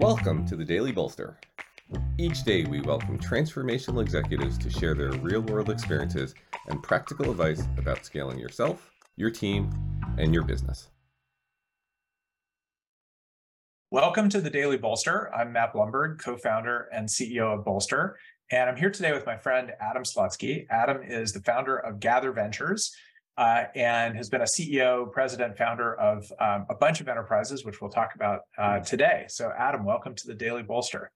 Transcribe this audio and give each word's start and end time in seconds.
Welcome 0.00 0.46
to 0.46 0.54
the 0.54 0.64
Daily 0.64 0.92
Bolster. 0.92 1.40
Each 2.18 2.44
day, 2.44 2.62
we 2.62 2.80
welcome 2.80 3.18
transformational 3.18 4.00
executives 4.00 4.56
to 4.58 4.70
share 4.70 4.94
their 4.94 5.10
real 5.10 5.40
world 5.40 5.70
experiences 5.70 6.36
and 6.68 6.80
practical 6.80 7.32
advice 7.32 7.64
about 7.76 8.04
scaling 8.04 8.38
yourself, 8.38 8.92
your 9.16 9.30
team, 9.30 9.72
and 10.16 10.32
your 10.32 10.44
business. 10.44 10.90
Welcome 13.90 14.28
to 14.28 14.40
the 14.40 14.50
Daily 14.50 14.76
Bolster. 14.76 15.34
I'm 15.34 15.52
Matt 15.52 15.72
Blumberg, 15.72 16.20
co 16.20 16.36
founder 16.36 16.88
and 16.92 17.08
CEO 17.08 17.58
of 17.58 17.64
Bolster. 17.64 18.18
And 18.52 18.70
I'm 18.70 18.76
here 18.76 18.90
today 18.90 19.10
with 19.12 19.26
my 19.26 19.36
friend 19.36 19.72
Adam 19.80 20.04
Slutsky. 20.04 20.66
Adam 20.70 21.02
is 21.02 21.32
the 21.32 21.40
founder 21.40 21.76
of 21.76 21.98
Gather 21.98 22.30
Ventures 22.30 22.94
uh, 23.38 23.64
and 23.76 24.16
has 24.16 24.28
been 24.28 24.40
a 24.40 24.44
CEO, 24.44 25.10
president, 25.10 25.56
founder 25.56 25.94
of 25.94 26.30
um, 26.40 26.66
a 26.68 26.74
bunch 26.74 27.00
of 27.00 27.08
enterprises, 27.08 27.64
which 27.64 27.80
we'll 27.80 27.90
talk 27.90 28.16
about 28.16 28.40
uh, 28.58 28.80
today. 28.80 29.26
So, 29.28 29.52
Adam, 29.56 29.84
welcome 29.84 30.14
to 30.16 30.26
the 30.26 30.34
Daily 30.34 30.64
Bolster. 30.64 31.12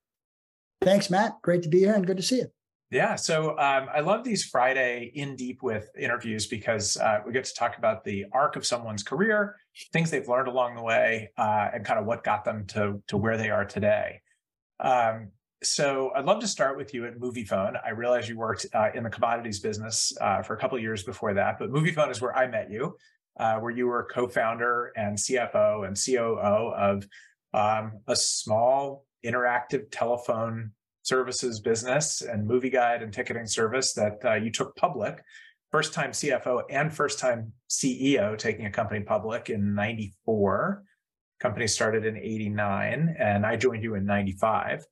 Thanks, 0.81 1.11
Matt. 1.11 1.43
Great 1.43 1.63
to 1.65 1.69
be 1.69 1.81
here 1.81 1.95
and 1.95 2.07
good 2.07 2.17
to 2.17 2.23
see 2.23 2.37
you. 2.37 2.47
Yeah, 2.93 3.17
so 3.17 3.53
um, 3.59 3.89
I 3.93 4.01
love 4.01 4.23
these 4.23 4.45
Friday 4.45 5.11
in 5.15 5.35
deep 5.35 5.63
with 5.63 5.89
interviews 5.99 6.47
because 6.47 6.97
uh, 6.99 7.21
we 7.27 7.33
get 7.33 7.45
to 7.45 7.55
talk 7.55 7.79
about 7.79 8.05
the 8.05 8.27
arc 8.33 8.55
of 8.55 8.67
someone's 8.67 9.03
career, 9.03 9.57
things 9.93 10.11
they've 10.11 10.29
learned 10.29 10.47
along 10.47 10.77
the 10.77 10.83
way, 10.83 11.31
uh, 11.39 11.71
and 11.73 11.85
kind 11.87 11.99
of 11.99 12.05
what 12.05 12.23
got 12.23 12.45
them 12.45 12.67
to 12.69 13.03
to 13.09 13.17
where 13.17 13.39
they 13.39 13.49
are 13.49 13.65
today. 13.65 14.21
Um, 14.79 15.31
so 15.63 16.11
I'd 16.15 16.25
love 16.25 16.41
to 16.41 16.49
start 16.49 16.77
with 16.77 16.93
you 16.93 17.07
at 17.07 17.19
Moviefone. 17.19 17.79
I 17.85 17.91
realize 17.91 18.29
you 18.29 18.37
worked 18.37 18.67
uh, 18.75 18.89
in 18.95 19.05
the 19.05 19.11
commodities 19.11 19.61
business 19.61 20.13
uh, 20.21 20.43
for 20.43 20.55
a 20.55 20.57
couple 20.59 20.79
years 20.79 21.03
before 21.03 21.35
that, 21.35 21.59
but 21.59 21.71
Moviefone 21.71 22.11
is 22.11 22.21
where 22.21 22.37
I 22.37 22.49
met 22.49 22.71
you, 22.71 22.97
uh, 23.39 23.59
where 23.59 23.71
you 23.71 23.87
were 23.87 24.09
co-founder 24.13 24.93
and 24.97 25.17
CFO 25.17 25.87
and 25.87 25.97
COO 25.97 26.73
of 26.75 27.07
um, 27.55 28.01
a 28.09 28.17
small 28.17 29.07
interactive 29.25 29.87
telephone 29.91 30.73
services 31.03 31.61
business 31.61 32.23
and 32.23 32.47
movie 32.47 32.71
guide 32.71 33.03
and 33.03 33.13
ticketing 33.13 33.47
service 33.47 33.93
that 33.95 34.19
uh, 34.25 34.35
you 34.35 34.51
took 34.51 34.75
public. 34.77 35.23
First 35.71 35.95
time 35.95 36.11
CFO 36.11 36.63
and 36.71 36.93
first 36.93 37.19
time 37.19 37.53
CEO 37.69 38.37
taking 38.37 38.67
a 38.67 38.71
company 38.71 39.01
public 39.01 39.49
in 39.49 39.75
94. 39.75 40.83
Company 41.41 41.67
started 41.67 42.05
in 42.05 42.17
89 42.17 43.17
and 43.19 43.47
I 43.47 43.57
joined 43.57 43.83
you 43.83 43.95
in 43.95 44.05
95. 44.05 44.85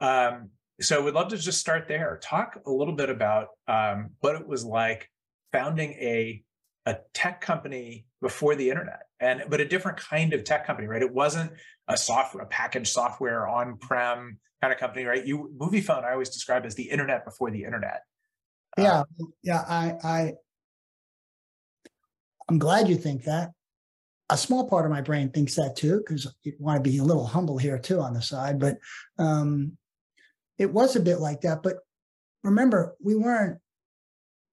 Um, 0.00 0.50
so 0.80 1.02
we'd 1.02 1.14
love 1.14 1.28
to 1.28 1.38
just 1.38 1.60
start 1.60 1.86
there. 1.88 2.18
Talk 2.22 2.58
a 2.66 2.70
little 2.70 2.94
bit 2.94 3.10
about 3.10 3.48
um, 3.68 4.10
what 4.20 4.34
it 4.36 4.46
was 4.46 4.64
like 4.64 5.10
founding 5.52 5.92
a 5.92 6.42
a 6.86 6.98
tech 7.14 7.40
company 7.40 8.06
before 8.20 8.54
the 8.54 8.68
internet, 8.68 9.02
and 9.20 9.44
but 9.48 9.60
a 9.60 9.64
different 9.64 9.96
kind 9.96 10.34
of 10.34 10.44
tech 10.44 10.66
company, 10.66 10.86
right? 10.86 11.00
It 11.00 11.12
wasn't 11.12 11.52
a 11.88 11.96
software, 11.96 12.44
a 12.44 12.46
packaged 12.46 12.88
software 12.88 13.48
on-prem 13.48 14.38
kind 14.60 14.72
of 14.72 14.78
company, 14.78 15.04
right? 15.04 15.24
You 15.24 15.50
Moviefone, 15.56 16.04
I 16.04 16.12
always 16.12 16.30
describe 16.30 16.66
as 16.66 16.74
the 16.74 16.90
internet 16.90 17.24
before 17.24 17.50
the 17.50 17.64
internet. 17.64 18.02
Yeah, 18.76 19.00
um, 19.00 19.06
yeah. 19.42 19.64
I, 19.68 19.94
I, 20.02 20.32
I'm 22.48 22.58
glad 22.58 22.88
you 22.88 22.96
think 22.96 23.24
that. 23.24 23.52
A 24.30 24.36
small 24.36 24.68
part 24.68 24.86
of 24.86 24.90
my 24.90 25.02
brain 25.02 25.30
thinks 25.30 25.54
that 25.56 25.76
too, 25.76 25.98
because 25.98 26.34
you 26.42 26.54
want 26.58 26.82
to 26.82 26.90
be 26.90 26.98
a 26.98 27.04
little 27.04 27.26
humble 27.26 27.58
here 27.58 27.78
too 27.78 28.00
on 28.00 28.14
the 28.14 28.22
side. 28.22 28.58
But 28.58 28.78
um, 29.18 29.76
it 30.58 30.72
was 30.72 30.96
a 30.96 31.00
bit 31.00 31.20
like 31.20 31.42
that. 31.42 31.62
But 31.62 31.76
remember, 32.42 32.94
we 33.02 33.14
weren't 33.14 33.58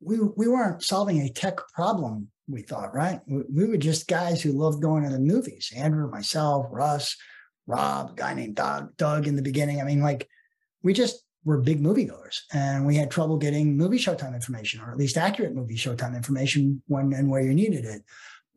we 0.01 0.19
we 0.19 0.47
weren't 0.47 0.83
solving 0.83 1.21
a 1.21 1.29
tech 1.29 1.59
problem. 1.73 2.29
We 2.47 2.63
thought, 2.63 2.93
right? 2.93 3.21
We, 3.27 3.43
we 3.53 3.65
were 3.65 3.77
just 3.77 4.07
guys 4.07 4.41
who 4.41 4.51
loved 4.51 4.81
going 4.81 5.03
to 5.03 5.09
the 5.09 5.19
movies. 5.19 5.71
Andrew, 5.75 6.09
myself, 6.09 6.67
Russ, 6.69 7.15
Rob, 7.67 8.11
a 8.11 8.13
guy 8.15 8.33
named 8.33 8.55
Doug, 8.55 8.97
Doug 8.97 9.27
in 9.27 9.35
the 9.35 9.41
beginning. 9.41 9.79
I 9.79 9.85
mean, 9.85 10.01
like 10.01 10.27
we 10.83 10.93
just 10.93 11.23
were 11.43 11.59
big 11.59 11.81
moviegoers, 11.81 12.41
and 12.53 12.85
we 12.85 12.95
had 12.95 13.09
trouble 13.09 13.37
getting 13.37 13.77
movie 13.77 13.97
showtime 13.97 14.33
information, 14.33 14.81
or 14.81 14.91
at 14.91 14.97
least 14.97 15.17
accurate 15.17 15.55
movie 15.55 15.75
showtime 15.75 16.15
information 16.15 16.81
when 16.87 17.13
and 17.13 17.29
where 17.29 17.41
you 17.41 17.53
needed 17.53 17.85
it. 17.85 18.03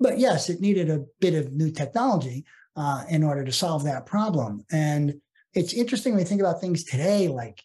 But 0.00 0.18
yes, 0.18 0.50
it 0.50 0.60
needed 0.60 0.90
a 0.90 1.04
bit 1.20 1.34
of 1.34 1.52
new 1.52 1.70
technology 1.70 2.44
uh, 2.76 3.04
in 3.08 3.22
order 3.22 3.44
to 3.44 3.52
solve 3.52 3.84
that 3.84 4.06
problem. 4.06 4.64
And 4.72 5.20
it's 5.54 5.72
interesting 5.72 6.12
when 6.12 6.20
you 6.20 6.26
think 6.26 6.40
about 6.40 6.60
things 6.60 6.84
today, 6.84 7.28
like, 7.28 7.62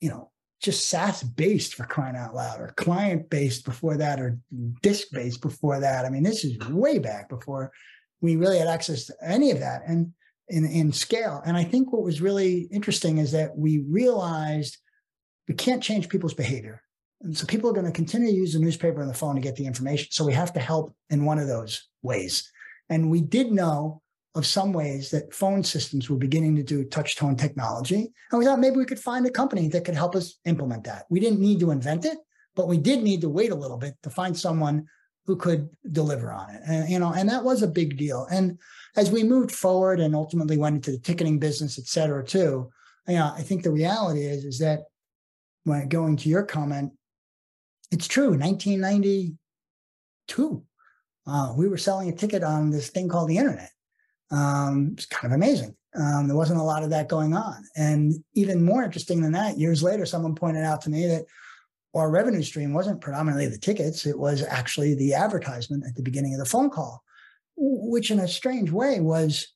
you 0.00 0.08
know, 0.08 0.30
just 0.60 0.88
SaaS 0.88 1.22
based 1.22 1.74
for 1.74 1.84
crying 1.84 2.16
out 2.16 2.34
loud, 2.34 2.60
or 2.60 2.68
client 2.76 3.28
based 3.28 3.64
before 3.64 3.96
that, 3.96 4.20
or 4.20 4.38
disk 4.80 5.08
based 5.12 5.42
before 5.42 5.80
that. 5.80 6.04
I 6.04 6.10
mean, 6.10 6.22
this 6.22 6.44
is 6.44 6.58
way 6.68 6.98
back 6.98 7.28
before 7.28 7.72
we 8.20 8.36
really 8.36 8.58
had 8.58 8.68
access 8.68 9.06
to 9.06 9.14
any 9.22 9.50
of 9.50 9.58
that 9.58 9.82
and 9.86 10.12
in, 10.48 10.64
in 10.64 10.92
scale. 10.92 11.42
And 11.44 11.56
I 11.56 11.64
think 11.64 11.92
what 11.92 12.04
was 12.04 12.20
really 12.20 12.68
interesting 12.70 13.18
is 13.18 13.32
that 13.32 13.56
we 13.56 13.78
realized 13.88 14.78
we 15.48 15.54
can't 15.54 15.82
change 15.82 16.08
people's 16.08 16.34
behavior. 16.34 16.82
And 17.22 17.36
so 17.36 17.46
people 17.46 17.70
are 17.70 17.74
going 17.74 17.86
to 17.86 17.92
continue 17.92 18.28
to 18.28 18.36
use 18.36 18.52
the 18.52 18.60
newspaper 18.60 19.00
and 19.00 19.10
the 19.10 19.14
phone 19.14 19.34
to 19.34 19.40
get 19.40 19.56
the 19.56 19.66
information. 19.66 20.08
So 20.10 20.24
we 20.24 20.32
have 20.32 20.52
to 20.52 20.60
help 20.60 20.94
in 21.10 21.24
one 21.24 21.38
of 21.38 21.48
those 21.48 21.88
ways. 22.02 22.50
And 22.88 23.10
we 23.10 23.20
did 23.20 23.50
know 23.50 24.02
of 24.34 24.46
some 24.46 24.72
ways 24.72 25.10
that 25.10 25.34
phone 25.34 25.62
systems 25.62 26.08
were 26.08 26.16
beginning 26.16 26.56
to 26.56 26.62
do 26.62 26.84
touch 26.84 27.16
tone 27.16 27.36
technology. 27.36 28.10
And 28.30 28.38
we 28.38 28.46
thought 28.46 28.60
maybe 28.60 28.76
we 28.76 28.86
could 28.86 28.98
find 28.98 29.26
a 29.26 29.30
company 29.30 29.68
that 29.68 29.84
could 29.84 29.94
help 29.94 30.16
us 30.16 30.38
implement 30.46 30.84
that. 30.84 31.04
We 31.10 31.20
didn't 31.20 31.40
need 31.40 31.60
to 31.60 31.70
invent 31.70 32.06
it, 32.06 32.16
but 32.56 32.66
we 32.66 32.78
did 32.78 33.02
need 33.02 33.20
to 33.22 33.28
wait 33.28 33.52
a 33.52 33.56
little 33.56 33.76
bit 33.76 33.94
to 34.02 34.10
find 34.10 34.34
someone 34.36 34.86
who 35.26 35.36
could 35.36 35.68
deliver 35.92 36.32
on 36.32 36.50
it. 36.50 36.62
And, 36.66 36.88
you 36.88 36.98
know, 36.98 37.12
and 37.12 37.28
that 37.28 37.44
was 37.44 37.62
a 37.62 37.68
big 37.68 37.98
deal. 37.98 38.26
And 38.30 38.58
as 38.96 39.10
we 39.10 39.22
moved 39.22 39.52
forward 39.52 40.00
and 40.00 40.14
ultimately 40.14 40.56
went 40.56 40.76
into 40.76 40.92
the 40.92 40.98
ticketing 40.98 41.38
business, 41.38 41.78
et 41.78 41.86
cetera, 41.86 42.24
too, 42.24 42.70
you 43.06 43.16
know, 43.16 43.34
I 43.36 43.42
think 43.42 43.62
the 43.62 43.70
reality 43.70 44.22
is, 44.22 44.44
is 44.44 44.58
that 44.60 44.84
when 45.64 45.88
going 45.88 46.16
to 46.16 46.28
your 46.28 46.42
comment, 46.42 46.92
it's 47.90 48.08
true. 48.08 48.30
1992, 48.30 50.64
uh, 51.26 51.52
we 51.54 51.68
were 51.68 51.76
selling 51.76 52.08
a 52.08 52.12
ticket 52.12 52.42
on 52.42 52.70
this 52.70 52.88
thing 52.88 53.08
called 53.08 53.28
the 53.28 53.36
internet 53.36 53.68
um, 54.32 54.90
it's 54.94 55.06
kind 55.06 55.32
of 55.32 55.36
amazing. 55.36 55.76
Um, 55.94 56.26
there 56.26 56.36
wasn't 56.36 56.60
a 56.60 56.64
lot 56.64 56.82
of 56.82 56.90
that 56.90 57.08
going 57.08 57.34
on. 57.34 57.64
And 57.76 58.14
even 58.34 58.64
more 58.64 58.82
interesting 58.82 59.20
than 59.20 59.32
that, 59.32 59.58
years 59.58 59.82
later, 59.82 60.06
someone 60.06 60.34
pointed 60.34 60.64
out 60.64 60.80
to 60.82 60.90
me 60.90 61.06
that 61.06 61.26
our 61.94 62.10
revenue 62.10 62.42
stream 62.42 62.72
wasn't 62.72 63.02
predominantly 63.02 63.46
the 63.48 63.58
tickets, 63.58 64.06
it 64.06 64.18
was 64.18 64.42
actually 64.42 64.94
the 64.94 65.12
advertisement 65.12 65.84
at 65.86 65.94
the 65.94 66.02
beginning 66.02 66.32
of 66.32 66.38
the 66.38 66.46
phone 66.46 66.70
call, 66.70 67.02
which 67.56 68.10
in 68.10 68.18
a 68.18 68.26
strange 68.26 68.70
way 68.70 69.00
was 69.00 69.48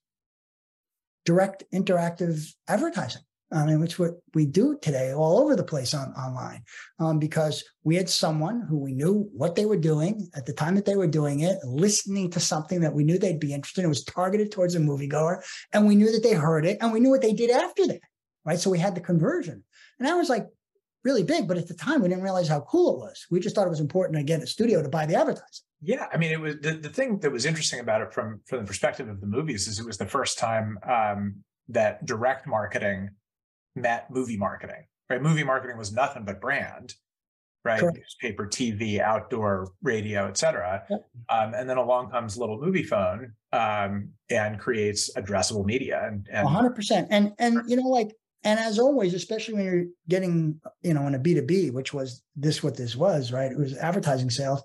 direct 1.24 1.64
interactive 1.72 2.52
advertising. 2.68 3.22
I 3.52 3.64
mean, 3.64 3.80
which 3.80 3.98
what 3.98 4.14
we 4.34 4.44
do 4.44 4.76
today 4.82 5.12
all 5.12 5.38
over 5.38 5.54
the 5.54 5.62
place 5.62 5.94
on 5.94 6.08
online, 6.14 6.64
um, 6.98 7.20
because 7.20 7.62
we 7.84 7.94
had 7.94 8.08
someone 8.08 8.60
who 8.60 8.76
we 8.76 8.92
knew 8.92 9.30
what 9.32 9.54
they 9.54 9.66
were 9.66 9.76
doing 9.76 10.28
at 10.34 10.46
the 10.46 10.52
time 10.52 10.74
that 10.74 10.84
they 10.84 10.96
were 10.96 11.06
doing 11.06 11.40
it, 11.40 11.58
listening 11.64 12.28
to 12.30 12.40
something 12.40 12.80
that 12.80 12.92
we 12.92 13.04
knew 13.04 13.18
they'd 13.18 13.38
be 13.38 13.54
interested 13.54 13.82
in. 13.82 13.86
It 13.86 13.88
was 13.88 14.04
targeted 14.04 14.50
towards 14.50 14.74
a 14.74 14.80
moviegoer, 14.80 15.44
and 15.72 15.86
we 15.86 15.94
knew 15.94 16.10
that 16.10 16.24
they 16.24 16.34
heard 16.34 16.66
it, 16.66 16.78
and 16.80 16.92
we 16.92 16.98
knew 16.98 17.10
what 17.10 17.22
they 17.22 17.32
did 17.32 17.50
after 17.50 17.86
that, 17.86 18.00
right? 18.44 18.58
So 18.58 18.68
we 18.68 18.80
had 18.80 18.96
the 18.96 19.00
conversion, 19.00 19.62
and 19.98 20.08
that 20.08 20.16
was 20.16 20.28
like 20.28 20.48
really 21.04 21.22
big. 21.22 21.46
But 21.46 21.56
at 21.56 21.68
the 21.68 21.74
time, 21.74 22.02
we 22.02 22.08
didn't 22.08 22.24
realize 22.24 22.48
how 22.48 22.62
cool 22.62 22.94
it 22.94 22.98
was. 22.98 23.26
We 23.30 23.38
just 23.38 23.54
thought 23.54 23.68
it 23.68 23.70
was 23.70 23.80
important 23.80 24.18
to 24.18 24.24
get 24.24 24.42
a 24.42 24.46
studio 24.46 24.82
to 24.82 24.88
buy 24.88 25.06
the 25.06 25.14
advertising. 25.14 25.64
Yeah, 25.82 26.06
I 26.12 26.16
mean, 26.16 26.32
it 26.32 26.40
was 26.40 26.56
the, 26.62 26.72
the 26.72 26.88
thing 26.88 27.20
that 27.20 27.30
was 27.30 27.46
interesting 27.46 27.78
about 27.78 28.00
it 28.00 28.12
from 28.12 28.40
from 28.46 28.58
the 28.58 28.64
perspective 28.64 29.08
of 29.08 29.20
the 29.20 29.26
movies 29.28 29.68
is 29.68 29.78
it 29.78 29.86
was 29.86 29.98
the 29.98 30.06
first 30.06 30.36
time 30.36 30.80
um, 30.82 31.36
that 31.68 32.04
direct 32.04 32.48
marketing 32.48 33.10
met 33.76 34.10
movie 34.10 34.36
marketing, 34.36 34.84
right? 35.10 35.22
Movie 35.22 35.44
marketing 35.44 35.76
was 35.76 35.92
nothing 35.92 36.24
but 36.24 36.40
brand, 36.40 36.94
right? 37.64 37.80
Correct. 37.80 37.98
Newspaper, 37.98 38.46
TV, 38.46 39.00
outdoor, 39.00 39.72
radio, 39.82 40.26
etc. 40.26 40.84
Yep. 40.88 41.08
Um, 41.28 41.54
and 41.54 41.68
then 41.68 41.76
along 41.76 42.10
comes 42.10 42.36
little 42.36 42.58
Moviefone 42.58 43.32
um, 43.52 44.10
and 44.30 44.58
creates 44.58 45.12
addressable 45.14 45.64
media. 45.64 46.02
And, 46.06 46.26
and 46.32 46.48
100%. 46.48 47.08
And, 47.10 47.32
and, 47.38 47.60
you 47.68 47.76
know, 47.76 47.88
like, 47.88 48.14
and 48.44 48.60
as 48.60 48.78
always, 48.78 49.12
especially 49.12 49.54
when 49.54 49.64
you're 49.64 49.84
getting, 50.08 50.60
you 50.82 50.94
know, 50.94 51.06
in 51.06 51.14
a 51.14 51.18
B2B, 51.18 51.72
which 51.72 51.92
was 51.92 52.22
this 52.36 52.62
what 52.62 52.76
this 52.76 52.94
was, 52.94 53.32
right? 53.32 53.50
It 53.50 53.58
was 53.58 53.76
advertising 53.76 54.30
sales. 54.30 54.62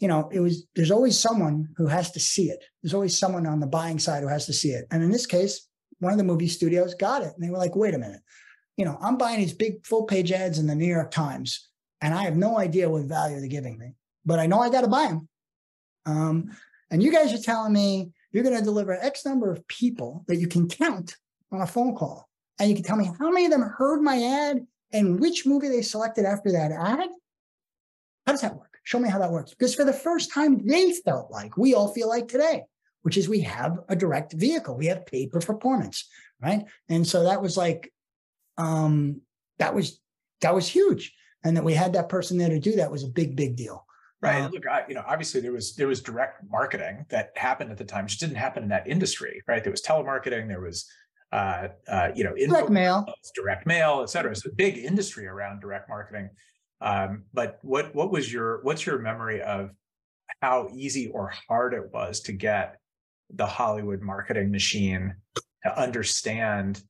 You 0.00 0.08
know, 0.08 0.30
it 0.32 0.40
was, 0.40 0.66
there's 0.74 0.90
always 0.90 1.18
someone 1.18 1.68
who 1.76 1.86
has 1.88 2.10
to 2.12 2.20
see 2.20 2.44
it. 2.44 2.64
There's 2.82 2.94
always 2.94 3.18
someone 3.18 3.46
on 3.46 3.60
the 3.60 3.66
buying 3.66 3.98
side 3.98 4.22
who 4.22 4.28
has 4.28 4.46
to 4.46 4.52
see 4.52 4.70
it. 4.70 4.86
And 4.90 5.02
in 5.02 5.10
this 5.10 5.26
case, 5.26 5.68
one 5.98 6.12
of 6.12 6.18
the 6.18 6.24
movie 6.24 6.48
studios 6.48 6.94
got 6.94 7.22
it. 7.22 7.32
And 7.34 7.44
they 7.44 7.50
were 7.50 7.58
like, 7.58 7.76
wait 7.76 7.94
a 7.94 7.98
minute, 7.98 8.20
you 8.78 8.86
know, 8.86 8.96
I'm 9.02 9.18
buying 9.18 9.40
these 9.40 9.52
big 9.52 9.84
full 9.84 10.04
page 10.04 10.32
ads 10.32 10.58
in 10.58 10.66
the 10.66 10.74
New 10.74 10.86
York 10.86 11.10
Times, 11.10 11.68
and 12.00 12.14
I 12.14 12.22
have 12.22 12.36
no 12.36 12.58
idea 12.58 12.88
what 12.88 13.02
value 13.02 13.40
they're 13.40 13.48
giving 13.48 13.76
me, 13.76 13.94
but 14.24 14.38
I 14.38 14.46
know 14.46 14.60
I 14.60 14.70
got 14.70 14.82
to 14.82 14.88
buy 14.88 15.08
them. 15.08 15.28
Um, 16.06 16.56
and 16.90 17.02
you 17.02 17.12
guys 17.12 17.34
are 17.34 17.42
telling 17.42 17.72
me 17.72 18.12
you're 18.32 18.44
going 18.44 18.56
to 18.56 18.64
deliver 18.64 18.92
X 18.92 19.26
number 19.26 19.50
of 19.50 19.66
people 19.68 20.24
that 20.28 20.36
you 20.36 20.46
can 20.46 20.68
count 20.68 21.16
on 21.52 21.60
a 21.60 21.66
phone 21.66 21.94
call, 21.94 22.28
and 22.58 22.70
you 22.70 22.74
can 22.76 22.84
tell 22.84 22.96
me 22.96 23.10
how 23.18 23.30
many 23.30 23.46
of 23.46 23.50
them 23.50 23.62
heard 23.62 24.00
my 24.00 24.22
ad 24.22 24.66
and 24.92 25.20
which 25.20 25.44
movie 25.44 25.68
they 25.68 25.82
selected 25.82 26.24
after 26.24 26.52
that 26.52 26.72
ad. 26.72 27.08
How 28.26 28.32
does 28.32 28.42
that 28.42 28.56
work? 28.56 28.78
Show 28.84 29.00
me 29.00 29.08
how 29.10 29.18
that 29.18 29.32
works. 29.32 29.50
Because 29.50 29.74
for 29.74 29.84
the 29.84 29.92
first 29.92 30.32
time, 30.32 30.66
they 30.66 30.92
felt 30.92 31.30
like 31.30 31.56
we 31.58 31.74
all 31.74 31.92
feel 31.92 32.08
like 32.08 32.28
today. 32.28 32.64
which 33.02 33.16
is 33.16 33.28
we 33.28 33.40
have 33.40 33.78
a 33.88 33.96
direct 33.96 34.32
vehicle, 34.32 34.76
we 34.76 34.86
have 34.86 35.06
pay 35.06 35.26
per 35.26 35.40
performance, 35.40 36.08
right? 36.42 36.64
And 36.88 37.06
so 37.06 37.24
that 37.24 37.40
was 37.40 37.56
like, 37.56 37.92
um, 38.58 39.22
that 39.58 39.74
was 39.74 40.00
that 40.42 40.54
was 40.54 40.68
huge, 40.68 41.14
and 41.44 41.56
that 41.56 41.64
we 41.64 41.74
had 41.74 41.94
that 41.94 42.08
person 42.08 42.36
there 42.36 42.50
to 42.50 42.60
do 42.60 42.76
that 42.76 42.90
was 42.90 43.04
a 43.04 43.08
big, 43.08 43.34
big 43.36 43.56
deal. 43.56 43.84
Right. 44.20 44.42
Uh, 44.42 44.48
Look, 44.48 44.66
I, 44.66 44.84
you 44.88 44.94
know, 44.94 45.04
obviously 45.06 45.40
there 45.40 45.52
was 45.52 45.74
there 45.76 45.86
was 45.88 46.02
direct 46.02 46.42
marketing 46.50 47.06
that 47.08 47.30
happened 47.36 47.70
at 47.70 47.78
the 47.78 47.84
time, 47.84 48.04
which 48.04 48.18
didn't 48.18 48.36
happen 48.36 48.64
in 48.64 48.68
that 48.70 48.88
industry, 48.88 49.40
right? 49.46 49.62
There 49.62 49.70
was 49.70 49.82
telemarketing, 49.82 50.48
there 50.48 50.60
was 50.60 50.90
uh, 51.32 51.68
uh, 51.86 52.10
you 52.14 52.24
know, 52.24 52.34
direct 52.34 52.70
mail, 52.70 53.06
direct 53.34 53.66
mail, 53.66 54.00
et 54.02 54.10
cetera. 54.10 54.34
So 54.34 54.50
big 54.56 54.78
industry 54.78 55.26
around 55.26 55.60
direct 55.60 55.88
marketing. 55.88 56.30
Um, 56.80 57.24
but 57.32 57.58
what 57.62 57.94
what 57.94 58.10
was 58.10 58.32
your 58.32 58.60
what's 58.62 58.84
your 58.86 58.98
memory 58.98 59.40
of 59.42 59.70
how 60.40 60.68
easy 60.74 61.08
or 61.08 61.32
hard 61.48 61.74
it 61.74 61.92
was 61.92 62.20
to 62.22 62.32
get 62.32 62.76
the 63.30 63.46
Hollywood 63.46 64.00
marketing 64.00 64.50
machine 64.50 65.14
to 65.64 65.80
understand 65.80 66.82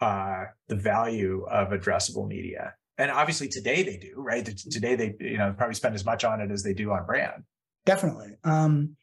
uh, 0.00 0.44
the 0.68 0.76
value 0.76 1.44
of 1.50 1.68
addressable 1.68 2.26
media? 2.26 2.74
And 2.98 3.10
obviously 3.10 3.48
today 3.48 3.82
they 3.82 3.96
do, 3.96 4.14
right? 4.16 4.44
Today 4.44 4.94
they 4.94 5.14
you 5.20 5.38
know 5.38 5.54
probably 5.56 5.74
spend 5.74 5.94
as 5.94 6.04
much 6.04 6.24
on 6.24 6.40
it 6.40 6.50
as 6.50 6.62
they 6.62 6.74
do 6.74 6.92
on 6.92 7.06
brand. 7.06 7.44
Definitely. 7.84 8.36
Um, 8.44 8.96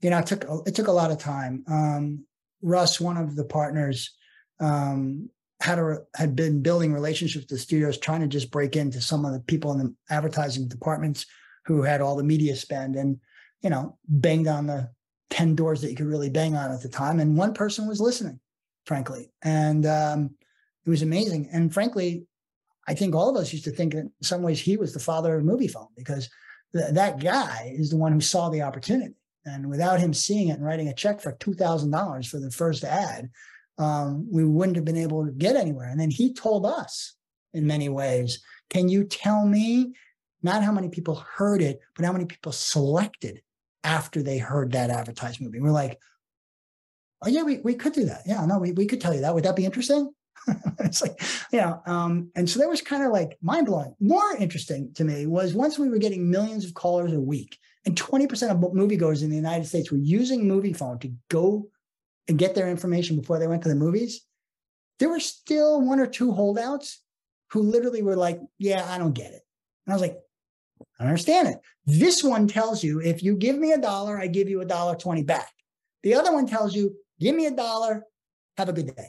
you 0.00 0.10
know, 0.10 0.18
it 0.18 0.26
took 0.26 0.44
it 0.66 0.74
took 0.74 0.88
a 0.88 0.92
lot 0.92 1.10
of 1.10 1.18
time. 1.18 1.64
Um, 1.68 2.26
Russ, 2.60 3.00
one 3.00 3.16
of 3.16 3.36
the 3.36 3.44
partners, 3.44 4.14
um, 4.60 5.30
had 5.60 5.78
a, 5.78 5.98
had 6.16 6.36
been 6.36 6.62
building 6.62 6.92
relationships 6.92 7.44
with 7.44 7.48
the 7.48 7.58
studios, 7.58 7.98
trying 7.98 8.20
to 8.20 8.26
just 8.26 8.50
break 8.50 8.76
into 8.76 9.00
some 9.00 9.24
of 9.24 9.32
the 9.32 9.40
people 9.40 9.72
in 9.72 9.78
the 9.78 9.94
advertising 10.10 10.68
departments 10.68 11.26
who 11.64 11.82
had 11.82 12.00
all 12.00 12.16
the 12.16 12.24
media 12.24 12.56
spend, 12.56 12.96
and 12.96 13.18
you 13.62 13.70
know, 13.70 13.96
banged 14.08 14.48
on 14.48 14.66
the 14.66 14.90
ten 15.30 15.54
doors 15.54 15.80
that 15.80 15.90
you 15.90 15.96
could 15.96 16.06
really 16.06 16.30
bang 16.30 16.56
on 16.56 16.72
at 16.72 16.82
the 16.82 16.88
time, 16.88 17.20
and 17.20 17.36
one 17.36 17.54
person 17.54 17.86
was 17.86 18.00
listening, 18.00 18.40
frankly, 18.86 19.30
and 19.42 19.86
um, 19.86 20.30
it 20.84 20.90
was 20.90 21.02
amazing. 21.02 21.48
And 21.52 21.72
frankly, 21.72 22.26
I 22.88 22.94
think 22.94 23.14
all 23.14 23.28
of 23.28 23.36
us 23.36 23.52
used 23.52 23.64
to 23.64 23.70
think 23.70 23.94
in 23.94 24.10
some 24.22 24.42
ways 24.42 24.60
he 24.60 24.76
was 24.76 24.92
the 24.92 25.00
father 25.00 25.36
of 25.36 25.44
Moviefone 25.44 25.88
because 25.96 26.28
th- 26.74 26.92
that 26.92 27.20
guy 27.20 27.72
is 27.76 27.90
the 27.90 27.96
one 27.96 28.12
who 28.12 28.20
saw 28.20 28.48
the 28.48 28.62
opportunity 28.62 29.14
and 29.44 29.68
without 29.68 30.00
him 30.00 30.12
seeing 30.12 30.48
it 30.48 30.52
and 30.58 30.64
writing 30.64 30.88
a 30.88 30.94
check 30.94 31.20
for 31.20 31.32
$2,000 31.32 32.26
for 32.26 32.38
the 32.38 32.50
first 32.50 32.84
ad, 32.84 33.30
um, 33.78 34.26
we 34.30 34.44
wouldn't 34.44 34.76
have 34.76 34.84
been 34.84 34.96
able 34.96 35.24
to 35.24 35.32
get 35.32 35.56
anywhere. 35.56 35.88
And 35.88 35.98
then 35.98 36.10
he 36.10 36.32
told 36.32 36.66
us 36.66 37.14
in 37.52 37.66
many 37.66 37.88
ways, 37.88 38.42
can 38.70 38.88
you 38.88 39.04
tell 39.04 39.46
me 39.46 39.92
not 40.42 40.62
how 40.62 40.72
many 40.72 40.88
people 40.88 41.24
heard 41.36 41.62
it, 41.62 41.80
but 41.94 42.04
how 42.04 42.12
many 42.12 42.24
people 42.24 42.52
selected 42.52 43.42
after 43.84 44.22
they 44.22 44.38
heard 44.38 44.72
that 44.72 44.90
advertisement? 44.90 45.54
And 45.54 45.62
we're 45.62 45.70
like, 45.70 45.98
oh, 47.22 47.28
yeah, 47.28 47.42
we, 47.42 47.58
we 47.58 47.74
could 47.74 47.92
do 47.92 48.04
that. 48.06 48.22
Yeah, 48.26 48.44
no, 48.46 48.58
we, 48.58 48.72
we 48.72 48.86
could 48.86 49.00
tell 49.00 49.14
you 49.14 49.20
that. 49.20 49.34
Would 49.34 49.44
that 49.44 49.56
be 49.56 49.64
interesting? 49.64 50.12
it's 50.80 51.02
like, 51.02 51.20
yeah. 51.52 51.76
um, 51.86 52.30
and 52.34 52.48
so 52.48 52.58
that 52.58 52.68
was 52.68 52.82
kind 52.82 53.04
of 53.04 53.12
like 53.12 53.38
mind 53.42 53.66
blowing. 53.66 53.94
More 54.00 54.36
interesting 54.36 54.92
to 54.94 55.04
me 55.04 55.26
was 55.26 55.54
once 55.54 55.78
we 55.78 55.88
were 55.88 55.98
getting 55.98 56.30
millions 56.30 56.64
of 56.64 56.74
callers 56.74 57.12
a 57.12 57.20
week 57.20 57.58
and 57.84 57.96
20% 57.96 58.50
of 58.50 58.58
moviegoers 58.58 59.22
in 59.22 59.30
the 59.30 59.36
United 59.36 59.66
States 59.66 59.90
were 59.90 59.98
using 59.98 60.44
Moviefone 60.44 61.00
to 61.00 61.12
go 61.28 61.68
and 62.28 62.38
get 62.38 62.54
their 62.54 62.70
information 62.70 63.16
before 63.16 63.38
they 63.38 63.48
went 63.48 63.62
to 63.62 63.68
the 63.68 63.74
movies. 63.74 64.24
There 64.98 65.08
were 65.08 65.20
still 65.20 65.80
one 65.80 65.98
or 65.98 66.06
two 66.06 66.32
holdouts 66.32 67.02
who 67.50 67.62
literally 67.62 68.02
were 68.02 68.16
like, 68.16 68.40
Yeah, 68.58 68.86
I 68.88 68.98
don't 68.98 69.14
get 69.14 69.32
it. 69.32 69.42
And 69.86 69.92
I 69.92 69.94
was 69.94 70.02
like, 70.02 70.16
I 71.00 71.04
understand 71.04 71.48
it. 71.48 71.58
This 71.86 72.22
one 72.22 72.46
tells 72.46 72.84
you 72.84 73.00
if 73.00 73.22
you 73.22 73.36
give 73.36 73.58
me 73.58 73.72
a 73.72 73.78
dollar, 73.78 74.18
I 74.18 74.28
give 74.28 74.48
you 74.48 74.60
a 74.60 74.64
dollar 74.64 74.94
20 74.94 75.24
back. 75.24 75.50
The 76.02 76.14
other 76.14 76.32
one 76.32 76.46
tells 76.46 76.74
you, 76.74 76.94
give 77.22 77.36
me 77.36 77.46
a 77.46 77.50
dollar, 77.50 78.04
have 78.58 78.68
a 78.68 78.72
good 78.72 78.94
day. 78.94 79.08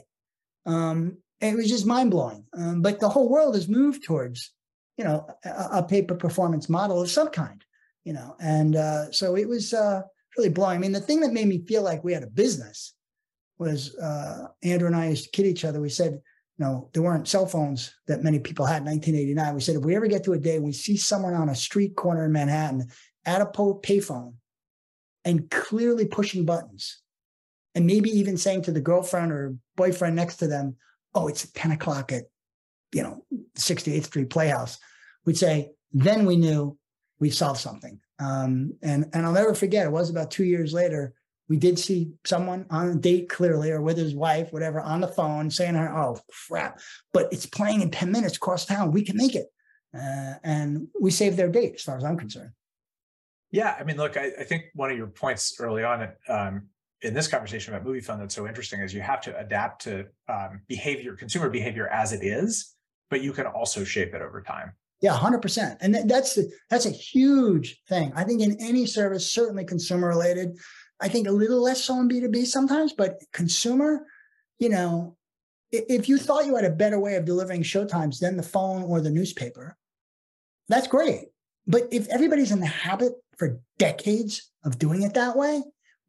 Um, 0.66 1.18
it 1.40 1.54
was 1.54 1.68
just 1.68 1.86
mind 1.86 2.10
blowing. 2.10 2.44
Um, 2.56 2.80
but 2.80 3.00
the 3.00 3.08
whole 3.08 3.28
world 3.28 3.54
has 3.54 3.68
moved 3.68 4.04
towards, 4.04 4.52
you 4.96 5.04
know, 5.04 5.26
a, 5.44 5.78
a 5.78 5.82
pay 5.82 6.02
per 6.02 6.14
performance 6.14 6.68
model 6.68 7.02
of 7.02 7.10
some 7.10 7.28
kind 7.28 7.64
you 8.04 8.12
know, 8.12 8.36
and 8.38 8.76
uh, 8.76 9.10
so 9.10 9.34
it 9.34 9.48
was 9.48 9.72
uh, 9.72 10.02
really 10.36 10.50
blowing. 10.50 10.76
I 10.76 10.78
mean, 10.78 10.92
the 10.92 11.00
thing 11.00 11.20
that 11.20 11.32
made 11.32 11.48
me 11.48 11.64
feel 11.66 11.82
like 11.82 12.04
we 12.04 12.12
had 12.12 12.22
a 12.22 12.28
business 12.28 12.94
was 13.58 13.96
uh, 13.96 14.48
Andrew 14.62 14.86
and 14.86 14.96
I 14.96 15.08
used 15.08 15.24
to 15.24 15.30
kid 15.30 15.46
each 15.46 15.64
other. 15.64 15.80
We 15.80 15.88
said, 15.88 16.12
you 16.12 16.64
know, 16.64 16.90
there 16.92 17.02
weren't 17.02 17.28
cell 17.28 17.46
phones 17.46 17.94
that 18.06 18.22
many 18.22 18.38
people 18.38 18.66
had 18.66 18.82
in 18.82 18.88
1989. 18.88 19.54
We 19.54 19.60
said, 19.60 19.76
if 19.76 19.84
we 19.84 19.96
ever 19.96 20.06
get 20.06 20.22
to 20.24 20.34
a 20.34 20.38
day 20.38 20.58
we 20.58 20.72
see 20.72 20.96
someone 20.96 21.34
on 21.34 21.48
a 21.48 21.54
street 21.54 21.96
corner 21.96 22.26
in 22.26 22.32
Manhattan 22.32 22.88
at 23.24 23.40
a 23.40 23.46
payphone 23.46 24.34
and 25.24 25.50
clearly 25.50 26.06
pushing 26.06 26.44
buttons, 26.44 27.00
and 27.74 27.86
maybe 27.86 28.10
even 28.10 28.36
saying 28.36 28.62
to 28.62 28.72
the 28.72 28.80
girlfriend 28.80 29.32
or 29.32 29.56
boyfriend 29.76 30.16
next 30.16 30.36
to 30.36 30.46
them, 30.46 30.76
"Oh, 31.14 31.28
it's 31.28 31.50
10 31.52 31.72
o'clock 31.72 32.12
at, 32.12 32.24
you 32.92 33.02
know, 33.02 33.24
68th 33.56 34.06
Street 34.06 34.30
Playhouse," 34.30 34.78
we'd 35.24 35.38
say, 35.38 35.72
then 35.94 36.26
we 36.26 36.36
knew 36.36 36.76
we 37.20 37.30
solved 37.30 37.60
something. 37.60 38.00
Um, 38.18 38.74
and 38.82 39.06
and 39.12 39.24
I'll 39.24 39.32
never 39.32 39.54
forget. 39.54 39.86
It 39.86 39.92
was 39.92 40.10
about 40.10 40.30
two 40.30 40.44
years 40.44 40.72
later. 40.72 41.14
We 41.48 41.56
did 41.56 41.78
see 41.78 42.12
someone 42.24 42.66
on 42.70 42.88
a 42.88 42.94
date 42.94 43.28
clearly, 43.28 43.70
or 43.70 43.82
with 43.82 43.96
his 43.96 44.14
wife, 44.14 44.52
whatever, 44.52 44.80
on 44.80 45.00
the 45.00 45.08
phone 45.08 45.50
saying, 45.50 45.74
her, 45.74 45.94
"Oh 45.96 46.18
crap!" 46.48 46.80
But 47.12 47.32
it's 47.32 47.46
playing 47.46 47.80
in 47.80 47.90
ten 47.90 48.12
minutes 48.12 48.36
across 48.36 48.66
town. 48.66 48.92
We 48.92 49.04
can 49.04 49.16
make 49.16 49.34
it, 49.34 49.46
uh, 49.94 50.34
and 50.42 50.88
we 51.00 51.10
saved 51.10 51.36
their 51.36 51.48
date, 51.48 51.74
as 51.74 51.82
far 51.82 51.96
as 51.96 52.04
I'm 52.04 52.16
concerned. 52.16 52.52
Yeah, 53.50 53.76
I 53.78 53.84
mean, 53.84 53.96
look, 53.96 54.16
I, 54.16 54.32
I 54.38 54.44
think 54.44 54.64
one 54.74 54.90
of 54.90 54.96
your 54.96 55.06
points 55.06 55.60
early 55.60 55.84
on 55.84 56.08
um, 56.28 56.68
in 57.04 57.14
this 57.14 57.28
conversation 57.28 57.74
about 57.74 57.86
Moviefone 57.86 58.18
that's 58.18 58.34
so 58.34 58.48
interesting 58.48 58.80
is 58.80 58.92
you 58.92 59.02
have 59.02 59.20
to 59.22 59.38
adapt 59.38 59.82
to 59.82 60.06
um, 60.28 60.62
behavior, 60.66 61.14
consumer 61.14 61.50
behavior 61.50 61.86
as 61.88 62.12
it 62.12 62.24
is, 62.24 62.74
but 63.10 63.22
you 63.22 63.32
can 63.32 63.46
also 63.46 63.84
shape 63.84 64.14
it 64.14 64.22
over 64.22 64.42
time. 64.42 64.72
Yeah, 65.00 65.12
hundred 65.12 65.42
percent, 65.42 65.78
and 65.82 66.08
that's 66.08 66.34
the, 66.34 66.50
that's 66.70 66.86
a 66.86 66.90
huge 66.90 67.82
thing. 67.88 68.12
I 68.16 68.24
think 68.24 68.40
in 68.40 68.56
any 68.58 68.86
service, 68.86 69.30
certainly 69.30 69.64
consumer 69.64 70.08
related. 70.08 70.56
I 71.00 71.08
think 71.08 71.28
a 71.28 71.32
little 71.32 71.62
less 71.62 71.84
so 71.84 72.00
in 72.00 72.08
B 72.08 72.20
two 72.20 72.30
B 72.30 72.44
sometimes, 72.46 72.94
but 72.94 73.20
consumer, 73.32 74.06
you 74.58 74.70
know, 74.70 75.16
if 75.70 76.08
you 76.08 76.16
thought 76.16 76.46
you 76.46 76.56
had 76.56 76.64
a 76.64 76.70
better 76.70 76.98
way 76.98 77.16
of 77.16 77.26
delivering 77.26 77.64
showtimes 77.64 78.18
than 78.18 78.36
the 78.36 78.42
phone 78.42 78.82
or 78.84 79.00
the 79.00 79.10
newspaper, 79.10 79.76
that's 80.68 80.86
great. 80.86 81.26
But 81.66 81.88
if 81.90 82.08
everybody's 82.08 82.52
in 82.52 82.60
the 82.60 82.66
habit 82.66 83.12
for 83.36 83.60
decades 83.78 84.50
of 84.64 84.78
doing 84.78 85.02
it 85.02 85.14
that 85.14 85.36
way, 85.36 85.62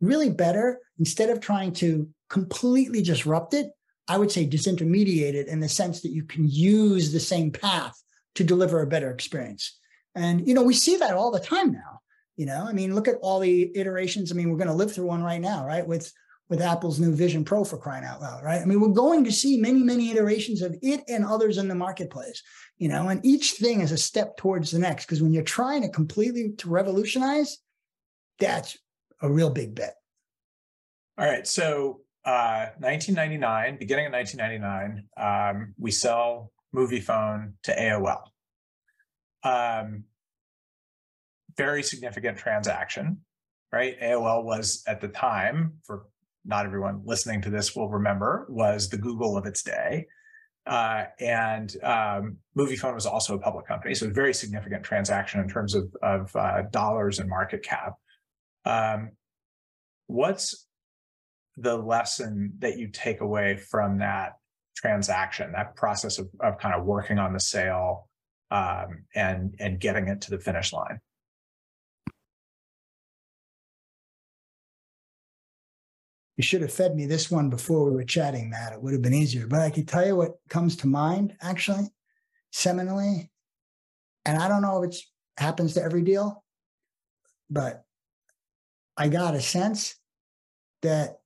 really 0.05 0.29
better 0.29 0.79
instead 0.99 1.29
of 1.29 1.39
trying 1.39 1.73
to 1.73 2.07
completely 2.29 3.01
disrupt 3.01 3.53
it, 3.53 3.67
I 4.07 4.17
would 4.17 4.31
say 4.31 4.47
disintermediate 4.47 5.33
it 5.33 5.47
in 5.47 5.59
the 5.59 5.69
sense 5.69 6.01
that 6.01 6.11
you 6.11 6.23
can 6.23 6.47
use 6.47 7.11
the 7.11 7.19
same 7.19 7.51
path 7.51 8.01
to 8.35 8.43
deliver 8.43 8.81
a 8.81 8.87
better 8.87 9.11
experience. 9.11 9.77
And, 10.13 10.47
you 10.47 10.53
know, 10.53 10.63
we 10.63 10.73
see 10.73 10.97
that 10.97 11.15
all 11.15 11.31
the 11.31 11.39
time 11.39 11.71
now. 11.71 11.99
You 12.35 12.45
know, 12.45 12.65
I 12.67 12.73
mean, 12.73 12.93
look 12.93 13.07
at 13.07 13.15
all 13.21 13.39
the 13.39 13.71
iterations. 13.77 14.31
I 14.31 14.35
mean, 14.35 14.49
we're 14.49 14.57
going 14.57 14.67
to 14.67 14.73
live 14.73 14.93
through 14.93 15.05
one 15.05 15.23
right 15.23 15.39
now, 15.39 15.65
right? 15.65 15.87
With 15.87 16.11
with 16.49 16.61
Apple's 16.61 16.99
new 16.99 17.13
Vision 17.13 17.43
Pro 17.43 17.63
for 17.63 17.77
crying 17.77 18.05
out 18.05 18.21
loud, 18.21 18.43
right? 18.43 18.61
I 18.61 18.65
mean, 18.65 18.79
we're 18.79 18.89
going 18.89 19.23
to 19.23 19.31
see 19.31 19.57
many, 19.57 19.81
many 19.81 20.11
iterations 20.11 20.61
of 20.61 20.75
it 20.81 21.03
and 21.07 21.25
others 21.25 21.57
in 21.57 21.67
the 21.67 21.75
marketplace, 21.75 22.43
you 22.77 22.87
know, 22.87 23.09
and 23.09 23.25
each 23.25 23.53
thing 23.53 23.81
is 23.81 23.91
a 23.91 23.97
step 23.97 24.37
towards 24.37 24.69
the 24.69 24.79
next. 24.79 25.05
Because 25.05 25.23
when 25.23 25.33
you're 25.33 25.43
trying 25.43 25.81
to 25.81 25.89
completely 25.89 26.53
to 26.57 26.69
revolutionize, 26.69 27.57
that's 28.37 28.77
a 29.21 29.31
real 29.31 29.49
big 29.49 29.75
bet. 29.75 29.95
All 31.17 31.25
right. 31.25 31.47
So 31.47 32.01
uh, 32.25 32.67
1999, 32.79 33.77
beginning 33.79 34.07
of 34.07 34.13
1999, 34.13 35.07
um, 35.17 35.73
we 35.77 35.91
sell 35.91 36.51
Moviefone 36.75 37.53
to 37.63 37.75
AOL. 37.75 38.23
Um, 39.43 40.03
very 41.55 41.83
significant 41.83 42.37
transaction, 42.37 43.21
right? 43.71 43.99
AOL 44.01 44.43
was 44.43 44.83
at 44.87 44.99
the 44.99 45.07
time, 45.07 45.73
for 45.83 46.07
not 46.43 46.65
everyone 46.65 47.01
listening 47.05 47.41
to 47.43 47.49
this 47.49 47.75
will 47.75 47.89
remember, 47.89 48.45
was 48.49 48.89
the 48.89 48.97
Google 48.97 49.37
of 49.37 49.45
its 49.45 49.63
day. 49.63 50.05
Uh, 50.67 51.05
and 51.19 51.75
um, 51.83 52.37
Moviefone 52.57 52.95
was 52.95 53.05
also 53.05 53.35
a 53.35 53.39
public 53.39 53.67
company, 53.67 53.93
so 53.93 54.07
a 54.07 54.09
very 54.09 54.33
significant 54.33 54.83
transaction 54.83 55.39
in 55.39 55.47
terms 55.47 55.75
of, 55.75 55.95
of 56.01 56.35
uh, 56.35 56.63
dollars 56.71 57.19
and 57.19 57.29
market 57.29 57.63
cap. 57.63 57.93
Um, 58.65 59.11
what's 60.07 60.67
the 61.57 61.77
lesson 61.77 62.53
that 62.59 62.77
you 62.77 62.89
take 62.89 63.21
away 63.21 63.57
from 63.57 63.99
that 63.99 64.33
transaction, 64.75 65.51
that 65.53 65.75
process 65.75 66.19
of, 66.19 66.29
of 66.41 66.57
kind 66.57 66.75
of 66.75 66.85
working 66.85 67.17
on 67.17 67.33
the 67.33 67.39
sale 67.39 68.09
um, 68.51 69.05
and 69.15 69.55
and 69.59 69.79
getting 69.79 70.07
it 70.07 70.21
to 70.21 70.31
the 70.31 70.39
finish 70.39 70.73
line. 70.73 70.99
You 76.37 76.43
should 76.43 76.61
have 76.61 76.73
fed 76.73 76.95
me 76.95 77.05
this 77.05 77.31
one 77.31 77.49
before 77.49 77.85
we 77.85 77.91
were 77.91 78.03
chatting, 78.03 78.49
Matt. 78.49 78.73
It 78.73 78.81
would 78.81 78.91
have 78.91 79.01
been 79.01 79.13
easier. 79.13 79.47
But 79.47 79.61
I 79.61 79.69
can 79.69 79.85
tell 79.85 80.05
you 80.05 80.17
what 80.17 80.33
comes 80.49 80.75
to 80.77 80.87
mind, 80.87 81.33
actually, 81.41 81.87
seminally. 82.53 83.29
And 84.25 84.37
I 84.37 84.49
don't 84.49 84.61
know 84.61 84.83
if 84.83 84.89
it 84.89 84.97
happens 85.37 85.75
to 85.75 85.83
every 85.83 86.01
deal, 86.01 86.43
but 87.49 87.84
I 88.97 89.09
got 89.09 89.35
a 89.35 89.41
sense 89.41 89.95
that 90.81 91.17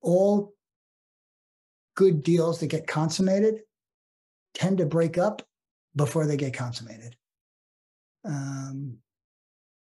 all 0.00 0.54
good 1.96 2.22
deals 2.22 2.60
that 2.60 2.68
get 2.68 2.86
consummated 2.86 3.60
tend 4.54 4.78
to 4.78 4.86
break 4.86 5.18
up 5.18 5.42
before 5.96 6.26
they 6.26 6.36
get 6.36 6.54
consummated. 6.54 7.16
Um, 8.24 8.98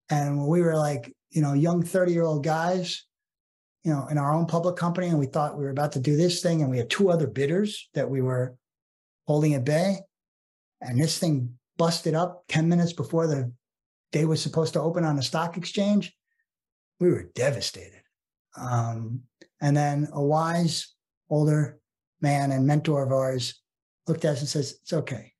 and 0.08 0.38
when 0.38 0.46
we 0.46 0.62
were 0.62 0.76
like, 0.76 1.12
you 1.30 1.42
know, 1.42 1.52
young 1.52 1.82
30 1.82 2.12
year 2.12 2.24
old 2.24 2.44
guys, 2.44 3.04
you 3.84 3.92
know, 3.92 4.06
in 4.08 4.18
our 4.18 4.32
own 4.34 4.46
public 4.46 4.76
company, 4.76 5.08
and 5.08 5.18
we 5.18 5.26
thought 5.26 5.56
we 5.56 5.64
were 5.64 5.70
about 5.70 5.92
to 5.92 6.00
do 6.00 6.16
this 6.16 6.42
thing, 6.42 6.60
and 6.60 6.70
we 6.70 6.78
had 6.78 6.90
two 6.90 7.10
other 7.10 7.26
bidders 7.26 7.88
that 7.94 8.10
we 8.10 8.20
were 8.20 8.54
holding 9.26 9.54
at 9.54 9.64
bay. 9.64 9.98
And 10.80 11.00
this 11.00 11.18
thing 11.18 11.54
busted 11.78 12.14
up 12.14 12.44
10 12.48 12.68
minutes 12.68 12.92
before 12.92 13.26
the 13.26 13.52
day 14.12 14.24
was 14.24 14.42
supposed 14.42 14.74
to 14.74 14.80
open 14.80 15.04
on 15.04 15.16
the 15.16 15.22
stock 15.22 15.56
exchange. 15.56 16.14
We 16.98 17.10
were 17.10 17.30
devastated. 17.34 18.02
Um, 18.56 19.22
and 19.60 19.76
then 19.76 20.08
a 20.12 20.22
wise 20.22 20.94
older 21.28 21.78
man 22.20 22.52
and 22.52 22.66
mentor 22.66 23.02
of 23.02 23.12
ours 23.12 23.60
looked 24.06 24.24
at 24.24 24.32
us 24.32 24.40
and 24.40 24.48
says, 24.48 24.78
It's 24.82 24.92
okay. 24.92 25.32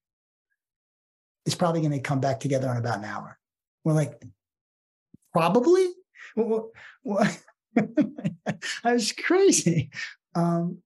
It's 1.46 1.54
probably 1.54 1.80
going 1.80 1.92
to 1.92 2.00
come 2.00 2.20
back 2.20 2.40
together 2.40 2.70
in 2.70 2.76
about 2.76 2.98
an 2.98 3.04
hour. 3.04 3.38
We're 3.84 3.94
like, 3.94 4.22
Probably? 5.32 5.88
I 6.36 6.62
was 8.84 9.12
crazy. 9.12 9.90
Um, 10.34 10.78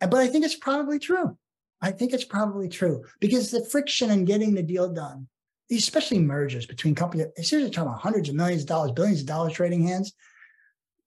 but 0.00 0.14
I 0.14 0.28
think 0.28 0.44
it's 0.44 0.56
probably 0.56 0.98
true. 0.98 1.36
I 1.82 1.92
think 1.92 2.12
it's 2.12 2.24
probably 2.24 2.68
true 2.68 3.04
because 3.20 3.50
the 3.50 3.64
friction 3.64 4.10
in 4.10 4.24
getting 4.24 4.54
the 4.54 4.62
deal 4.62 4.92
done, 4.92 5.28
especially 5.70 6.18
mergers 6.18 6.66
between 6.66 6.94
companies, 6.94 7.26
seriously 7.42 7.70
talking 7.70 7.88
about 7.88 8.00
hundreds 8.00 8.28
of 8.28 8.34
millions 8.34 8.62
of 8.62 8.68
dollars, 8.68 8.92
billions 8.92 9.20
of 9.20 9.26
dollars 9.26 9.52
trading 9.52 9.86
hands. 9.86 10.12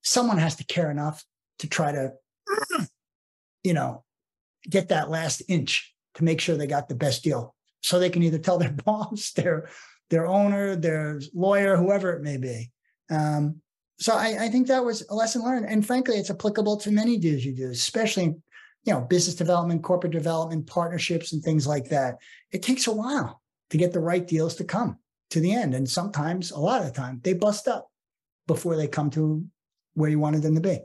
Someone 0.02 0.38
has 0.38 0.56
to 0.58 0.66
care 0.66 0.90
enough 0.92 1.24
to 1.60 1.68
try 1.68 1.92
to, 1.92 2.14
you 3.64 3.74
know, 3.74 4.04
get 4.70 4.90
that 4.90 5.10
last 5.10 5.42
inch 5.48 5.94
to 6.16 6.24
make 6.24 6.40
sure 6.40 6.56
they 6.56 6.68
got 6.68 6.88
the 6.88 6.96
best 6.96 7.24
deal. 7.24 7.56
So 7.82 8.00
they 8.00 8.10
can 8.10 8.24
either 8.24 8.38
tell 8.38 8.58
their 8.58 8.72
boss, 8.86 9.32
their 9.32 9.70
their 10.10 10.28
owner, 10.28 10.76
their 10.76 11.20
lawyer, 11.34 11.76
whoever 11.76 12.12
it 12.12 12.22
may 12.22 12.38
be. 12.38 12.72
Um, 13.10 13.62
so 14.00 14.14
I, 14.14 14.46
I, 14.46 14.50
think 14.50 14.68
that 14.68 14.84
was 14.84 15.06
a 15.10 15.16
lesson 15.16 15.44
learned. 15.44 15.66
And 15.66 15.86
frankly, 15.86 16.18
it's 16.18 16.30
applicable 16.30 16.78
to 16.78 16.92
many 16.92 17.18
deals 17.18 17.44
you 17.44 17.56
do, 17.56 17.70
especially 17.70 18.36
you 18.86 18.94
know, 18.94 19.02
business 19.02 19.36
development, 19.36 19.82
corporate 19.82 20.12
development, 20.12 20.68
partnerships, 20.68 21.32
and 21.32 21.42
things 21.42 21.66
like 21.66 21.90
that. 21.90 22.18
It 22.52 22.62
takes 22.64 22.88
a 22.88 22.92
while 22.92 23.42
to 23.74 23.78
get 23.80 23.92
the 23.92 24.00
right 24.00 24.28
deals 24.28 24.54
to 24.54 24.64
come 24.64 25.00
to 25.32 25.40
the 25.40 25.52
end. 25.52 25.74
And 25.74 25.90
sometimes, 25.90 26.52
a 26.52 26.60
lot 26.60 26.82
of 26.82 26.86
the 26.86 26.94
time, 26.94 27.20
they 27.24 27.34
bust 27.34 27.68
up 27.68 27.90
before 28.46 28.76
they 28.76 28.88
come 28.88 29.10
to 29.10 29.44
where 29.96 30.12
you 30.12 30.20
wanted 30.20 30.44
them 30.44 30.54
to 30.54 30.62
be. 30.62 30.80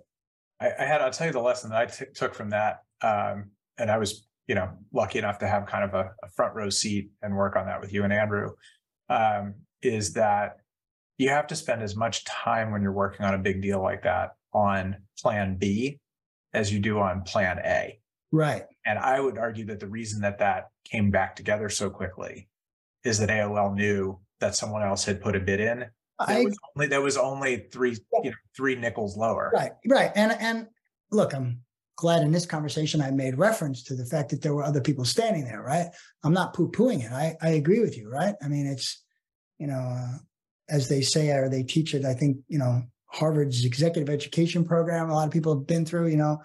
I, 0.59 0.71
I 0.79 0.85
had, 0.87 1.03
I'll 1.03 1.11
tell 1.11 1.27
you 1.27 1.35
the 1.35 1.41
lesson 1.41 1.69
that 1.69 1.79
I 1.79 1.85
t- 1.85 2.11
took 2.15 2.35
from 2.35 2.49
that. 2.49 2.79
Um, 3.03 3.51
and 3.77 3.91
I 3.91 3.99
was, 3.99 4.27
you 4.47 4.55
know, 4.55 4.71
lucky 4.91 5.19
enough 5.19 5.39
to 5.41 5.47
have 5.47 5.67
kind 5.67 5.85
of 5.85 5.93
a, 5.93 6.13
a 6.25 6.31
front 6.31 6.55
row 6.55 6.71
seat 6.71 7.11
and 7.21 7.37
work 7.37 7.57
on 7.57 7.67
that 7.67 7.79
with 7.79 7.93
you 7.93 8.05
and 8.05 8.13
Andrew. 8.13 8.53
Um, 9.11 9.57
is 9.83 10.15
that 10.15 10.57
you 11.19 11.29
have 11.29 11.47
to 11.49 11.57
spend 11.57 11.83
as 11.83 11.95
much 11.95 12.25
time 12.25 12.73
when 12.73 12.81
you're 12.81 12.91
working 12.91 13.27
on 13.27 13.35
a 13.35 13.39
big 13.39 13.61
deal 13.61 13.83
like 13.83 14.05
that 14.05 14.31
on 14.55 14.97
plan 15.19 15.59
B 15.59 16.01
as 16.55 16.73
you 16.73 16.81
do 16.81 16.99
on 17.01 17.21
plan 17.21 17.59
A. 17.67 18.01
Right. 18.33 18.63
And 18.87 18.99
I 18.99 19.21
would 19.21 19.37
argue 19.37 19.67
that 19.67 19.79
the 19.79 19.89
reason 19.89 20.23
that 20.23 20.39
that 20.39 20.69
came 20.85 21.11
back 21.11 21.37
together 21.37 21.69
so 21.69 21.91
quickly 21.91 22.49
is 23.05 23.19
that 23.19 23.29
AOL 23.29 23.75
knew 23.75 24.19
that 24.41 24.55
someone 24.55 24.83
else 24.83 25.05
had 25.05 25.21
put 25.21 25.37
a 25.37 25.41
bid 25.41 25.61
in. 25.61 25.87
I, 26.21 26.45
was 26.45 26.59
only, 26.75 26.87
there 26.89 27.01
was 27.01 27.17
only 27.17 27.69
three, 27.73 27.97
you 28.25 28.31
know, 28.31 28.37
three 28.57 28.75
nickels 28.75 29.17
lower. 29.17 29.53
Right. 29.55 29.73
Right. 29.87 30.11
And 30.17 30.33
and 30.33 30.67
look, 31.13 31.33
I'm 31.33 31.61
glad 31.97 32.23
in 32.23 32.33
this 32.33 32.47
conversation 32.47 33.01
I 33.01 33.11
made 33.13 33.39
reference 33.39 33.85
to 33.85 33.95
the 33.95 34.05
fact 34.05 34.31
that 34.31 34.43
there 34.43 34.55
were 34.55 34.65
other 34.65 34.81
people 34.81 35.05
standing 35.05 35.45
there. 35.45 35.63
Right. 35.63 35.87
I'm 36.25 36.33
not 36.33 36.55
poo 36.55 36.71
pooing 36.71 37.05
it. 37.05 37.13
I 37.13 37.37
I 37.41 37.51
agree 37.51 37.81
with 37.81 37.97
you. 37.97 38.11
Right. 38.11 38.35
I 38.43 38.49
mean, 38.49 38.67
it's 38.67 39.05
you 39.59 39.69
know, 39.69 39.79
uh, 39.79 40.19
as 40.69 40.89
they 40.89 41.03
say 41.03 41.31
or 41.31 41.49
they 41.49 41.63
teach 41.63 41.95
it. 41.95 42.05
I 42.05 42.15
think 42.15 42.39
you 42.49 42.59
know 42.59 42.83
Harvard's 43.07 43.65
executive 43.65 44.13
education 44.13 44.65
program. 44.65 45.11
A 45.11 45.15
lot 45.15 45.27
of 45.27 45.33
people 45.33 45.55
have 45.55 45.67
been 45.67 45.85
through, 45.85 46.09
you 46.09 46.17
know, 46.17 46.43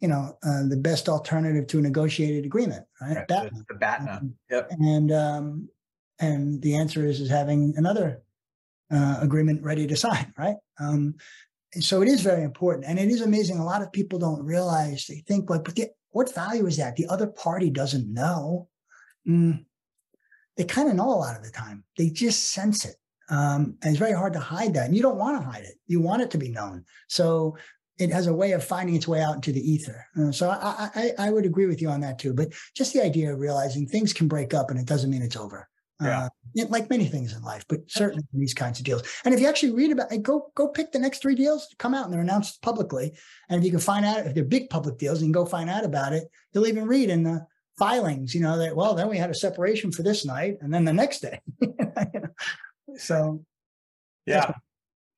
you 0.00 0.08
know, 0.08 0.36
uh, 0.44 0.62
the 0.68 0.76
best 0.76 1.08
alternative 1.08 1.66
to 1.68 1.78
a 1.78 1.82
negotiated 1.82 2.44
agreement, 2.44 2.84
right? 3.00 3.16
right. 3.16 3.28
BATNA. 3.28 3.64
The 3.68 3.74
BATNA. 3.74 4.28
Yep. 4.50 4.70
And 4.70 5.12
um, 5.12 5.68
and 6.20 6.60
the 6.62 6.76
answer 6.76 7.04
is 7.06 7.20
is 7.20 7.30
having 7.30 7.74
another 7.76 8.22
uh, 8.90 9.18
agreement 9.20 9.62
ready 9.62 9.86
to 9.86 9.96
sign, 9.96 10.32
right? 10.38 10.56
Um, 10.80 11.14
so 11.80 12.00
it 12.02 12.08
is 12.08 12.22
very 12.22 12.42
important, 12.42 12.86
and 12.86 12.98
it 12.98 13.08
is 13.08 13.20
amazing. 13.20 13.58
A 13.58 13.64
lot 13.64 13.82
of 13.82 13.92
people 13.92 14.18
don't 14.18 14.42
realize. 14.44 15.06
They 15.06 15.22
think, 15.26 15.50
like, 15.50 15.64
but 15.64 15.76
the, 15.76 15.88
what 16.10 16.34
value 16.34 16.66
is 16.66 16.78
that? 16.78 16.96
The 16.96 17.06
other 17.08 17.26
party 17.26 17.70
doesn't 17.70 18.12
know. 18.12 18.68
Mm, 19.28 19.64
they 20.56 20.64
kind 20.64 20.88
of 20.88 20.96
know 20.96 21.10
a 21.10 21.22
lot 21.22 21.36
of 21.36 21.44
the 21.44 21.50
time. 21.50 21.84
They 21.96 22.08
just 22.08 22.50
sense 22.52 22.84
it. 22.84 22.96
Um, 23.30 23.76
and 23.82 23.90
it's 23.90 23.98
very 23.98 24.12
hard 24.12 24.32
to 24.32 24.40
hide 24.40 24.74
that. 24.74 24.86
And 24.86 24.96
you 24.96 25.02
don't 25.02 25.18
want 25.18 25.40
to 25.40 25.48
hide 25.48 25.64
it. 25.64 25.74
You 25.86 26.00
want 26.00 26.22
it 26.22 26.30
to 26.32 26.38
be 26.38 26.48
known. 26.48 26.84
So 27.08 27.56
it 27.98 28.10
has 28.10 28.26
a 28.26 28.34
way 28.34 28.52
of 28.52 28.64
finding 28.64 28.96
its 28.96 29.06
way 29.06 29.20
out 29.20 29.34
into 29.34 29.52
the 29.52 29.60
ether. 29.60 30.06
Uh, 30.18 30.32
so 30.32 30.48
I, 30.48 30.90
I, 30.94 31.12
I, 31.18 31.30
would 31.30 31.44
agree 31.44 31.66
with 31.66 31.82
you 31.82 31.88
on 31.88 32.00
that 32.00 32.18
too. 32.18 32.32
But 32.32 32.52
just 32.74 32.92
the 32.92 33.02
idea 33.02 33.32
of 33.32 33.40
realizing 33.40 33.86
things 33.86 34.12
can 34.12 34.28
break 34.28 34.54
up 34.54 34.70
and 34.70 34.78
it 34.78 34.86
doesn't 34.86 35.10
mean 35.10 35.22
it's 35.22 35.36
over. 35.36 35.68
Yeah. 36.00 36.28
Uh, 36.56 36.66
like 36.68 36.90
many 36.90 37.06
things 37.06 37.34
in 37.34 37.42
life, 37.42 37.64
but 37.68 37.80
certainly 37.88 38.24
in 38.32 38.40
these 38.40 38.54
kinds 38.54 38.78
of 38.78 38.84
deals. 38.84 39.02
And 39.24 39.34
if 39.34 39.40
you 39.40 39.48
actually 39.48 39.72
read 39.72 39.92
about 39.92 40.12
it, 40.12 40.22
go 40.22 40.50
go 40.54 40.68
pick 40.68 40.92
the 40.92 40.98
next 40.98 41.22
three 41.22 41.34
deals 41.34 41.74
come 41.78 41.94
out 41.94 42.04
and 42.04 42.12
they're 42.12 42.20
announced 42.20 42.62
publicly. 42.62 43.12
And 43.48 43.58
if 43.58 43.64
you 43.64 43.70
can 43.70 43.80
find 43.80 44.04
out 44.04 44.26
if 44.26 44.34
they're 44.34 44.44
big 44.44 44.70
public 44.70 44.98
deals, 44.98 45.20
you 45.20 45.26
can 45.26 45.32
go 45.32 45.44
find 45.44 45.68
out 45.68 45.84
about 45.84 46.12
it. 46.12 46.24
You'll 46.52 46.66
even 46.66 46.86
read 46.86 47.10
in 47.10 47.22
the 47.22 47.46
filings, 47.78 48.34
you 48.34 48.40
know, 48.40 48.58
that 48.58 48.76
well, 48.76 48.94
then 48.94 49.08
we 49.08 49.18
had 49.18 49.30
a 49.30 49.34
separation 49.34 49.92
for 49.92 50.02
this 50.02 50.24
night, 50.24 50.58
and 50.60 50.72
then 50.72 50.84
the 50.84 50.92
next 50.92 51.20
day. 51.20 51.40
So, 52.96 53.44
yeah. 54.26 54.52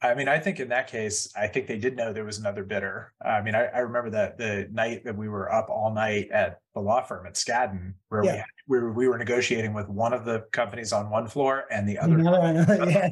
I 0.02 0.14
mean, 0.14 0.28
I 0.28 0.38
think 0.38 0.60
in 0.60 0.68
that 0.68 0.86
case, 0.86 1.30
I 1.36 1.46
think 1.46 1.66
they 1.66 1.76
did 1.76 1.94
know 1.94 2.12
there 2.12 2.24
was 2.24 2.38
another 2.38 2.64
bidder. 2.64 3.12
I 3.22 3.42
mean, 3.42 3.54
I, 3.54 3.66
I 3.66 3.78
remember 3.80 4.08
that 4.10 4.38
the 4.38 4.66
night 4.72 5.04
that 5.04 5.14
we 5.14 5.28
were 5.28 5.52
up 5.52 5.68
all 5.68 5.92
night 5.92 6.30
at 6.30 6.60
the 6.74 6.80
law 6.80 7.02
firm 7.02 7.26
at 7.26 7.34
Skadden, 7.34 7.92
where 8.08 8.24
yeah. 8.24 8.32
we, 8.32 8.38
had, 8.38 8.46
we 8.66 8.78
were 8.78 8.92
we 8.92 9.08
were 9.08 9.18
negotiating 9.18 9.74
with 9.74 9.88
one 9.88 10.14
of 10.14 10.24
the 10.24 10.46
companies 10.52 10.92
on 10.92 11.10
one 11.10 11.26
floor 11.26 11.64
and 11.70 11.86
the 11.86 11.98
other. 11.98 12.18
Yeah. 12.20 13.08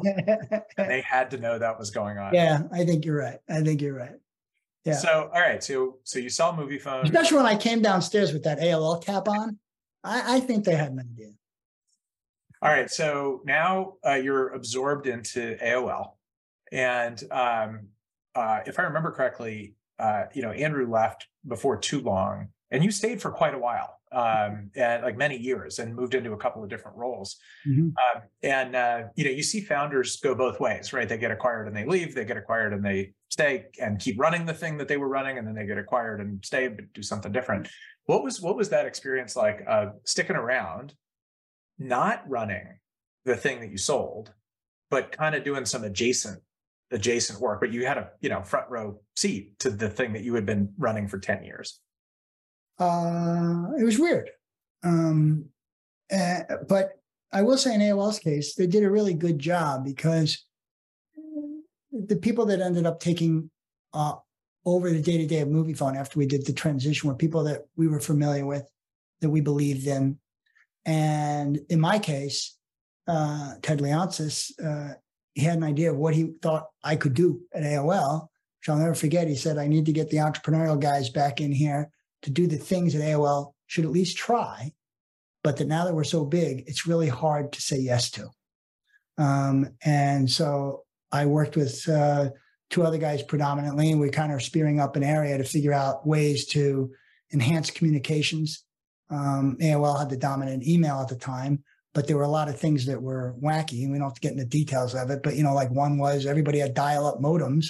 and 0.78 0.90
they 0.90 1.02
had 1.02 1.30
to 1.32 1.38
know 1.38 1.58
that 1.58 1.78
was 1.78 1.90
going 1.90 2.16
on. 2.16 2.32
Yeah, 2.32 2.62
I 2.72 2.84
think 2.84 3.04
you're 3.04 3.18
right. 3.18 3.38
I 3.48 3.60
think 3.60 3.82
you're 3.82 3.94
right. 3.94 4.16
Yeah. 4.84 4.94
So, 4.94 5.30
all 5.34 5.40
right. 5.40 5.62
So, 5.62 5.98
so 6.04 6.18
you 6.18 6.30
saw 6.30 6.56
Moviefone. 6.56 7.04
especially 7.04 7.36
when 7.36 7.46
I 7.46 7.56
came 7.56 7.82
downstairs 7.82 8.32
with 8.32 8.44
that 8.44 8.58
AOL 8.60 9.04
cap 9.04 9.28
on. 9.28 9.58
I, 10.02 10.36
I 10.36 10.40
think 10.40 10.64
they 10.64 10.74
had 10.74 10.92
an 10.92 11.00
idea. 11.00 11.32
All 12.62 12.70
right. 12.70 12.90
So 12.90 13.42
now 13.44 13.94
uh, 14.06 14.14
you're 14.14 14.48
absorbed 14.54 15.06
into 15.06 15.56
AOL. 15.62 16.12
And 16.72 17.22
um, 17.30 17.88
uh, 18.34 18.60
if 18.66 18.78
I 18.78 18.82
remember 18.82 19.10
correctly, 19.10 19.74
uh, 19.98 20.24
you 20.34 20.42
know, 20.42 20.52
Andrew 20.52 20.90
left 20.90 21.26
before 21.46 21.76
too 21.76 22.00
long 22.00 22.48
and 22.70 22.84
you 22.84 22.90
stayed 22.90 23.20
for 23.20 23.30
quite 23.30 23.54
a 23.54 23.58
while 23.58 23.98
um, 24.12 24.70
and 24.76 25.02
like 25.02 25.16
many 25.16 25.36
years 25.36 25.78
and 25.78 25.94
moved 25.94 26.14
into 26.14 26.32
a 26.32 26.36
couple 26.36 26.62
of 26.62 26.68
different 26.68 26.96
roles. 26.96 27.36
Mm-hmm. 27.66 27.88
Um, 27.88 28.22
and, 28.42 28.76
uh, 28.76 29.02
you 29.16 29.24
know, 29.24 29.30
you 29.30 29.42
see 29.42 29.60
founders 29.60 30.16
go 30.16 30.34
both 30.34 30.60
ways, 30.60 30.92
right? 30.92 31.08
They 31.08 31.18
get 31.18 31.30
acquired 31.30 31.66
and 31.66 31.76
they 31.76 31.84
leave, 31.84 32.14
they 32.14 32.24
get 32.24 32.36
acquired 32.36 32.72
and 32.72 32.84
they 32.84 33.12
stay 33.28 33.66
and 33.80 33.98
keep 33.98 34.18
running 34.18 34.46
the 34.46 34.54
thing 34.54 34.78
that 34.78 34.88
they 34.88 34.96
were 34.96 35.08
running. 35.08 35.38
And 35.38 35.46
then 35.46 35.54
they 35.54 35.66
get 35.66 35.78
acquired 35.78 36.20
and 36.20 36.44
stay, 36.44 36.68
but 36.68 36.92
do 36.92 37.02
something 37.02 37.32
different. 37.32 37.68
What 38.04 38.22
was, 38.22 38.40
what 38.40 38.56
was 38.56 38.68
that 38.70 38.86
experience 38.86 39.36
like 39.36 39.64
uh, 39.68 39.86
sticking 40.04 40.36
around 40.36 40.94
not 41.78 42.22
running 42.28 42.78
the 43.24 43.36
thing 43.36 43.60
that 43.60 43.70
you 43.70 43.78
sold, 43.78 44.32
but 44.90 45.12
kind 45.12 45.34
of 45.34 45.44
doing 45.44 45.64
some 45.64 45.84
adjacent 45.84 46.42
adjacent 46.90 47.40
work, 47.40 47.60
but 47.60 47.72
you 47.72 47.86
had 47.86 47.98
a 47.98 48.10
you 48.20 48.28
know 48.28 48.42
front 48.42 48.68
row 48.70 49.00
seat 49.16 49.58
to 49.60 49.70
the 49.70 49.88
thing 49.88 50.12
that 50.12 50.22
you 50.22 50.34
had 50.34 50.46
been 50.46 50.72
running 50.78 51.08
for 51.08 51.18
10 51.18 51.44
years. 51.44 51.80
Uh, 52.78 53.66
it 53.78 53.84
was 53.84 53.98
weird. 53.98 54.30
Um, 54.84 55.46
uh, 56.12 56.40
but 56.68 56.92
I 57.32 57.42
will 57.42 57.58
say 57.58 57.74
in 57.74 57.80
AOL's 57.80 58.18
case, 58.18 58.54
they 58.54 58.66
did 58.66 58.84
a 58.84 58.90
really 58.90 59.14
good 59.14 59.38
job 59.38 59.84
because 59.84 60.44
the 61.92 62.16
people 62.16 62.46
that 62.46 62.60
ended 62.60 62.86
up 62.86 63.00
taking 63.00 63.50
uh, 63.92 64.14
over 64.64 64.90
the 64.90 65.02
day 65.02 65.18
to 65.18 65.26
day 65.26 65.40
of 65.40 65.48
movie 65.48 65.74
Moviefone 65.74 65.96
after 65.96 66.18
we 66.18 66.26
did 66.26 66.46
the 66.46 66.52
transition 66.52 67.08
were 67.08 67.14
people 67.14 67.42
that 67.44 67.66
we 67.76 67.88
were 67.88 68.00
familiar 68.00 68.46
with, 68.46 68.68
that 69.20 69.30
we 69.30 69.40
believed 69.40 69.86
in, 69.86 70.18
and 70.86 71.60
in 71.68 71.80
my 71.80 71.98
case, 71.98 72.56
uh, 73.06 73.54
Ted 73.62 73.80
Leonsis, 73.80 74.52
uh, 74.64 74.94
he 75.38 75.44
had 75.44 75.56
an 75.56 75.62
idea 75.62 75.92
of 75.92 75.96
what 75.96 76.14
he 76.14 76.32
thought 76.42 76.66
I 76.82 76.96
could 76.96 77.14
do 77.14 77.40
at 77.54 77.62
AOL, 77.62 78.22
which 78.58 78.68
I'll 78.68 78.76
never 78.76 78.96
forget. 78.96 79.28
He 79.28 79.36
said, 79.36 79.56
I 79.56 79.68
need 79.68 79.86
to 79.86 79.92
get 79.92 80.10
the 80.10 80.16
entrepreneurial 80.16 80.80
guys 80.80 81.10
back 81.10 81.40
in 81.40 81.52
here 81.52 81.90
to 82.22 82.30
do 82.30 82.48
the 82.48 82.56
things 82.56 82.92
that 82.92 83.02
AOL 83.02 83.52
should 83.68 83.84
at 83.84 83.92
least 83.92 84.16
try, 84.16 84.72
but 85.44 85.56
that 85.58 85.68
now 85.68 85.84
that 85.84 85.94
we're 85.94 86.02
so 86.02 86.24
big, 86.24 86.64
it's 86.66 86.88
really 86.88 87.06
hard 87.06 87.52
to 87.52 87.62
say 87.62 87.78
yes 87.78 88.10
to. 88.10 88.28
Um, 89.16 89.68
and 89.84 90.28
so 90.28 90.82
I 91.12 91.26
worked 91.26 91.54
with 91.54 91.88
uh, 91.88 92.30
two 92.70 92.82
other 92.82 92.98
guys 92.98 93.22
predominantly, 93.22 93.92
and 93.92 94.00
we 94.00 94.10
kind 94.10 94.32
of 94.32 94.42
spearing 94.42 94.80
up 94.80 94.96
an 94.96 95.04
area 95.04 95.38
to 95.38 95.44
figure 95.44 95.72
out 95.72 96.04
ways 96.04 96.46
to 96.46 96.90
enhance 97.32 97.70
communications. 97.70 98.64
Um, 99.08 99.56
AOL 99.60 100.00
had 100.00 100.10
the 100.10 100.16
dominant 100.16 100.66
email 100.66 101.00
at 101.00 101.08
the 101.08 101.16
time, 101.16 101.62
but 101.94 102.06
there 102.06 102.16
were 102.16 102.22
a 102.22 102.28
lot 102.28 102.48
of 102.48 102.58
things 102.58 102.86
that 102.86 103.02
were 103.02 103.34
wacky, 103.42 103.82
and 103.82 103.92
we 103.92 103.98
don't 103.98 104.08
have 104.08 104.14
to 104.14 104.20
get 104.20 104.32
into 104.32 104.44
details 104.44 104.94
of 104.94 105.10
it. 105.10 105.22
But 105.22 105.36
you 105.36 105.42
know, 105.42 105.54
like 105.54 105.70
one 105.70 105.98
was 105.98 106.26
everybody 106.26 106.58
had 106.58 106.74
dial-up 106.74 107.20
modems, 107.20 107.66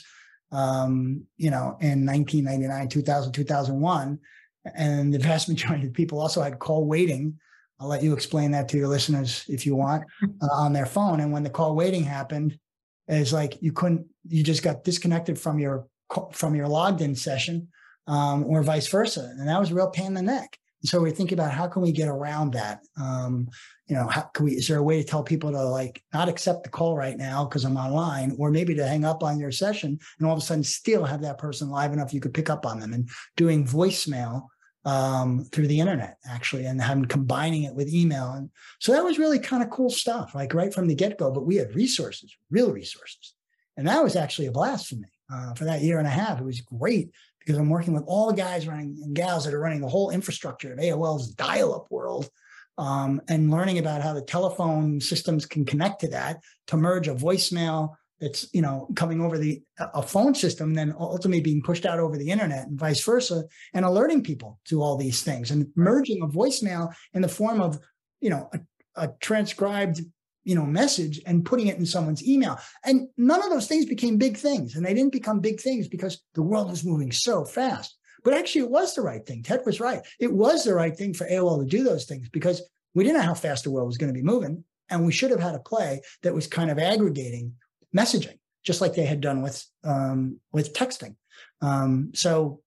um, 0.53 1.25
you 1.37 1.51
know, 1.51 1.77
in 1.81 2.05
1999, 2.05 2.89
2000, 2.89 3.33
2001, 3.33 4.19
and 4.75 5.15
the 5.15 5.19
vast 5.19 5.49
majority 5.49 5.87
of 5.87 5.93
people 5.93 6.21
also 6.21 6.43
had 6.43 6.59
call 6.59 6.87
waiting. 6.87 7.39
I'll 7.81 7.89
let 7.89 8.03
you 8.03 8.13
explain 8.13 8.51
that 8.53 8.69
to 8.71 8.77
your 8.77 8.89
listeners 8.89 9.45
if 9.49 9.65
you 9.65 9.77
want 9.77 10.05
uh, 10.43 10.49
on 10.53 10.73
their 10.73 10.87
phone. 10.87 11.21
And 11.21 11.33
when 11.33 11.45
the 11.45 11.51
call 11.51 11.77
waiting 11.77 12.03
happened, 12.03 12.59
is 13.09 13.33
like 13.33 13.63
you 13.63 13.73
couldn't, 13.73 14.07
you 14.29 14.43
just 14.43 14.63
got 14.63 14.85
disconnected 14.85 15.39
from 15.39 15.59
your 15.59 15.87
from 16.33 16.55
your 16.55 16.69
logged 16.69 17.03
in 17.03 17.15
session, 17.15 17.69
um, 18.07 18.45
or 18.45 18.63
vice 18.63 18.89
versa, 18.89 19.35
and 19.39 19.49
that 19.49 19.61
was 19.61 19.71
a 19.71 19.75
real 19.75 19.91
pain 19.91 20.07
in 20.09 20.15
the 20.15 20.23
neck. 20.23 20.59
So 20.85 21.01
we 21.01 21.11
think 21.11 21.33
about 21.33 21.53
how 21.53 21.67
can 21.67 21.83
we 21.83 21.93
get 21.93 22.09
around 22.09 22.53
that. 22.53 22.81
Um, 23.01 23.49
you 23.89 23.97
know, 23.97 24.07
how 24.07 24.23
can 24.23 24.45
we? 24.45 24.53
Is 24.53 24.69
there 24.69 24.79
a 24.79 24.83
way 24.83 25.01
to 25.01 25.07
tell 25.07 25.23
people 25.23 25.51
to 25.51 25.63
like 25.63 26.03
not 26.13 26.29
accept 26.29 26.63
the 26.63 26.71
call 26.71 26.97
right 26.97 27.17
now 27.17 27.45
because 27.45 27.65
I'm 27.65 27.77
online, 27.77 28.37
or 28.39 28.51
maybe 28.51 28.75
to 28.75 28.87
hang 28.87 29.05
up 29.05 29.23
on 29.23 29.41
your 29.41 29.51
session 29.51 29.99
and 30.19 30.27
all 30.27 30.35
of 30.35 30.39
a 30.39 30.43
sudden 30.43 30.63
still 30.63 31.05
have 31.05 31.23
that 31.23 31.39
person 31.39 31.69
live 31.71 31.93
enough 31.93 32.15
you 32.15 32.21
could 32.21 32.35
pick 32.35 32.51
up 32.51 32.65
on 32.65 32.79
them 32.79 32.93
and 32.93 33.09
doing 33.37 33.67
voicemail 33.67 34.47
um, 34.85 35.45
through 35.53 35.67
the 35.67 35.81
internet 35.81 36.17
actually 36.29 36.65
and 36.65 36.81
having 36.81 37.05
combining 37.05 37.65
it 37.65 37.75
with 37.75 37.93
email 37.93 38.33
and 38.33 38.49
so 38.79 38.93
that 38.93 39.05
was 39.05 39.19
really 39.19 39.39
kind 39.39 39.63
of 39.63 39.71
cool 39.71 39.91
stuff 39.91 40.35
like 40.35 40.55
right 40.55 40.73
from 40.73 40.87
the 40.87 40.95
get-go 40.95 41.31
but 41.31 41.45
we 41.45 41.57
had 41.57 41.75
resources 41.75 42.35
real 42.51 42.73
resources 42.73 43.35
and 43.77 43.87
that 43.87 44.03
was 44.03 44.17
actually 44.17 44.47
a 44.47 44.53
blast 44.53 44.89
for 44.89 44.95
me 44.95 45.09
uh, 45.33 45.53
for 45.55 45.65
that 45.65 45.83
year 45.83 45.99
and 45.99 46.07
a 46.07 46.11
half 46.11 46.41
it 46.41 46.45
was 46.45 46.61
great 46.63 47.11
because 47.49 47.59
i'm 47.59 47.71
working 47.71 47.95
with 47.95 48.05
all 48.07 48.27
the 48.27 48.37
guys 48.37 48.69
running 48.69 49.01
and 49.03 49.17
gals 49.17 49.47
that 49.47 49.55
are 49.55 49.61
running 49.61 49.81
the 49.81 49.89
whole 49.89 50.11
infrastructure 50.11 50.75
of 50.75 50.79
aol's 50.79 51.29
dial-up 51.31 51.87
world 51.91 52.29
um, 52.77 53.23
and 53.29 53.51
learning 53.51 53.79
about 53.79 54.03
how 54.03 54.13
the 54.13 54.23
telephone 54.23 55.01
systems 55.01 55.47
can 55.47 55.65
connect 55.65 56.03
to 56.03 56.09
that 56.09 56.41
to 56.67 56.77
merge 56.77 57.09
a 57.09 57.15
voicemail 57.15 57.95
that's 58.21 58.53
you 58.53 58.61
know 58.61 58.87
coming 58.97 59.23
over 59.23 59.39
the 59.39 59.63
a 59.95 60.03
phone 60.03 60.35
system 60.35 60.75
then 60.75 60.95
ultimately 60.99 61.41
being 61.41 61.63
pushed 61.63 61.87
out 61.87 61.99
over 61.99 62.19
the 62.19 62.31
internet 62.31 62.67
and 62.67 62.79
vice 62.79 63.03
versa 63.03 63.45
and 63.73 63.87
alerting 63.87 64.23
people 64.23 64.61
to 64.67 64.83
all 64.83 64.99
these 64.99 65.23
things 65.23 65.51
and 65.51 65.69
merging 65.75 66.23
a 66.23 66.27
voicemail 66.27 66.93
in 67.15 67.23
the 67.23 67.29
form 67.29 67.63
of 67.63 67.79
you 68.21 68.29
know 68.29 68.51
a, 68.53 68.61
a 68.97 69.09
transcribed 69.21 70.03
you 70.49 70.55
know 70.55 70.65
message 70.65 71.21
and 71.27 71.45
putting 71.45 71.67
it 71.67 71.77
in 71.77 71.85
someone's 71.85 72.27
email. 72.27 72.59
And 72.83 73.09
none 73.19 73.43
of 73.43 73.51
those 73.51 73.67
things 73.67 73.85
became 73.85 74.17
big 74.17 74.39
things. 74.39 74.77
And 74.77 74.85
they 74.85 74.95
didn't 74.95 75.13
become 75.13 75.41
big 75.41 75.61
things 75.61 75.89
because 75.89 76.23
the 76.35 76.43
world 76.43 76.71
was 76.71 76.87
moving 76.87 77.13
so 77.13 77.45
fast. 77.45 77.99
But 78.25 78.33
actually 78.33 78.63
it 78.63 78.71
was 78.71 78.95
the 78.95 79.03
right 79.03 79.25
thing. 79.27 79.43
Ted 79.43 79.61
was 79.67 79.79
right. 79.79 80.01
It 80.19 80.33
was 80.33 80.65
the 80.65 80.75
right 80.75 80.97
thing 80.97 81.13
for 81.13 81.29
aol 81.29 81.61
to 81.61 81.67
do 81.67 81.85
those 81.85 82.07
things 82.07 82.31
because 82.31 82.63
we 82.95 83.05
didn't 83.05 83.19
know 83.19 83.27
how 83.27 83.35
fast 83.35 83.65
the 83.65 83.71
world 83.71 83.89
was 83.89 83.99
going 83.99 84.13
to 84.13 84.19
be 84.19 84.25
moving. 84.25 84.65
And 84.89 85.05
we 85.05 85.13
should 85.13 85.31
have 85.31 85.41
had 85.41 85.55
a 85.55 85.59
play 85.61 86.01
that 86.23 86.35
was 86.35 86.47
kind 86.47 86.71
of 86.71 86.79
aggregating 86.79 87.53
messaging, 87.95 88.39
just 88.65 88.81
like 88.81 88.95
they 88.95 89.05
had 89.05 89.21
done 89.21 89.43
with 89.43 89.63
um, 89.85 90.41
with 90.51 90.73
texting. 90.73 91.17
Um, 91.61 92.13
so 92.15 92.63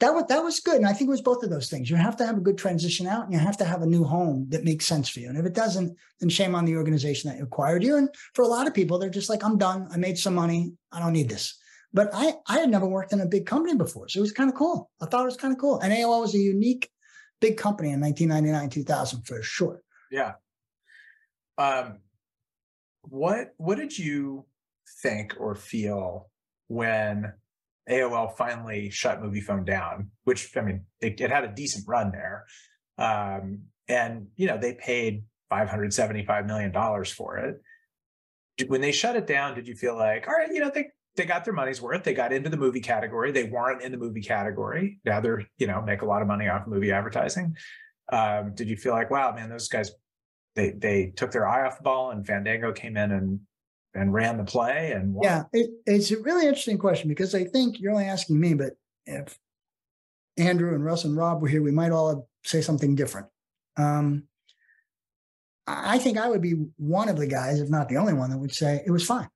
that 0.00 0.12
was 0.12 0.24
that 0.28 0.42
was 0.42 0.60
good, 0.60 0.76
and 0.76 0.86
I 0.86 0.92
think 0.92 1.08
it 1.08 1.12
was 1.12 1.22
both 1.22 1.42
of 1.42 1.50
those 1.50 1.70
things. 1.70 1.88
You 1.88 1.96
have 1.96 2.16
to 2.16 2.26
have 2.26 2.36
a 2.36 2.40
good 2.40 2.58
transition 2.58 3.06
out, 3.06 3.24
and 3.24 3.32
you 3.32 3.38
have 3.38 3.56
to 3.58 3.64
have 3.64 3.82
a 3.82 3.86
new 3.86 4.04
home 4.04 4.46
that 4.50 4.64
makes 4.64 4.86
sense 4.86 5.08
for 5.08 5.20
you. 5.20 5.28
And 5.28 5.38
if 5.38 5.46
it 5.46 5.54
doesn't, 5.54 5.96
then 6.20 6.28
shame 6.28 6.54
on 6.54 6.64
the 6.64 6.76
organization 6.76 7.30
that 7.30 7.42
acquired 7.42 7.84
you. 7.84 7.96
And 7.96 8.08
for 8.34 8.42
a 8.42 8.48
lot 8.48 8.66
of 8.66 8.74
people, 8.74 8.98
they're 8.98 9.08
just 9.10 9.28
like, 9.28 9.44
"I'm 9.44 9.56
done. 9.56 9.88
I 9.92 9.96
made 9.96 10.18
some 10.18 10.34
money. 10.34 10.72
I 10.90 10.98
don't 10.98 11.12
need 11.12 11.28
this." 11.28 11.56
But 11.92 12.10
I 12.12 12.34
I 12.48 12.58
had 12.58 12.70
never 12.70 12.86
worked 12.86 13.12
in 13.12 13.20
a 13.20 13.26
big 13.26 13.46
company 13.46 13.76
before, 13.76 14.08
so 14.08 14.18
it 14.18 14.22
was 14.22 14.32
kind 14.32 14.50
of 14.50 14.56
cool. 14.56 14.90
I 15.00 15.06
thought 15.06 15.22
it 15.22 15.26
was 15.26 15.36
kind 15.36 15.54
of 15.54 15.60
cool. 15.60 15.78
And 15.78 15.92
AOL 15.92 16.22
was 16.22 16.34
a 16.34 16.38
unique 16.38 16.90
big 17.40 17.56
company 17.56 17.90
in 17.90 18.00
1999, 18.00 18.70
2000 18.70 19.22
for 19.22 19.42
sure. 19.42 19.80
Yeah. 20.10 20.32
Um, 21.56 21.98
what 23.02 23.54
what 23.58 23.78
did 23.78 23.96
you 23.96 24.46
think 25.02 25.34
or 25.38 25.54
feel 25.54 26.30
when 26.68 27.32
AOL 27.88 28.36
finally 28.36 28.90
shut 28.90 29.22
Moviefone 29.22 29.64
down? 29.64 30.10
Which 30.24 30.56
I 30.56 30.62
mean, 30.62 30.84
it, 31.00 31.20
it 31.20 31.30
had 31.30 31.44
a 31.44 31.52
decent 31.52 31.86
run 31.86 32.12
there, 32.12 32.44
um, 32.98 33.62
and 33.88 34.28
you 34.36 34.46
know 34.46 34.58
they 34.58 34.74
paid 34.74 35.24
five 35.50 35.68
hundred 35.68 35.92
seventy 35.92 36.24
five 36.24 36.46
million 36.46 36.72
dollars 36.72 37.10
for 37.10 37.38
it. 37.38 37.60
When 38.68 38.80
they 38.80 38.92
shut 38.92 39.16
it 39.16 39.26
down, 39.26 39.54
did 39.54 39.66
you 39.66 39.74
feel 39.74 39.96
like, 39.96 40.28
all 40.28 40.34
right, 40.34 40.52
you 40.52 40.60
know, 40.60 40.70
they 40.72 40.88
they 41.16 41.24
got 41.24 41.44
their 41.44 41.54
money's 41.54 41.80
worth. 41.80 42.04
They 42.04 42.14
got 42.14 42.32
into 42.32 42.48
the 42.48 42.56
movie 42.56 42.80
category. 42.80 43.32
They 43.32 43.44
weren't 43.44 43.82
in 43.82 43.92
the 43.92 43.98
movie 43.98 44.22
category. 44.22 44.98
Now 45.04 45.20
they're, 45.20 45.46
you 45.58 45.66
know, 45.66 45.80
make 45.82 46.02
a 46.02 46.06
lot 46.06 46.22
of 46.22 46.28
money 46.28 46.48
off 46.48 46.66
movie 46.66 46.90
advertising. 46.90 47.56
Um, 48.12 48.54
did 48.54 48.68
you 48.68 48.76
feel 48.76 48.92
like, 48.92 49.10
wow, 49.10 49.32
man, 49.34 49.48
those 49.48 49.68
guys 49.68 49.92
they 50.54 50.70
they 50.70 51.12
took 51.16 51.32
their 51.32 51.48
eye 51.48 51.66
off 51.66 51.78
the 51.78 51.82
ball 51.82 52.10
and 52.10 52.26
Fandango 52.26 52.72
came 52.72 52.96
in 52.96 53.12
and 53.12 53.40
and 53.94 54.12
ran 54.12 54.36
the 54.36 54.44
play 54.44 54.92
and 54.92 55.14
won. 55.14 55.24
yeah 55.24 55.42
it, 55.52 55.70
it's 55.86 56.10
a 56.10 56.20
really 56.20 56.46
interesting 56.46 56.78
question 56.78 57.08
because 57.08 57.34
I 57.34 57.44
think 57.44 57.78
you're 57.78 57.92
only 57.92 58.04
asking 58.04 58.40
me 58.40 58.54
but 58.54 58.72
if 59.06 59.38
Andrew 60.36 60.74
and 60.74 60.84
Russ 60.84 61.04
and 61.04 61.16
Rob 61.16 61.40
were 61.40 61.48
here 61.48 61.62
we 61.62 61.70
might 61.70 61.92
all 61.92 62.28
say 62.44 62.60
something 62.60 62.94
different. 62.94 63.28
Um, 63.76 64.24
I 65.66 65.98
think 65.98 66.18
I 66.18 66.28
would 66.28 66.42
be 66.42 66.66
one 66.76 67.08
of 67.08 67.16
the 67.16 67.26
guys 67.26 67.60
if 67.60 67.70
not 67.70 67.88
the 67.88 67.96
only 67.96 68.12
one 68.12 68.30
that 68.30 68.38
would 68.38 68.54
say 68.54 68.82
it 68.84 68.90
was 68.90 69.06
fine. 69.06 69.28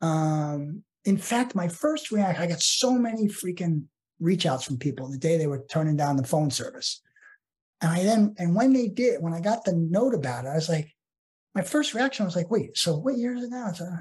Um, 0.00 0.82
in 1.04 1.16
fact 1.16 1.54
my 1.54 1.68
first 1.68 2.10
reaction 2.10 2.42
I 2.42 2.46
got 2.46 2.60
so 2.60 2.92
many 2.92 3.28
freaking 3.28 3.84
reach 4.20 4.46
outs 4.46 4.64
from 4.64 4.78
people 4.78 5.08
the 5.08 5.18
day 5.18 5.36
they 5.36 5.46
were 5.46 5.64
turning 5.70 5.96
down 5.96 6.16
the 6.16 6.24
phone 6.24 6.50
service. 6.50 7.00
And 7.82 7.90
I 7.90 8.04
then, 8.04 8.34
and 8.38 8.54
when 8.54 8.72
they 8.72 8.88
did, 8.88 9.20
when 9.20 9.34
I 9.34 9.40
got 9.40 9.64
the 9.64 9.74
note 9.74 10.14
about 10.14 10.44
it, 10.44 10.48
I 10.48 10.54
was 10.54 10.68
like, 10.68 10.88
my 11.54 11.62
first 11.62 11.94
reaction 11.94 12.24
was 12.24 12.36
like, 12.36 12.50
wait, 12.50 12.76
so 12.76 12.96
what 12.96 13.16
year 13.16 13.34
is 13.34 13.44
it 13.44 13.50
now? 13.50 13.68
It's, 13.68 13.80
uh, 13.80 13.96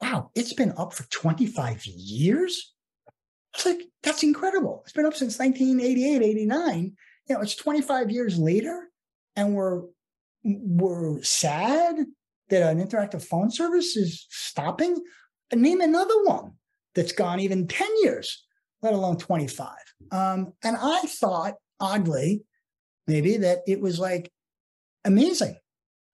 wow, 0.00 0.30
it's 0.34 0.52
been 0.52 0.72
up 0.76 0.92
for 0.92 1.04
25 1.10 1.84
years? 1.86 2.74
I 3.08 3.10
was 3.58 3.66
like, 3.66 3.88
that's 4.02 4.22
incredible. 4.22 4.82
It's 4.84 4.92
been 4.92 5.06
up 5.06 5.14
since 5.14 5.38
1988, 5.38 6.22
89. 6.22 6.92
You 7.28 7.34
know, 7.34 7.40
it's 7.42 7.54
25 7.54 8.10
years 8.10 8.38
later, 8.38 8.88
and 9.36 9.54
we're 9.54 9.82
we're 10.44 11.22
sad 11.22 11.96
that 12.48 12.70
an 12.70 12.84
interactive 12.84 13.24
phone 13.24 13.50
service 13.50 13.96
is 13.96 14.26
stopping. 14.28 15.02
Name 15.54 15.80
another 15.80 16.24
one 16.24 16.52
that's 16.94 17.12
gone 17.12 17.40
even 17.40 17.68
10 17.68 17.88
years, 18.02 18.44
let 18.82 18.94
alone 18.94 19.18
25. 19.18 19.68
Um, 20.10 20.52
and 20.64 20.76
I 20.80 21.02
thought 21.02 21.54
oddly, 21.78 22.42
maybe 23.06 23.36
that 23.38 23.60
it 23.66 23.80
was 23.80 23.98
like 23.98 24.32
amazing. 25.04 25.56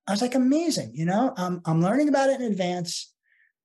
I 0.09 0.11
was 0.11 0.23
like, 0.23 0.35
amazing, 0.35 0.92
you 0.94 1.05
know, 1.05 1.35
um, 1.37 1.61
I'm 1.66 1.83
learning 1.83 2.09
about 2.09 2.31
it 2.31 2.40
in 2.40 2.51
advance. 2.51 3.12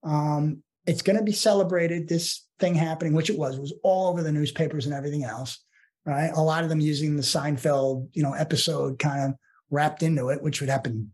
Um, 0.03 0.61
it's 0.85 1.01
going 1.01 1.17
to 1.17 1.23
be 1.23 1.31
celebrated. 1.31 2.09
This 2.09 2.45
thing 2.59 2.75
happening, 2.75 3.13
which 3.13 3.29
it 3.29 3.37
was, 3.37 3.57
was 3.57 3.73
all 3.81 4.09
over 4.09 4.21
the 4.21 4.31
newspapers 4.31 4.85
and 4.85 4.93
everything 4.93 5.23
else, 5.23 5.63
right? 6.05 6.31
A 6.35 6.41
lot 6.41 6.63
of 6.63 6.69
them 6.69 6.81
using 6.81 7.15
the 7.15 7.23
Seinfeld, 7.23 8.09
you 8.11 8.21
know, 8.21 8.33
episode 8.33 8.99
kind 8.99 9.29
of 9.31 9.35
wrapped 9.71 10.03
into 10.03 10.29
it, 10.29 10.43
which 10.43 10.59
would 10.59 10.69
happen 10.69 11.13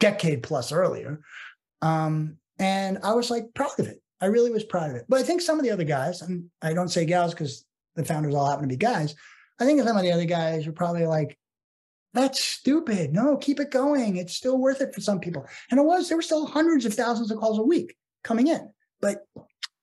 decade 0.00 0.42
plus 0.42 0.72
earlier. 0.72 1.20
Um, 1.82 2.38
and 2.58 2.98
I 3.04 3.14
was 3.14 3.30
like 3.30 3.54
proud 3.54 3.78
of 3.78 3.86
it. 3.86 4.02
I 4.20 4.26
really 4.26 4.50
was 4.50 4.64
proud 4.64 4.90
of 4.90 4.96
it. 4.96 5.04
But 5.08 5.20
I 5.20 5.22
think 5.22 5.40
some 5.40 5.58
of 5.58 5.64
the 5.64 5.70
other 5.70 5.84
guys, 5.84 6.22
and 6.22 6.46
I 6.60 6.74
don't 6.74 6.88
say 6.88 7.04
gals 7.04 7.32
because 7.32 7.64
the 7.94 8.04
founders 8.04 8.34
all 8.34 8.48
happen 8.50 8.64
to 8.64 8.68
be 8.68 8.76
guys, 8.76 9.14
I 9.60 9.64
think 9.64 9.80
some 9.82 9.96
of 9.96 10.02
the 10.02 10.12
other 10.12 10.24
guys 10.24 10.66
were 10.66 10.72
probably 10.72 11.06
like, 11.06 11.38
that's 12.14 12.42
stupid. 12.42 13.12
No, 13.12 13.36
keep 13.36 13.60
it 13.60 13.70
going. 13.70 14.16
It's 14.16 14.34
still 14.34 14.58
worth 14.58 14.80
it 14.80 14.94
for 14.94 15.00
some 15.00 15.20
people. 15.20 15.46
And 15.70 15.78
it 15.78 15.84
was, 15.84 16.08
there 16.08 16.16
were 16.16 16.22
still 16.22 16.46
hundreds 16.46 16.84
of 16.86 16.94
thousands 16.94 17.30
of 17.30 17.38
calls 17.38 17.58
a 17.58 17.62
week 17.62 17.94
coming 18.24 18.48
in, 18.48 18.70
but 19.00 19.26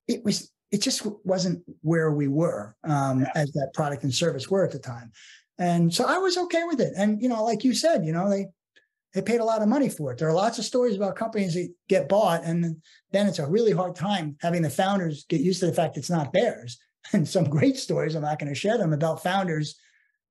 it 0.07 0.23
was, 0.23 0.51
it 0.71 0.81
just 0.81 1.05
wasn't 1.23 1.63
where 1.81 2.11
we 2.11 2.27
were 2.27 2.75
um, 2.83 3.21
yeah. 3.21 3.31
as 3.35 3.51
that 3.51 3.71
product 3.73 4.03
and 4.03 4.13
service 4.13 4.49
were 4.49 4.65
at 4.65 4.71
the 4.71 4.79
time. 4.79 5.11
And 5.57 5.93
so 5.93 6.05
I 6.05 6.17
was 6.17 6.37
okay 6.37 6.63
with 6.63 6.81
it. 6.81 6.93
And, 6.97 7.21
you 7.21 7.29
know, 7.29 7.43
like 7.43 7.63
you 7.63 7.73
said, 7.73 8.05
you 8.05 8.11
know, 8.11 8.29
they, 8.29 8.47
they 9.15 9.21
paid 9.21 9.39
a 9.39 9.45
lot 9.45 9.61
of 9.61 9.69
money 9.69 9.87
for 9.87 10.11
it. 10.11 10.17
There 10.17 10.27
are 10.27 10.33
lots 10.33 10.59
of 10.59 10.65
stories 10.65 10.97
about 10.97 11.15
companies 11.15 11.53
that 11.53 11.73
get 11.87 12.09
bought, 12.09 12.43
and 12.43 12.75
then 13.11 13.27
it's 13.27 13.39
a 13.39 13.47
really 13.47 13.71
hard 13.71 13.95
time 13.95 14.35
having 14.41 14.61
the 14.61 14.69
founders 14.69 15.25
get 15.29 15.39
used 15.39 15.61
to 15.61 15.67
the 15.67 15.73
fact 15.73 15.95
it's 15.95 16.09
not 16.09 16.33
theirs 16.33 16.77
and 17.13 17.25
some 17.25 17.45
great 17.45 17.77
stories. 17.77 18.15
I'm 18.15 18.23
not 18.23 18.39
going 18.39 18.53
to 18.53 18.59
share 18.59 18.77
them 18.77 18.91
about 18.91 19.23
founders, 19.23 19.79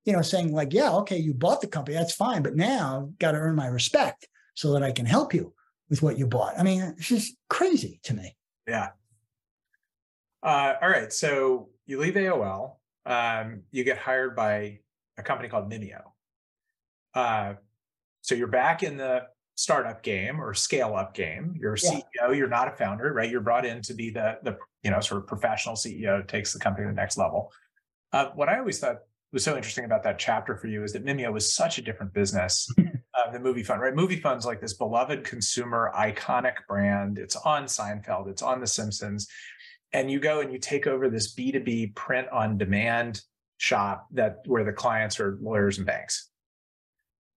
you 0.05 0.13
know, 0.13 0.21
saying 0.21 0.53
like, 0.53 0.71
yeah, 0.71 0.91
okay, 0.91 1.17
you 1.17 1.33
bought 1.33 1.61
the 1.61 1.67
company, 1.67 1.97
that's 1.97 2.13
fine, 2.13 2.43
but 2.43 2.55
now 2.55 3.11
got 3.19 3.31
to 3.31 3.39
earn 3.39 3.55
my 3.55 3.67
respect 3.67 4.27
so 4.53 4.73
that 4.73 4.83
I 4.83 4.91
can 4.91 5.05
help 5.05 5.33
you 5.33 5.53
with 5.89 6.01
what 6.01 6.17
you 6.17 6.27
bought. 6.27 6.57
I 6.57 6.63
mean, 6.63 6.81
it's 6.97 7.07
just 7.07 7.35
crazy 7.49 7.99
to 8.03 8.13
me. 8.13 8.35
Yeah. 8.67 8.89
Uh, 10.41 10.75
all 10.81 10.89
right. 10.89 11.11
So 11.11 11.69
you 11.85 11.99
leave 11.99 12.13
AOL. 12.13 12.75
Um, 13.05 13.63
you 13.71 13.83
get 13.83 13.97
hired 13.97 14.35
by 14.35 14.79
a 15.17 15.23
company 15.23 15.49
called 15.49 15.69
Mimeo. 15.69 16.01
Uh, 17.13 17.55
so 18.21 18.35
you're 18.35 18.47
back 18.47 18.83
in 18.83 18.97
the 18.97 19.23
startup 19.55 20.03
game 20.03 20.41
or 20.41 20.53
scale 20.53 20.95
up 20.95 21.13
game. 21.13 21.55
You're 21.59 21.77
Yeah. 21.81 22.01
CEO, 22.19 22.35
you're 22.35 22.47
not 22.47 22.67
a 22.67 22.71
founder, 22.71 23.11
right? 23.13 23.29
You're 23.29 23.41
brought 23.41 23.65
in 23.65 23.81
to 23.83 23.93
be 23.93 24.09
the 24.09 24.37
the 24.43 24.57
you 24.83 24.91
know 24.91 24.99
sort 24.99 25.21
of 25.21 25.27
professional 25.27 25.75
CEO 25.75 26.27
takes 26.27 26.51
the 26.53 26.59
company 26.59 26.85
to 26.85 26.91
the 26.91 26.95
next 26.95 27.17
level. 27.17 27.51
Uh, 28.11 28.31
what 28.35 28.49
I 28.49 28.59
always 28.59 28.79
thought 28.79 28.99
was 29.31 29.43
so 29.43 29.55
interesting 29.55 29.85
about 29.85 30.03
that 30.03 30.17
chapter 30.17 30.55
for 30.55 30.67
you 30.67 30.83
is 30.83 30.93
that 30.93 31.05
Mimeo 31.05 31.31
was 31.31 31.53
such 31.53 31.77
a 31.77 31.81
different 31.81 32.13
business 32.13 32.69
uh, 32.79 33.31
than 33.31 33.43
Moviefone, 33.43 33.79
right? 33.79 33.93
Moviefone's 33.93 34.45
like 34.45 34.61
this 34.61 34.73
beloved 34.73 35.23
consumer 35.23 35.91
iconic 35.95 36.53
brand. 36.67 37.17
It's 37.17 37.35
on 37.35 37.65
Seinfeld, 37.65 38.29
it's 38.29 38.41
on 38.41 38.61
The 38.61 38.67
Simpsons, 38.67 39.27
and 39.93 40.09
you 40.09 40.19
go 40.19 40.41
and 40.41 40.51
you 40.51 40.59
take 40.59 40.87
over 40.87 41.09
this 41.09 41.33
B 41.33 41.51
two 41.51 41.59
B 41.59 41.87
print 41.95 42.27
on 42.29 42.57
demand 42.57 43.21
shop 43.57 44.07
that 44.11 44.39
where 44.45 44.63
the 44.63 44.73
clients 44.73 45.19
are 45.19 45.37
lawyers 45.41 45.77
and 45.77 45.87
banks. 45.87 46.29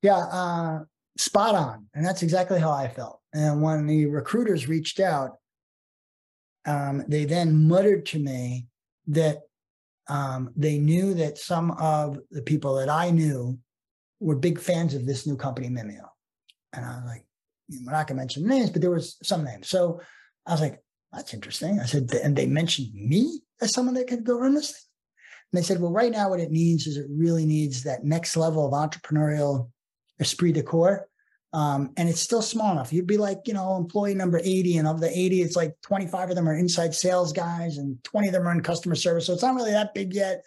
Yeah, 0.02 0.18
uh, 0.18 0.80
spot 1.16 1.54
on. 1.54 1.86
And 1.94 2.04
that's 2.04 2.22
exactly 2.22 2.60
how 2.60 2.70
I 2.70 2.88
felt. 2.88 3.20
And 3.34 3.62
when 3.62 3.86
the 3.86 4.06
recruiters 4.06 4.68
reached 4.68 5.00
out, 5.00 5.38
um, 6.66 7.04
they 7.08 7.24
then 7.24 7.66
muttered 7.66 8.06
to 8.06 8.18
me 8.18 8.66
that 9.08 9.42
um, 10.08 10.50
they 10.56 10.78
knew 10.78 11.14
that 11.14 11.38
some 11.38 11.70
of 11.72 12.18
the 12.30 12.42
people 12.42 12.74
that 12.76 12.88
I 12.88 13.10
knew 13.10 13.58
were 14.20 14.36
big 14.36 14.58
fans 14.58 14.94
of 14.94 15.06
this 15.06 15.26
new 15.26 15.36
company, 15.36 15.68
Mimeo. 15.68 16.08
And 16.72 16.84
I 16.84 16.96
was 16.96 17.04
like, 17.06 17.24
we're 17.84 17.92
not 17.92 18.08
to 18.08 18.14
mention 18.14 18.46
names, 18.46 18.70
but 18.70 18.80
there 18.80 18.90
was 18.90 19.16
some 19.22 19.44
names. 19.44 19.68
So 19.68 20.00
I 20.46 20.52
was 20.52 20.60
like, 20.60 20.82
that's 21.12 21.34
interesting. 21.34 21.80
I 21.80 21.84
said, 21.84 22.12
and 22.22 22.36
they 22.36 22.46
mentioned 22.46 22.92
me 22.94 23.40
as 23.60 23.72
someone 23.72 23.94
that 23.94 24.08
could 24.08 24.24
go 24.24 24.38
run 24.38 24.54
this 24.54 24.72
thing. 24.72 24.80
And 25.52 25.58
they 25.58 25.64
said, 25.64 25.80
well, 25.80 25.92
right 25.92 26.12
now, 26.12 26.30
what 26.30 26.40
it 26.40 26.50
needs 26.50 26.86
is 26.86 26.96
it 26.96 27.06
really 27.10 27.46
needs 27.46 27.82
that 27.82 28.04
next 28.04 28.36
level 28.36 28.66
of 28.66 28.72
entrepreneurial 28.72 29.70
esprit 30.20 30.52
de 30.52 30.62
corps. 30.62 31.06
Um, 31.52 31.92
and 31.96 32.08
it's 32.08 32.20
still 32.20 32.42
small 32.42 32.72
enough. 32.72 32.92
You'd 32.92 33.06
be 33.06 33.16
like, 33.16 33.40
you 33.46 33.54
know, 33.54 33.76
employee 33.76 34.14
number 34.14 34.38
80, 34.42 34.78
and 34.78 34.88
of 34.88 35.00
the 35.00 35.10
80, 35.10 35.42
it's 35.42 35.56
like 35.56 35.74
25 35.82 36.30
of 36.30 36.36
them 36.36 36.48
are 36.48 36.56
inside 36.56 36.94
sales 36.94 37.32
guys 37.32 37.78
and 37.78 38.02
20 38.04 38.28
of 38.28 38.34
them 38.34 38.46
are 38.46 38.52
in 38.52 38.60
customer 38.60 38.94
service. 38.94 39.26
So 39.26 39.32
it's 39.32 39.42
not 39.42 39.54
really 39.54 39.72
that 39.72 39.94
big 39.94 40.12
yet. 40.12 40.44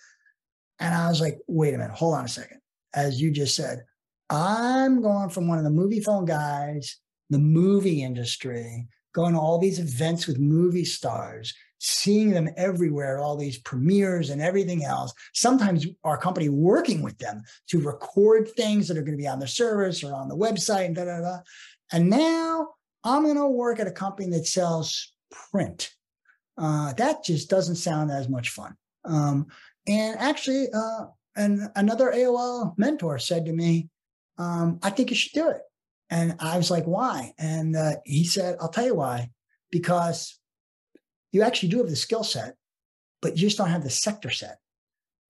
And 0.80 0.94
I 0.94 1.08
was 1.10 1.22
like, 1.22 1.40
wait 1.48 1.74
a 1.74 1.78
minute, 1.78 1.96
hold 1.96 2.16
on 2.16 2.26
a 2.26 2.28
second. 2.28 2.60
As 2.94 3.22
you 3.22 3.32
just 3.32 3.56
said, 3.56 3.84
I'm 4.30 5.02
going 5.02 5.30
from 5.30 5.48
one 5.48 5.58
of 5.58 5.64
the 5.64 5.70
Moviefone 5.70 6.28
guys, 6.28 6.98
the 7.30 7.40
movie 7.40 8.04
industry, 8.04 8.88
going 9.14 9.34
to 9.34 9.40
all 9.40 9.58
these 9.58 9.80
events 9.80 10.28
with 10.28 10.40
movie 10.40 10.86
stars, 10.86 11.54
seeing 11.84 12.30
them 12.30 12.48
everywhere, 12.58 13.17
all 13.17 13.36
these 13.36 13.58
premieres 13.58 14.30
and 14.30 14.39
everything 14.39 14.86
else. 14.86 15.12
Sometimes 15.34 15.88
our 16.04 16.15
company 16.15 16.48
working 16.48 17.02
with 17.02 17.17
them 17.17 17.41
to 17.67 17.82
record 17.82 18.48
things 18.50 18.88
that 18.88 18.98
are 18.98 19.02
going 19.02 19.17
to 19.17 19.22
be 19.22 19.28
on 19.28 19.39
the 19.39 19.48
service 19.48 20.04
or 20.04 20.13
on 20.13 20.28
the 20.28 20.38
website 20.38 20.86
and 20.86 20.96
da 20.96 21.06
da 21.06 21.22
da. 21.22 21.38
And 21.91 22.08
now 22.08 22.70
I'm 23.04 23.24
going 23.24 23.36
to 23.36 23.48
work 23.48 23.80
at 23.80 23.88
a 23.88 23.91
company 23.91 24.30
that 24.30 24.46
sells 24.46 25.12
print. 25.52 25.89
Uh, 26.56 26.94
that 26.94 27.24
just 27.24 27.50
doesn't 27.50 27.78
sound 27.78 28.12
as 28.12 28.30
much 28.30 28.50
fun. 28.50 28.76
Um, 29.04 29.48
and 29.88 30.20
actually, 30.20 30.67
uh, 30.72 31.06
and 31.36 31.62
another 31.76 32.12
AOL 32.12 32.78
mentor 32.78 33.17
said 33.17 33.46
to 33.46 33.54
me, 33.54 33.89
um, 34.38 34.80
I 34.84 34.91
think 34.91 35.10
you 35.10 35.15
should 35.15 35.34
do 35.34 35.50
it. 35.50 35.62
And 36.12 36.36
I 36.39 36.58
was 36.58 36.70
like, 36.70 36.86
why? 36.86 37.34
And 37.39 37.76
uh, 37.76 37.94
he 38.06 38.24
said, 38.24 38.58
I'll 38.62 38.70
tell 38.70 38.86
you 38.86 38.96
why. 38.96 39.32
Because 39.72 40.38
you 41.32 41.41
actually 41.41 41.70
do 41.70 41.78
have 41.78 41.89
the 41.89 41.96
skill 41.96 42.24
set, 42.24 42.56
but 43.22 43.38
you 43.38 43.48
just 43.48 43.58
don't 43.58 43.70
have 43.70 43.84
the 43.84 43.89
sector 43.89 44.30
set. 44.30 44.60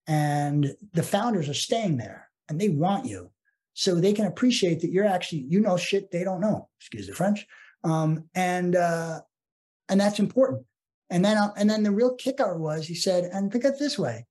And 0.08 0.76
the 0.94 1.04
founders 1.04 1.48
are 1.48 1.54
staying 1.54 1.98
there 1.98 2.30
and 2.50 2.60
they 2.60 2.70
want 2.70 3.06
you. 3.06 3.32
So 3.74 3.96
they 3.96 4.14
can 4.14 4.26
appreciate 4.26 4.82
that 4.82 4.92
you're 4.92 5.06
actually, 5.06 5.46
you 5.48 5.62
know, 5.62 5.78
shit 5.78 6.12
they 6.12 6.24
don't 6.24 6.42
know. 6.42 6.70
Excuse 6.80 7.08
the 7.08 7.14
French. 7.14 7.46
Um, 7.84 8.26
and 8.36 8.76
uh, 8.76 9.22
and 9.90 10.00
that's 10.00 10.20
important. 10.20 10.66
And 11.10 11.24
then 11.24 11.38
uh, 11.38 11.54
and 11.58 11.70
then 11.70 11.84
the 11.84 11.92
real 11.92 12.16
kicker 12.16 12.58
was 12.58 12.88
he 12.88 12.96
said, 12.96 13.30
and 13.34 13.52
think 13.52 13.64
of 13.64 13.74
it 13.74 13.80
this 13.80 13.98
way: 13.98 14.26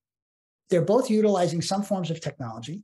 they're 0.69 0.83
both 0.83 1.11
utilizing 1.11 1.63
some 1.63 1.83
forms 1.83 2.11
of 2.11 2.21
technology. 2.21 2.83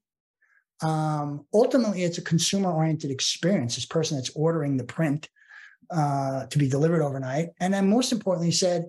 Um, 0.82 1.46
ultimately, 1.54 2.04
it's 2.04 2.18
a 2.18 2.22
consumer-oriented 2.22 3.10
experience. 3.10 3.76
This 3.76 3.86
person 3.86 4.18
that's 4.18 4.30
ordering 4.30 4.76
the 4.76 4.84
print 4.84 5.28
uh, 5.90 6.46
to 6.46 6.58
be 6.58 6.68
delivered 6.68 7.02
overnight. 7.02 7.48
And 7.60 7.72
then 7.72 7.88
most 7.88 8.12
importantly, 8.12 8.52
said, 8.52 8.86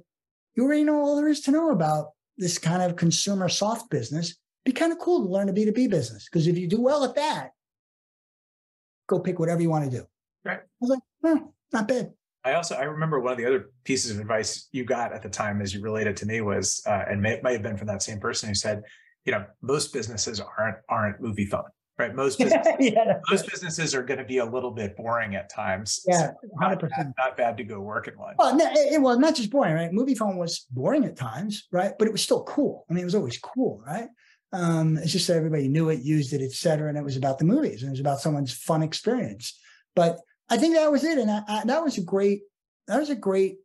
you 0.55 0.63
already 0.63 0.83
know 0.83 0.99
all 0.99 1.15
there 1.15 1.27
is 1.27 1.41
to 1.41 1.51
know 1.51 1.71
about 1.71 2.11
this 2.37 2.57
kind 2.57 2.81
of 2.81 2.95
consumer 2.95 3.49
soft 3.49 3.89
business. 3.89 4.35
Be 4.65 4.71
kind 4.71 4.91
of 4.91 4.99
cool 4.99 5.25
to 5.25 5.31
learn 5.31 5.49
a 5.49 5.53
B2B 5.53 5.89
business. 5.89 6.27
Because 6.29 6.47
if 6.47 6.57
you 6.57 6.67
do 6.67 6.81
well 6.81 7.03
at 7.03 7.15
that, 7.15 7.51
go 9.07 9.19
pick 9.19 9.39
whatever 9.39 9.61
you 9.61 9.69
want 9.69 9.85
to 9.85 9.97
do. 9.97 10.03
Right. 10.43 10.59
I 10.59 10.77
was 10.79 10.89
like, 10.89 10.99
hmm, 11.23 11.45
not 11.71 11.87
bad. 11.87 12.11
I 12.43 12.53
also 12.53 12.75
I 12.75 12.83
remember 12.83 13.19
one 13.19 13.33
of 13.33 13.37
the 13.37 13.45
other 13.45 13.71
pieces 13.83 14.11
of 14.11 14.19
advice 14.19 14.69
you 14.71 14.85
got 14.85 15.11
at 15.11 15.21
the 15.21 15.29
time 15.29 15.61
as 15.61 15.73
you 15.73 15.81
related 15.81 16.15
to 16.17 16.25
me 16.25 16.39
was, 16.41 16.81
uh, 16.85 17.03
and 17.09 17.21
may, 17.21 17.41
might 17.43 17.51
have 17.51 17.61
been 17.61 17.77
from 17.77 17.87
that 17.87 18.01
same 18.01 18.19
person 18.19 18.47
who 18.47 18.55
said, 18.55 18.83
you 19.25 19.33
know, 19.33 19.45
most 19.61 19.91
businesses 19.91 20.39
aren't 20.39 20.77
aren't 20.87 21.21
Moviefone, 21.21 21.67
right? 21.97 22.13
Most 22.13 22.37
businesses, 22.37 22.73
yeah, 22.79 23.19
most 23.29 23.49
businesses 23.49 23.95
are 23.95 24.03
going 24.03 24.19
to 24.19 24.25
be 24.25 24.37
a 24.37 24.45
little 24.45 24.71
bit 24.71 24.95
boring 24.95 25.35
at 25.35 25.49
times. 25.49 26.01
yeah, 26.05 26.31
hundred 26.59 26.75
not, 26.75 26.79
percent. 26.79 27.15
not 27.17 27.37
bad 27.37 27.57
to 27.57 27.63
go 27.63 27.79
work 27.79 28.07
in 28.07 28.17
one. 28.17 28.35
Well, 28.37 28.55
no, 28.55 28.65
it, 28.65 28.93
it 28.93 29.01
was 29.01 29.17
not 29.17 29.35
just 29.35 29.49
boring, 29.49 29.73
right? 29.73 29.91
Moviefone 29.91 30.37
was 30.37 30.65
boring 30.71 31.05
at 31.05 31.15
times, 31.15 31.67
right? 31.71 31.93
But 31.97 32.07
it 32.07 32.11
was 32.11 32.21
still 32.21 32.43
cool. 32.43 32.85
I 32.89 32.93
mean, 32.93 33.01
it 33.01 33.05
was 33.05 33.15
always 33.15 33.39
cool, 33.39 33.81
right? 33.85 34.09
Um, 34.53 34.97
it's 34.97 35.11
just 35.11 35.27
that 35.27 35.35
everybody 35.35 35.67
knew 35.67 35.89
it, 35.89 36.01
used 36.01 36.33
it, 36.33 36.41
et 36.41 36.51
cetera, 36.51 36.87
and 36.89 36.97
it 36.97 37.03
was 37.03 37.17
about 37.17 37.37
the 37.37 37.45
movies 37.45 37.81
and 37.81 37.89
it 37.89 37.91
was 37.91 37.99
about 37.99 38.21
someone's 38.21 38.53
fun 38.53 38.81
experience. 38.81 39.59
But 39.95 40.19
I 40.49 40.57
think 40.57 40.75
that 40.75 40.91
was 40.91 41.03
it, 41.03 41.17
and 41.17 41.29
I, 41.29 41.41
I, 41.47 41.63
that 41.65 41.83
was 41.83 41.97
a 41.97 42.03
great, 42.03 42.41
that 42.87 42.99
was 42.99 43.09
a 43.09 43.15
great 43.15 43.57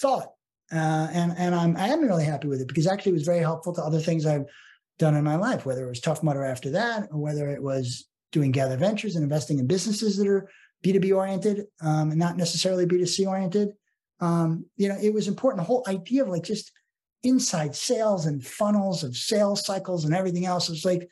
thought, 0.00 0.32
uh, 0.72 1.08
and 1.12 1.34
and 1.36 1.54
I'm 1.54 1.76
I 1.76 1.88
am 1.88 2.02
really 2.02 2.24
happy 2.24 2.46
with 2.46 2.60
it 2.60 2.68
because 2.68 2.86
actually 2.86 3.10
it 3.10 3.14
was 3.14 3.24
very 3.24 3.40
helpful 3.40 3.72
to 3.74 3.82
other 3.82 3.98
things 3.98 4.26
I've 4.26 4.44
done 4.98 5.14
in 5.14 5.24
my 5.24 5.36
life, 5.36 5.66
whether 5.66 5.84
it 5.84 5.88
was 5.88 6.00
Tough 6.00 6.22
Mudder 6.22 6.44
after 6.44 6.70
that, 6.70 7.08
or 7.12 7.18
whether 7.18 7.48
it 7.48 7.62
was 7.62 8.08
doing 8.32 8.50
Gather 8.50 8.76
Ventures 8.76 9.14
and 9.14 9.22
investing 9.22 9.58
in 9.58 9.66
businesses 9.66 10.16
that 10.16 10.26
are 10.26 10.48
B2B 10.84 11.14
oriented 11.14 11.66
um, 11.80 12.10
and 12.10 12.18
not 12.18 12.36
necessarily 12.36 12.86
B2C 12.86 13.26
oriented. 13.26 13.70
Um, 14.20 14.66
you 14.76 14.88
know, 14.88 14.96
it 15.00 15.12
was 15.12 15.28
important. 15.28 15.60
The 15.60 15.66
whole 15.66 15.84
idea 15.88 16.22
of 16.22 16.28
like 16.28 16.44
just 16.44 16.72
inside 17.22 17.74
sales 17.74 18.26
and 18.26 18.44
funnels 18.44 19.04
of 19.04 19.16
sales 19.16 19.64
cycles 19.64 20.04
and 20.04 20.14
everything 20.14 20.46
else 20.46 20.68
was 20.68 20.84
like 20.84 21.08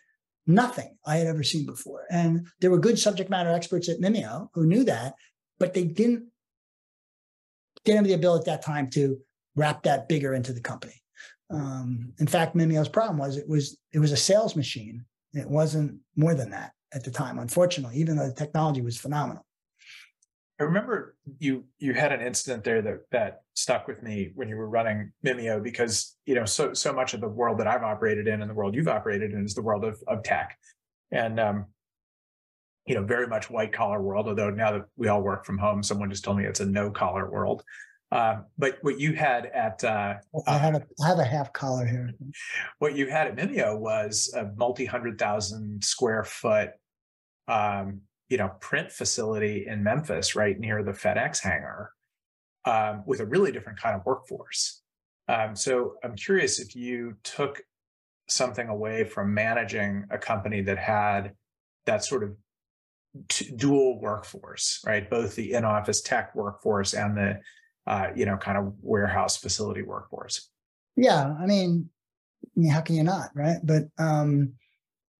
nothing 0.46 0.96
I 1.06 1.16
had 1.16 1.26
ever 1.26 1.42
seen 1.42 1.66
before. 1.66 2.04
And 2.10 2.46
there 2.60 2.70
were 2.70 2.78
good 2.78 2.98
subject 2.98 3.30
matter 3.30 3.50
experts 3.50 3.88
at 3.88 4.00
Mimeo 4.00 4.48
who 4.54 4.66
knew 4.66 4.84
that, 4.84 5.14
but 5.58 5.74
they 5.74 5.84
didn't 5.84 6.28
didn't 7.84 7.98
have 7.98 8.06
the 8.06 8.14
ability 8.14 8.50
at 8.50 8.60
that 8.60 8.64
time 8.64 8.88
to 8.88 9.18
wrap 9.56 9.82
that 9.82 10.08
bigger 10.08 10.32
into 10.32 10.54
the 10.54 10.60
company. 10.60 11.02
Um, 11.54 12.12
in 12.18 12.26
fact, 12.26 12.56
Mimeo's 12.56 12.88
problem 12.88 13.18
was 13.18 13.36
it 13.36 13.48
was 13.48 13.78
it 13.92 13.98
was 13.98 14.12
a 14.12 14.16
sales 14.16 14.56
machine. 14.56 15.04
It 15.32 15.48
wasn't 15.48 15.98
more 16.16 16.34
than 16.34 16.50
that 16.50 16.72
at 16.92 17.04
the 17.04 17.10
time, 17.10 17.38
unfortunately, 17.38 17.96
even 17.96 18.16
though 18.16 18.28
the 18.28 18.34
technology 18.34 18.80
was 18.80 18.96
phenomenal. 18.96 19.44
I 20.60 20.64
remember 20.64 21.16
you 21.38 21.64
you 21.78 21.94
had 21.94 22.12
an 22.12 22.20
incident 22.20 22.62
there 22.62 22.80
that 22.82 23.00
that 23.10 23.42
stuck 23.54 23.88
with 23.88 24.02
me 24.02 24.30
when 24.36 24.48
you 24.48 24.56
were 24.56 24.68
running 24.68 25.12
Mimeo 25.26 25.62
because 25.62 26.16
you 26.26 26.36
know 26.36 26.44
so 26.44 26.72
so 26.72 26.92
much 26.92 27.12
of 27.12 27.20
the 27.20 27.28
world 27.28 27.58
that 27.58 27.66
I've 27.66 27.82
operated 27.82 28.28
in 28.28 28.40
and 28.40 28.48
the 28.48 28.54
world 28.54 28.74
you've 28.74 28.88
operated 28.88 29.32
in 29.32 29.44
is 29.44 29.54
the 29.54 29.62
world 29.62 29.84
of 29.84 30.00
of 30.06 30.22
tech, 30.22 30.56
and 31.10 31.40
um, 31.40 31.66
you 32.86 32.94
know 32.94 33.02
very 33.02 33.26
much 33.26 33.50
white 33.50 33.72
collar 33.72 34.00
world. 34.00 34.28
Although 34.28 34.50
now 34.50 34.70
that 34.72 34.84
we 34.96 35.08
all 35.08 35.22
work 35.22 35.44
from 35.44 35.58
home, 35.58 35.82
someone 35.82 36.08
just 36.08 36.22
told 36.22 36.38
me 36.38 36.44
it's 36.44 36.60
a 36.60 36.66
no 36.66 36.88
collar 36.88 37.28
world. 37.28 37.64
Uh, 38.14 38.42
but 38.56 38.78
what 38.82 39.00
you 39.00 39.12
had 39.12 39.46
at 39.46 39.82
uh, 39.82 40.14
I 40.46 40.58
have 40.58 40.76
a 40.76 40.86
I 41.02 41.08
have 41.08 41.18
a 41.18 41.24
half 41.24 41.52
collar 41.52 41.84
here. 41.84 42.12
what 42.78 42.94
you 42.94 43.08
had 43.08 43.26
at 43.26 43.34
Mimeo 43.34 43.76
was 43.76 44.32
a 44.36 44.52
multi 44.56 44.84
hundred 44.84 45.18
thousand 45.18 45.82
square 45.82 46.22
foot, 46.22 46.70
um, 47.48 48.02
you 48.28 48.38
know, 48.38 48.52
print 48.60 48.92
facility 48.92 49.66
in 49.66 49.82
Memphis, 49.82 50.36
right 50.36 50.56
near 50.56 50.84
the 50.84 50.92
FedEx 50.92 51.42
hangar, 51.42 51.90
um, 52.64 53.02
with 53.04 53.18
a 53.18 53.26
really 53.26 53.50
different 53.50 53.80
kind 53.80 53.96
of 53.96 54.06
workforce. 54.06 54.80
Um, 55.26 55.56
so 55.56 55.94
I'm 56.04 56.14
curious 56.14 56.60
if 56.60 56.76
you 56.76 57.16
took 57.24 57.62
something 58.28 58.68
away 58.68 59.02
from 59.02 59.34
managing 59.34 60.04
a 60.10 60.18
company 60.18 60.60
that 60.62 60.78
had 60.78 61.32
that 61.86 62.04
sort 62.04 62.22
of 62.22 62.36
t- 63.28 63.52
dual 63.56 64.00
workforce, 64.00 64.80
right? 64.86 65.10
Both 65.10 65.34
the 65.34 65.54
in-office 65.54 66.02
tech 66.02 66.32
workforce 66.36 66.94
and 66.94 67.16
the 67.16 67.40
uh, 67.86 68.08
you 68.14 68.24
know, 68.24 68.36
kind 68.36 68.58
of 68.58 68.74
warehouse 68.80 69.36
facility 69.36 69.82
workforce. 69.82 70.50
Yeah, 70.96 71.34
I 71.38 71.46
mean, 71.46 71.90
I 72.44 72.60
mean, 72.60 72.70
how 72.70 72.80
can 72.80 72.96
you 72.96 73.02
not, 73.02 73.30
right? 73.34 73.58
But 73.62 73.84
um, 73.98 74.54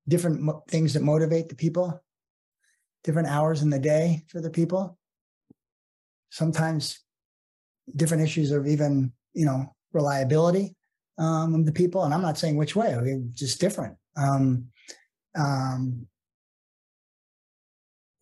different 0.09 0.41
mo- 0.41 0.65
things 0.69 0.95
that 0.95 1.03
motivate 1.03 1.49
the 1.49 1.57
people, 1.57 2.03
different 3.03 3.29
hours 3.29 3.63
in 3.63 3.71
the 3.71 3.79
day 3.79 4.25
for 4.29 4.41
the 4.41 4.51
people. 4.51 4.99
Sometimes 6.31 7.01
different 7.95 8.23
issues 8.23 8.51
of 8.51 8.67
even, 8.67 9.13
you 9.35 9.45
know, 9.45 9.75
reliability 9.93 10.75
um, 11.19 11.55
of 11.55 11.67
the 11.67 11.73
people. 11.73 12.05
And 12.05 12.15
I'm 12.15 12.23
not 12.23 12.39
saying 12.39 12.57
which 12.57 12.75
way, 12.75 12.95
I 12.95 13.01
mean, 13.01 13.31
just 13.35 13.61
different. 13.61 13.97
Um, 14.17 14.67
um, 15.37 16.07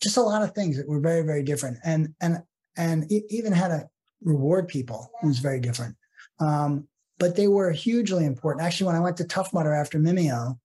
just 0.02 0.16
a 0.16 0.22
lot 0.22 0.42
of 0.42 0.52
things 0.52 0.76
that 0.76 0.88
were 0.88 1.00
very, 1.00 1.22
very 1.22 1.42
different. 1.42 1.78
And 1.84 2.14
and 2.20 2.42
and 2.76 3.10
even 3.10 3.52
had 3.52 3.68
to 3.68 3.88
reward 4.24 4.68
people 4.68 5.10
was 5.22 5.38
very 5.38 5.60
different. 5.60 5.96
Um, 6.40 6.88
but 7.18 7.36
they 7.36 7.48
were 7.48 7.70
hugely 7.70 8.24
important. 8.24 8.64
Actually, 8.64 8.88
when 8.88 8.96
I 8.96 9.00
went 9.00 9.16
to 9.18 9.24
Tough 9.24 9.52
Mudder 9.52 9.72
after 9.72 9.98
Mimeo, 9.98 10.58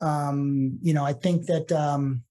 um, 0.00 0.78
you 0.80 0.94
know, 0.94 1.04
I 1.04 1.12
think 1.12 1.46
that 1.46 1.70
um, 1.72 2.22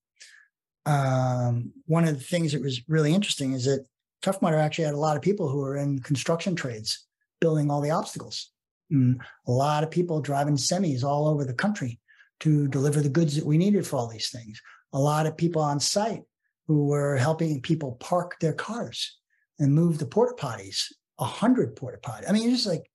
um, 0.86 1.74
one 1.86 2.08
of 2.08 2.18
the 2.18 2.24
things 2.24 2.54
that 2.54 2.62
was 2.62 2.82
really 2.88 3.14
interesting 3.14 3.54
is 3.54 3.66
that 3.66 3.86
Tough 4.22 4.42
Mudder 4.42 4.58
actually 4.58 4.86
had 4.86 4.94
a 4.94 5.00
lot 5.00 5.16
of 5.16 5.22
people 5.22 5.50
who 5.50 5.60
were 5.60 5.78
in 5.78 6.00
construction 6.00 6.56
trades 6.56 7.06
building 7.40 7.70
all 7.70 7.82
the 7.82 7.92
obstacles. 7.92 8.52
And 8.90 9.22
a 9.46 9.52
lot 9.52 9.84
of 9.84 9.92
people 9.92 10.22
driving 10.22 10.56
semis 10.56 11.04
all 11.04 11.28
over 11.28 11.44
the 11.44 11.54
country 11.54 12.00
to 12.40 12.68
deliver 12.68 13.02
the 13.02 13.10
goods 13.10 13.36
that 13.36 13.46
we 13.46 13.58
needed 13.58 13.86
for 13.86 13.98
all 13.98 14.08
these 14.08 14.30
things. 14.30 14.62
A 14.94 15.00
lot 15.00 15.26
of 15.26 15.36
people 15.36 15.62
on 15.62 15.80
site 15.80 16.24
who 16.68 16.86
were 16.86 17.18
helping 17.18 17.62
people 17.62 17.94
park 18.00 18.40
their 18.40 18.54
cars 18.54 19.17
and 19.60 19.74
move 19.74 19.98
the 19.98 20.06
porta 20.06 20.36
potties, 20.36 20.92
a 21.20 21.26
hundred 21.26 21.76
porta 21.76 21.98
potties. 21.98 22.30
I 22.30 22.32
mean, 22.32 22.50
it's 22.50 22.64
just 22.64 22.68
like 22.68 22.90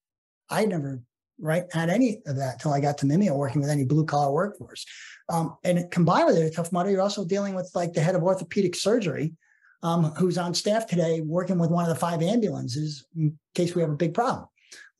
I 0.50 0.64
never 0.64 1.00
right 1.40 1.64
had 1.72 1.90
any 1.90 2.22
of 2.26 2.36
that 2.36 2.54
until 2.54 2.72
I 2.72 2.80
got 2.80 2.98
to 2.98 3.06
Mimeo 3.06 3.36
working 3.36 3.60
with 3.60 3.70
any 3.70 3.84
blue 3.84 4.04
collar 4.04 4.32
workforce. 4.32 4.86
Um, 5.28 5.56
and 5.64 5.90
combined 5.90 6.26
with 6.26 6.36
it, 6.36 6.46
a 6.46 6.50
Tough 6.50 6.72
Mudder, 6.72 6.90
you're 6.90 7.00
also 7.00 7.24
dealing 7.24 7.54
with 7.54 7.70
like 7.74 7.92
the 7.92 8.00
head 8.00 8.14
of 8.14 8.22
orthopedic 8.22 8.76
surgery, 8.76 9.34
um, 9.82 10.04
who's 10.16 10.38
on 10.38 10.54
staff 10.54 10.86
today 10.86 11.20
working 11.20 11.58
with 11.58 11.70
one 11.70 11.84
of 11.84 11.88
the 11.88 11.98
five 11.98 12.22
ambulances 12.22 13.04
in 13.16 13.38
case 13.54 13.74
we 13.74 13.82
have 13.82 13.90
a 13.90 13.96
big 13.96 14.14
problem. 14.14 14.46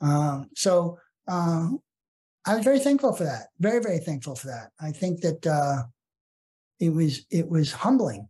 Um, 0.01 0.49
so 0.57 0.99
uh, 1.29 1.69
I 2.45 2.57
was 2.57 2.65
very 2.65 2.81
thankful 2.81 3.13
for 3.13 3.25
that. 3.25 3.49
Very, 3.61 3.81
very 3.81 3.99
thankful 3.99 4.35
for 4.35 4.49
that. 4.49 4.71
I 4.81 4.91
think 4.91 5.21
that 5.21 5.47
uh, 5.47 5.83
it 6.81 6.91
was 6.91 7.25
it 7.31 7.49
was 7.49 7.71
humbling, 7.73 8.29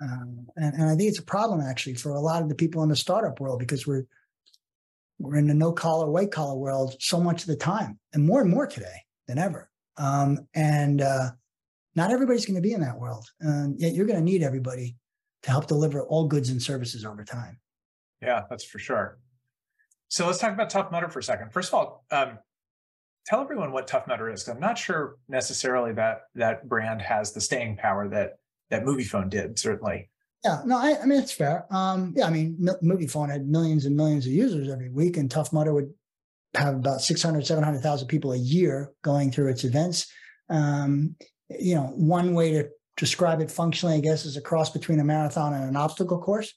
um, 0.00 0.46
and, 0.56 0.74
and 0.74 0.84
I 0.84 0.96
think 0.96 1.08
it's 1.08 1.18
a 1.18 1.22
problem 1.22 1.60
actually 1.60 1.94
for 1.94 2.12
a 2.12 2.20
lot 2.20 2.42
of 2.42 2.48
the 2.48 2.54
people 2.54 2.82
in 2.82 2.88
the 2.88 2.96
startup 2.96 3.40
world 3.40 3.58
because 3.58 3.86
we're 3.86 4.04
we're 5.18 5.36
in 5.36 5.46
the 5.46 5.54
no 5.54 5.70
collar, 5.72 6.10
white 6.10 6.30
collar 6.30 6.56
world 6.56 6.96
so 6.98 7.20
much 7.20 7.42
of 7.42 7.48
the 7.48 7.56
time, 7.56 7.98
and 8.14 8.24
more 8.24 8.40
and 8.40 8.50
more 8.50 8.66
today 8.66 9.04
than 9.28 9.36
ever. 9.36 9.68
Um, 9.98 10.46
and 10.54 11.02
uh, 11.02 11.32
not 11.94 12.10
everybody's 12.10 12.46
going 12.46 12.56
to 12.56 12.62
be 12.62 12.72
in 12.72 12.80
that 12.80 12.98
world. 12.98 13.26
Um, 13.44 13.74
yet 13.76 13.92
you're 13.92 14.06
going 14.06 14.18
to 14.18 14.24
need 14.24 14.42
everybody 14.42 14.96
to 15.42 15.50
help 15.50 15.66
deliver 15.66 16.02
all 16.04 16.26
goods 16.26 16.48
and 16.48 16.62
services 16.62 17.04
over 17.04 17.22
time. 17.22 17.58
Yeah, 18.22 18.44
that's 18.48 18.64
for 18.64 18.78
sure. 18.78 19.18
So 20.08 20.26
let's 20.26 20.38
talk 20.38 20.52
about 20.52 20.70
Tough 20.70 20.90
Mudder 20.90 21.08
for 21.08 21.18
a 21.18 21.22
second. 21.22 21.52
First 21.52 21.68
of 21.68 21.74
all, 21.74 22.04
um, 22.10 22.38
tell 23.26 23.42
everyone 23.42 23.72
what 23.72 23.86
Tough 23.86 24.06
Mudder 24.06 24.30
is. 24.30 24.48
I'm 24.48 24.58
not 24.58 24.78
sure 24.78 25.16
necessarily 25.28 25.92
that 25.92 26.22
that 26.34 26.66
brand 26.66 27.02
has 27.02 27.32
the 27.32 27.42
staying 27.42 27.76
power 27.76 28.08
that 28.08 28.38
that 28.70 28.84
Moviefone 28.84 29.28
did. 29.30 29.58
Certainly, 29.58 30.08
yeah, 30.44 30.62
no, 30.64 30.78
I, 30.78 30.96
I 31.02 31.06
mean 31.06 31.20
it's 31.20 31.32
fair. 31.32 31.66
Um, 31.70 32.14
yeah, 32.16 32.26
I 32.26 32.30
mean, 32.30 32.56
Moviefone 32.82 33.30
had 33.30 33.46
millions 33.46 33.84
and 33.84 33.96
millions 33.96 34.26
of 34.26 34.32
users 34.32 34.70
every 34.70 34.88
week, 34.88 35.16
and 35.16 35.30
Tough 35.30 35.52
Mudder 35.52 35.74
would 35.74 35.92
have 36.54 36.74
about 36.74 37.02
600, 37.02 37.46
700,000 37.46 38.08
people 38.08 38.32
a 38.32 38.38
year 38.38 38.92
going 39.02 39.30
through 39.30 39.48
its 39.48 39.64
events. 39.64 40.10
Um, 40.48 41.14
you 41.48 41.74
know, 41.74 41.92
one 41.94 42.34
way 42.34 42.52
to 42.52 42.68
describe 42.96 43.40
it 43.40 43.50
functionally, 43.50 43.96
I 43.96 44.00
guess, 44.00 44.24
is 44.24 44.36
a 44.36 44.40
cross 44.40 44.70
between 44.70 44.98
a 44.98 45.04
marathon 45.04 45.52
and 45.52 45.68
an 45.68 45.76
obstacle 45.76 46.20
course. 46.20 46.52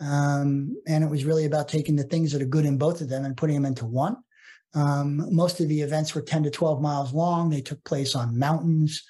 Um, 0.00 0.76
and 0.86 1.02
it 1.02 1.10
was 1.10 1.24
really 1.24 1.44
about 1.44 1.68
taking 1.68 1.96
the 1.96 2.04
things 2.04 2.32
that 2.32 2.42
are 2.42 2.46
good 2.46 2.64
in 2.64 2.78
both 2.78 3.00
of 3.00 3.08
them 3.08 3.24
and 3.24 3.36
putting 3.36 3.56
them 3.56 3.64
into 3.64 3.84
one. 3.84 4.16
Um, 4.74 5.34
most 5.34 5.60
of 5.60 5.68
the 5.68 5.80
events 5.80 6.14
were 6.14 6.22
10 6.22 6.44
to 6.44 6.50
12 6.50 6.80
miles 6.80 7.12
long. 7.12 7.50
They 7.50 7.62
took 7.62 7.82
place 7.84 8.14
on 8.14 8.38
mountains, 8.38 9.02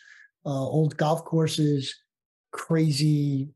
uh, 0.46 0.50
old 0.50 0.96
golf 0.96 1.24
courses, 1.24 1.94
crazy 2.58 3.48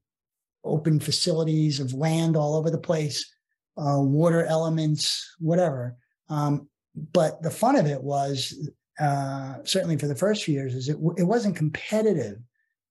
open 0.64 1.00
facilities 1.00 1.80
of 1.80 1.92
land 1.92 2.36
all 2.36 2.54
over 2.54 2.70
the 2.70 2.78
place, 2.78 3.30
uh, 3.76 3.98
water 3.98 4.44
elements, 4.44 5.34
whatever. 5.40 5.96
Um, 6.28 6.68
but 7.12 7.42
the 7.42 7.50
fun 7.50 7.76
of 7.76 7.86
it 7.86 8.02
was 8.02 8.70
uh, 9.00 9.56
certainly 9.64 9.98
for 9.98 10.06
the 10.06 10.14
first 10.14 10.44
few 10.44 10.54
years 10.54 10.74
is 10.74 10.88
it, 10.88 10.96
it 11.16 11.24
wasn't 11.24 11.56
competitive 11.56 12.38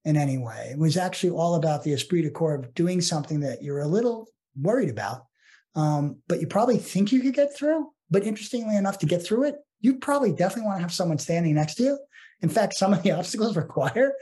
in 0.04 0.16
any 0.16 0.36
way. 0.36 0.68
It 0.72 0.78
was 0.78 0.96
actually 0.96 1.30
all 1.30 1.54
about 1.54 1.82
the 1.82 1.92
esprit 1.92 2.22
de 2.22 2.30
corps 2.30 2.56
of 2.56 2.74
doing 2.74 3.00
something 3.00 3.40
that 3.40 3.62
you're 3.62 3.80
a 3.80 3.88
little 3.88 4.28
worried 4.60 4.90
about, 4.90 5.24
um, 5.74 6.18
but 6.28 6.40
you 6.40 6.46
probably 6.46 6.76
think 6.76 7.10
you 7.10 7.20
could 7.20 7.34
get 7.34 7.56
through. 7.56 7.88
But 8.10 8.24
interestingly 8.24 8.76
enough, 8.76 8.98
to 8.98 9.06
get 9.06 9.24
through 9.24 9.44
it, 9.44 9.54
you 9.80 9.94
probably 9.94 10.32
definitely 10.32 10.66
want 10.66 10.78
to 10.78 10.82
have 10.82 10.92
someone 10.92 11.18
standing 11.18 11.54
next 11.54 11.76
to 11.76 11.84
you. 11.84 11.98
In 12.42 12.50
fact, 12.50 12.74
some 12.74 12.92
of 12.92 13.02
the 13.02 13.12
obstacles 13.18 13.56
require 13.56 14.12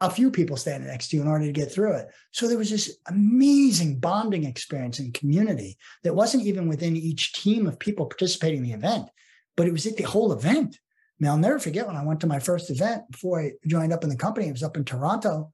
a 0.00 0.10
few 0.10 0.30
people 0.30 0.56
standing 0.56 0.88
next 0.88 1.08
to 1.08 1.16
you 1.16 1.22
in 1.22 1.28
order 1.28 1.44
to 1.44 1.52
get 1.52 1.72
through 1.72 1.92
it. 1.92 2.08
So 2.30 2.46
there 2.46 2.58
was 2.58 2.70
this 2.70 2.98
amazing 3.06 3.98
bonding 3.98 4.44
experience 4.44 4.98
and 4.98 5.12
community 5.12 5.76
that 6.04 6.14
wasn't 6.14 6.44
even 6.44 6.68
within 6.68 6.96
each 6.96 7.32
team 7.32 7.66
of 7.66 7.78
people 7.78 8.06
participating 8.06 8.58
in 8.58 8.64
the 8.64 8.72
event, 8.72 9.08
but 9.56 9.66
it 9.66 9.72
was 9.72 9.86
at 9.86 9.96
the 9.96 10.04
whole 10.04 10.32
event. 10.32 10.78
Mean, 11.20 11.30
I'll 11.30 11.36
never 11.36 11.58
forget 11.58 11.86
when 11.86 11.96
I 11.96 12.04
went 12.04 12.20
to 12.20 12.28
my 12.28 12.38
first 12.38 12.70
event 12.70 13.10
before 13.10 13.40
I 13.40 13.52
joined 13.66 13.92
up 13.92 14.04
in 14.04 14.10
the 14.10 14.16
company. 14.16 14.46
It 14.46 14.52
was 14.52 14.62
up 14.62 14.76
in 14.76 14.84
Toronto, 14.84 15.52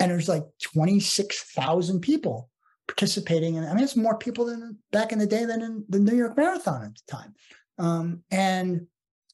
and 0.00 0.10
there's 0.10 0.30
like 0.30 0.44
26,000 0.62 2.00
people 2.00 2.48
participating. 2.88 3.58
And 3.58 3.68
I 3.68 3.74
mean, 3.74 3.84
it's 3.84 3.96
more 3.96 4.16
people 4.16 4.46
than 4.46 4.78
back 4.92 5.12
in 5.12 5.18
the 5.18 5.26
day 5.26 5.44
than 5.44 5.60
in 5.60 5.84
the 5.90 5.98
New 5.98 6.16
York 6.16 6.36
Marathon 6.38 6.84
at 6.84 6.94
the 6.94 7.16
time. 7.16 7.34
Um, 7.78 8.22
and 8.30 8.86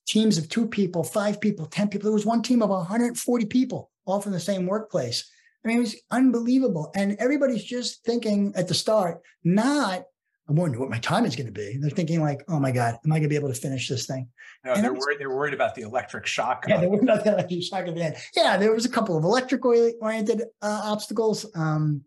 teams 0.07 0.39
of 0.39 0.49
two 0.49 0.67
people, 0.67 1.05
five 1.05 1.41
people, 1.41 1.67
10 1.67 1.89
people. 1.89 2.07
There 2.07 2.15
was 2.15 2.27
one 2.27 2.43
team 2.43 2.63
of 2.63 2.71
140 2.71 3.45
people 3.47 3.91
all 4.11 4.21
from 4.21 4.33
the 4.33 4.41
same 4.41 4.67
workplace. 4.67 5.31
I 5.65 5.69
mean, 5.69 5.79
it 5.79 5.81
was 5.81 5.97
unbelievable. 6.11 6.91
And 6.95 7.17
everybody's 7.19 7.65
just 7.65 8.05
thinking 8.05 8.53
at 8.57 8.69
the 8.69 8.75
start, 8.75 9.21
not, 9.45 10.05
I 10.49 10.53
wonder 10.53 10.81
what 10.81 10.91
my 10.91 10.99
time 10.99 11.25
is 11.27 11.37
going 11.37 11.47
to 11.47 11.53
be. 11.53 11.77
They're 11.79 11.91
thinking 11.91 12.21
like, 12.23 12.43
oh 12.49 12.59
my 12.59 12.73
God, 12.73 12.99
am 13.05 13.13
I 13.13 13.17
going 13.17 13.25
to 13.25 13.29
be 13.29 13.37
able 13.37 13.53
to 13.53 13.61
finish 13.61 13.89
this 13.89 14.07
thing? 14.07 14.29
No, 14.65 14.75
they're 14.75 14.93
worried, 14.93 15.19
they're 15.19 15.31
worried 15.31 15.55
about 15.55 15.75
the 15.75 15.83
electric 15.83 16.27
shock. 16.27 16.65
Yeah, 16.67 16.81
they're 16.81 16.89
worried 16.89 17.05
about 17.05 17.25
the 17.25 17.33
electric 17.35 17.63
shock 17.63 17.87
at 17.87 17.95
the 17.95 18.03
end. 18.03 18.17
Yeah, 18.35 18.57
there 18.57 18.73
was 18.73 18.85
a 18.85 18.91
couple 18.91 19.17
of 19.17 19.25
electric 19.25 19.65
oriented 19.65 20.43
uh, 20.63 20.81
obstacles. 20.85 21.47
Um, 21.55 22.03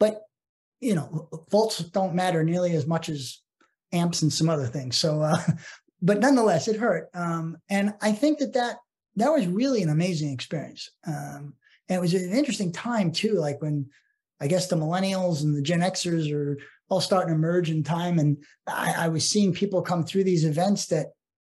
but, 0.00 0.22
you 0.80 0.94
know, 0.94 1.28
volts 1.50 1.78
don't 1.78 2.14
matter 2.14 2.42
nearly 2.42 2.74
as 2.74 2.86
much 2.86 3.08
as 3.08 3.40
amps 3.92 4.22
and 4.22 4.32
some 4.32 4.48
other 4.48 4.66
things. 4.66 4.96
So, 4.96 5.20
uh, 5.20 5.36
but 6.02 6.20
nonetheless, 6.20 6.68
it 6.68 6.76
hurt. 6.76 7.08
Um, 7.12 7.58
and 7.68 7.94
I 8.00 8.12
think 8.12 8.38
that 8.38 8.54
that 8.54 8.76
that 9.16 9.32
was 9.32 9.46
really 9.46 9.82
an 9.82 9.90
amazing 9.90 10.32
experience. 10.32 10.90
Um, 11.06 11.54
and 11.88 11.98
it 11.98 12.00
was 12.00 12.14
an 12.14 12.32
interesting 12.32 12.72
time 12.72 13.12
too, 13.12 13.34
like 13.34 13.60
when 13.60 13.86
I 14.40 14.46
guess 14.46 14.66
the 14.66 14.76
millennials 14.76 15.42
and 15.42 15.54
the 15.54 15.62
Gen 15.62 15.80
Xers 15.80 16.32
are 16.32 16.58
all 16.88 17.00
starting 17.00 17.32
to 17.32 17.38
merge 17.38 17.70
in 17.70 17.82
time. 17.82 18.18
And 18.18 18.38
I, 18.66 18.94
I 18.98 19.08
was 19.08 19.28
seeing 19.28 19.52
people 19.52 19.82
come 19.82 20.04
through 20.04 20.24
these 20.24 20.44
events 20.44 20.86
that 20.86 21.08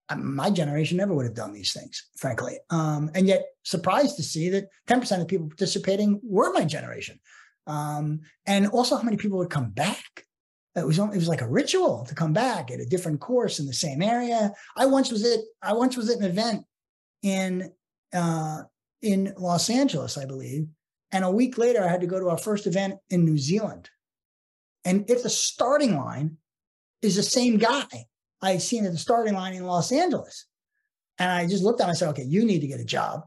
um, 0.08 0.34
my 0.34 0.50
generation 0.50 0.96
never 0.96 1.14
would 1.14 1.26
have 1.26 1.34
done 1.34 1.52
these 1.52 1.72
things, 1.72 2.08
frankly. 2.16 2.58
Um, 2.70 3.10
and 3.14 3.26
yet 3.26 3.44
surprised 3.62 4.16
to 4.16 4.22
see 4.22 4.48
that 4.50 4.68
10% 4.88 5.20
of 5.20 5.28
people 5.28 5.48
participating 5.48 6.20
were 6.22 6.52
my 6.52 6.64
generation. 6.64 7.20
Um, 7.66 8.20
and 8.46 8.66
also 8.68 8.96
how 8.96 9.02
many 9.02 9.16
people 9.16 9.38
would 9.38 9.50
come 9.50 9.70
back. 9.70 10.26
It 10.74 10.86
was 10.86 10.98
it 10.98 11.14
was 11.14 11.28
like 11.28 11.42
a 11.42 11.48
ritual 11.48 12.06
to 12.08 12.14
come 12.14 12.32
back 12.32 12.70
at 12.70 12.80
a 12.80 12.86
different 12.86 13.20
course 13.20 13.58
in 13.58 13.66
the 13.66 13.74
same 13.74 14.00
area. 14.00 14.52
I 14.74 14.86
once 14.86 15.12
was 15.12 15.22
at 15.22 15.40
I 15.60 15.74
once 15.74 15.98
was 15.98 16.08
at 16.08 16.16
an 16.16 16.24
event 16.24 16.64
in 17.22 17.72
uh, 18.12 18.62
in 19.00 19.34
Los 19.38 19.70
Angeles, 19.70 20.18
I 20.18 20.26
believe. 20.26 20.66
And 21.10 21.24
a 21.24 21.30
week 21.30 21.58
later, 21.58 21.82
I 21.84 21.88
had 21.88 22.00
to 22.00 22.06
go 22.06 22.18
to 22.18 22.30
our 22.30 22.38
first 22.38 22.66
event 22.66 22.94
in 23.10 23.24
New 23.24 23.38
Zealand. 23.38 23.90
And 24.84 25.08
if 25.10 25.22
the 25.22 25.30
starting 25.30 25.96
line 25.96 26.38
is 27.02 27.16
the 27.16 27.22
same 27.22 27.58
guy 27.58 27.86
I 28.40 28.52
had 28.52 28.62
seen 28.62 28.84
at 28.86 28.92
the 28.92 28.98
starting 28.98 29.34
line 29.34 29.54
in 29.54 29.64
Los 29.64 29.92
Angeles, 29.92 30.46
and 31.18 31.30
I 31.30 31.46
just 31.46 31.62
looked 31.62 31.80
at 31.80 31.84
him 31.84 31.90
and 31.90 31.98
said, 31.98 32.08
"Okay, 32.10 32.24
you 32.24 32.44
need 32.44 32.60
to 32.60 32.66
get 32.66 32.80
a 32.80 32.84
job." 32.84 33.24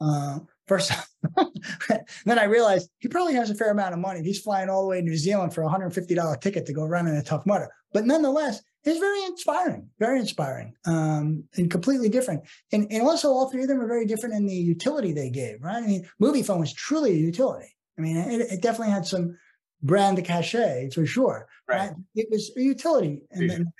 Uh, 0.00 0.40
first, 0.66 0.92
then 2.24 2.38
I 2.38 2.44
realized 2.44 2.90
he 2.98 3.08
probably 3.08 3.34
has 3.34 3.50
a 3.50 3.54
fair 3.54 3.70
amount 3.70 3.94
of 3.94 4.00
money. 4.00 4.22
He's 4.22 4.40
flying 4.40 4.68
all 4.68 4.82
the 4.82 4.88
way 4.88 5.00
to 5.00 5.06
New 5.06 5.16
Zealand 5.16 5.54
for 5.54 5.62
a 5.62 5.68
$150 5.68 6.40
ticket 6.40 6.66
to 6.66 6.72
go 6.72 6.84
run 6.84 7.06
in 7.06 7.16
a 7.16 7.22
Tough 7.22 7.46
Mudder. 7.46 7.70
But 7.92 8.04
nonetheless, 8.04 8.62
is 8.86 8.98
very 8.98 9.24
inspiring, 9.24 9.90
very 9.98 10.20
inspiring, 10.20 10.74
um, 10.86 11.44
and 11.56 11.70
completely 11.70 12.08
different. 12.08 12.44
And 12.72 12.86
and 12.90 13.02
also 13.02 13.28
all 13.30 13.50
three 13.50 13.62
of 13.62 13.68
them 13.68 13.80
are 13.80 13.88
very 13.88 14.06
different 14.06 14.34
in 14.34 14.46
the 14.46 14.54
utility 14.54 15.12
they 15.12 15.30
gave. 15.30 15.60
Right? 15.60 15.82
I 15.82 15.86
mean, 15.86 16.08
Moviefone 16.22 16.60
was 16.60 16.72
truly 16.72 17.10
a 17.10 17.14
utility. 17.14 17.68
I 17.98 18.00
mean, 18.00 18.16
it, 18.16 18.40
it 18.52 18.62
definitely 18.62 18.92
had 18.92 19.06
some 19.06 19.36
brand 19.82 20.22
cachet 20.24 20.90
for 20.94 21.04
sure. 21.06 21.48
Right. 21.68 21.90
right? 21.90 21.92
It 22.14 22.28
was 22.30 22.52
a 22.56 22.60
utility, 22.60 23.22
and 23.32 23.50
then 23.50 23.72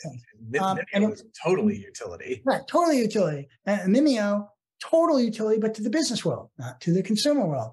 um, 0.60 0.78
and 0.92 1.04
it 1.04 1.10
was 1.10 1.24
totally 1.42 1.76
utility. 1.78 2.42
Right, 2.44 2.66
totally 2.66 2.98
utility. 2.98 3.48
And 3.64 3.94
Mimeo, 3.94 4.48
total 4.80 5.20
utility, 5.20 5.60
but 5.60 5.74
to 5.74 5.82
the 5.82 5.90
business 5.90 6.24
world, 6.24 6.50
not 6.58 6.80
to 6.82 6.92
the 6.92 7.02
consumer 7.02 7.46
world. 7.46 7.72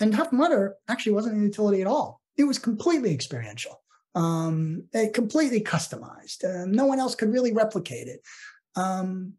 And 0.00 0.12
Tough 0.12 0.32
Mudder 0.32 0.76
actually 0.86 1.12
wasn't 1.12 1.40
a 1.40 1.42
utility 1.42 1.80
at 1.80 1.88
all. 1.88 2.20
It 2.36 2.44
was 2.44 2.58
completely 2.58 3.12
experiential 3.12 3.82
um, 4.14 4.84
it 4.92 5.14
completely 5.14 5.60
customized. 5.60 6.44
Uh, 6.44 6.64
no 6.66 6.86
one 6.86 6.98
else 6.98 7.14
could 7.14 7.32
really 7.32 7.52
replicate 7.52 8.08
it. 8.08 8.20
Um, 8.76 9.34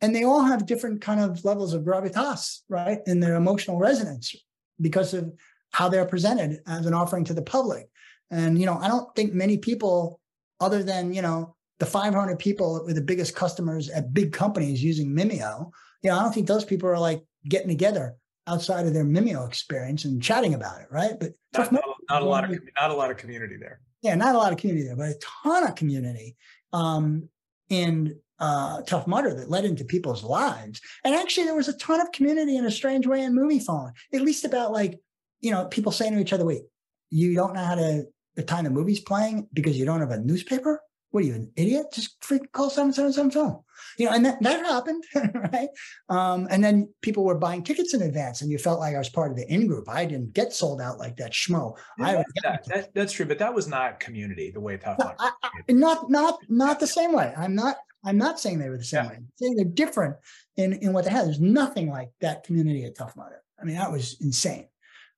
and 0.00 0.14
they 0.14 0.24
all 0.24 0.42
have 0.42 0.66
different 0.66 1.00
kind 1.00 1.20
of 1.20 1.44
levels 1.44 1.72
of 1.72 1.82
gravitas, 1.82 2.60
right, 2.68 3.00
in 3.06 3.20
their 3.20 3.36
emotional 3.36 3.78
resonance 3.78 4.34
because 4.80 5.14
of 5.14 5.32
how 5.72 5.88
they're 5.88 6.04
presented 6.04 6.60
as 6.66 6.86
an 6.86 6.94
offering 6.94 7.24
to 7.24 7.34
the 7.34 7.42
public. 7.42 7.88
And, 8.30 8.58
you 8.58 8.66
know, 8.66 8.76
I 8.76 8.88
don't 8.88 9.14
think 9.14 9.32
many 9.32 9.58
people, 9.58 10.20
other 10.60 10.82
than, 10.82 11.14
you 11.14 11.22
know, 11.22 11.54
the 11.78 11.86
500 11.86 12.38
people 12.38 12.82
with 12.84 12.96
the 12.96 13.02
biggest 13.02 13.34
customers 13.34 13.88
at 13.88 14.14
big 14.14 14.32
companies 14.32 14.82
using 14.82 15.14
Mimeo, 15.14 15.70
you 16.02 16.10
know, 16.10 16.18
I 16.18 16.22
don't 16.22 16.32
think 16.32 16.46
those 16.46 16.64
people 16.64 16.88
are 16.88 16.98
like 16.98 17.22
getting 17.48 17.68
together 17.68 18.16
outside 18.46 18.86
of 18.86 18.94
their 18.94 19.04
Mimeo 19.04 19.46
experience 19.48 20.04
and 20.04 20.22
chatting 20.22 20.54
about 20.54 20.80
it, 20.80 20.88
right? 20.90 21.18
But 21.18 21.32
not, 21.56 21.72
not, 21.72 21.84
not 22.10 22.22
a 22.22 22.24
lot 22.24 22.44
of 22.44 22.50
not 22.80 22.90
a 22.90 22.94
lot 22.94 23.10
of 23.10 23.16
community 23.16 23.56
there. 23.58 23.80
Yeah, 24.04 24.14
not 24.16 24.34
a 24.34 24.38
lot 24.38 24.52
of 24.52 24.58
community 24.58 24.86
there, 24.86 24.96
but 24.96 25.08
a 25.08 25.18
ton 25.42 25.66
of 25.66 25.76
community 25.76 26.36
um, 26.74 27.30
in 27.70 28.20
uh, 28.38 28.82
Tough 28.82 29.06
Mudder 29.06 29.32
that 29.34 29.48
led 29.48 29.64
into 29.64 29.82
people's 29.82 30.22
lives. 30.22 30.82
And 31.04 31.14
actually, 31.14 31.44
there 31.44 31.54
was 31.54 31.68
a 31.68 31.78
ton 31.78 32.02
of 32.02 32.12
community 32.12 32.58
in 32.58 32.66
a 32.66 32.70
strange 32.70 33.06
way 33.06 33.22
in 33.22 33.32
Moviefone, 33.32 33.92
at 34.12 34.20
least 34.20 34.44
about 34.44 34.72
like, 34.72 35.00
you 35.40 35.50
know, 35.50 35.64
people 35.64 35.90
saying 35.90 36.12
to 36.12 36.20
each 36.20 36.34
other, 36.34 36.44
wait, 36.44 36.64
you 37.08 37.34
don't 37.34 37.54
know 37.54 37.64
how 37.64 37.76
to 37.76 38.04
the 38.36 38.42
time 38.42 38.64
the 38.64 38.70
movie's 38.70 39.00
playing 39.00 39.48
because 39.54 39.78
you 39.78 39.86
don't 39.86 40.00
have 40.00 40.10
a 40.10 40.20
newspaper? 40.20 40.82
What 41.14 41.22
are 41.22 41.28
you, 41.28 41.34
an 41.34 41.52
idiot? 41.54 41.86
Just 41.92 42.16
freak 42.24 42.50
call 42.50 42.70
7777. 42.70 43.60
You 43.98 44.06
know, 44.06 44.16
and 44.16 44.26
that, 44.26 44.42
that 44.42 44.66
happened, 44.66 45.04
right? 45.52 45.68
Um, 46.08 46.48
and 46.50 46.62
then 46.62 46.92
people 47.02 47.22
were 47.22 47.36
buying 47.36 47.62
tickets 47.62 47.94
in 47.94 48.02
advance 48.02 48.42
and 48.42 48.50
you 48.50 48.58
felt 48.58 48.80
like 48.80 48.96
I 48.96 48.98
was 48.98 49.10
part 49.10 49.30
of 49.30 49.36
the 49.36 49.46
in 49.46 49.68
group. 49.68 49.88
I 49.88 50.06
didn't 50.06 50.32
get 50.32 50.52
sold 50.52 50.80
out 50.80 50.98
like 50.98 51.16
that 51.18 51.30
schmo. 51.30 51.76
Yeah, 52.00 52.24
that, 52.42 52.64
that, 52.66 52.94
that's 52.94 53.12
true, 53.12 53.26
but 53.26 53.38
that 53.38 53.54
was 53.54 53.68
not 53.68 54.00
community 54.00 54.50
the 54.50 54.58
way 54.58 54.76
Tough 54.76 54.98
no, 54.98 55.12
I, 55.20 55.30
I, 55.44 55.50
Not, 55.68 56.10
not, 56.10 56.40
not 56.48 56.80
the 56.80 56.88
same 56.88 57.12
way. 57.12 57.32
I'm 57.36 57.54
not, 57.54 57.76
I'm 58.04 58.18
not 58.18 58.40
saying 58.40 58.58
they 58.58 58.68
were 58.68 58.76
the 58.76 58.82
same 58.82 59.04
yeah. 59.04 59.10
way. 59.10 59.16
I'm 59.18 59.28
saying 59.36 59.54
they're 59.54 59.66
different 59.66 60.16
in, 60.56 60.72
in 60.72 60.92
what 60.92 61.04
they 61.04 61.12
had. 61.12 61.26
There's 61.26 61.38
nothing 61.38 61.90
like 61.90 62.10
that 62.22 62.42
community 62.42 62.86
at 62.86 62.96
Tough 62.96 63.14
Mudder. 63.14 63.40
I 63.60 63.64
mean, 63.64 63.76
that 63.76 63.92
was 63.92 64.16
insane. 64.20 64.66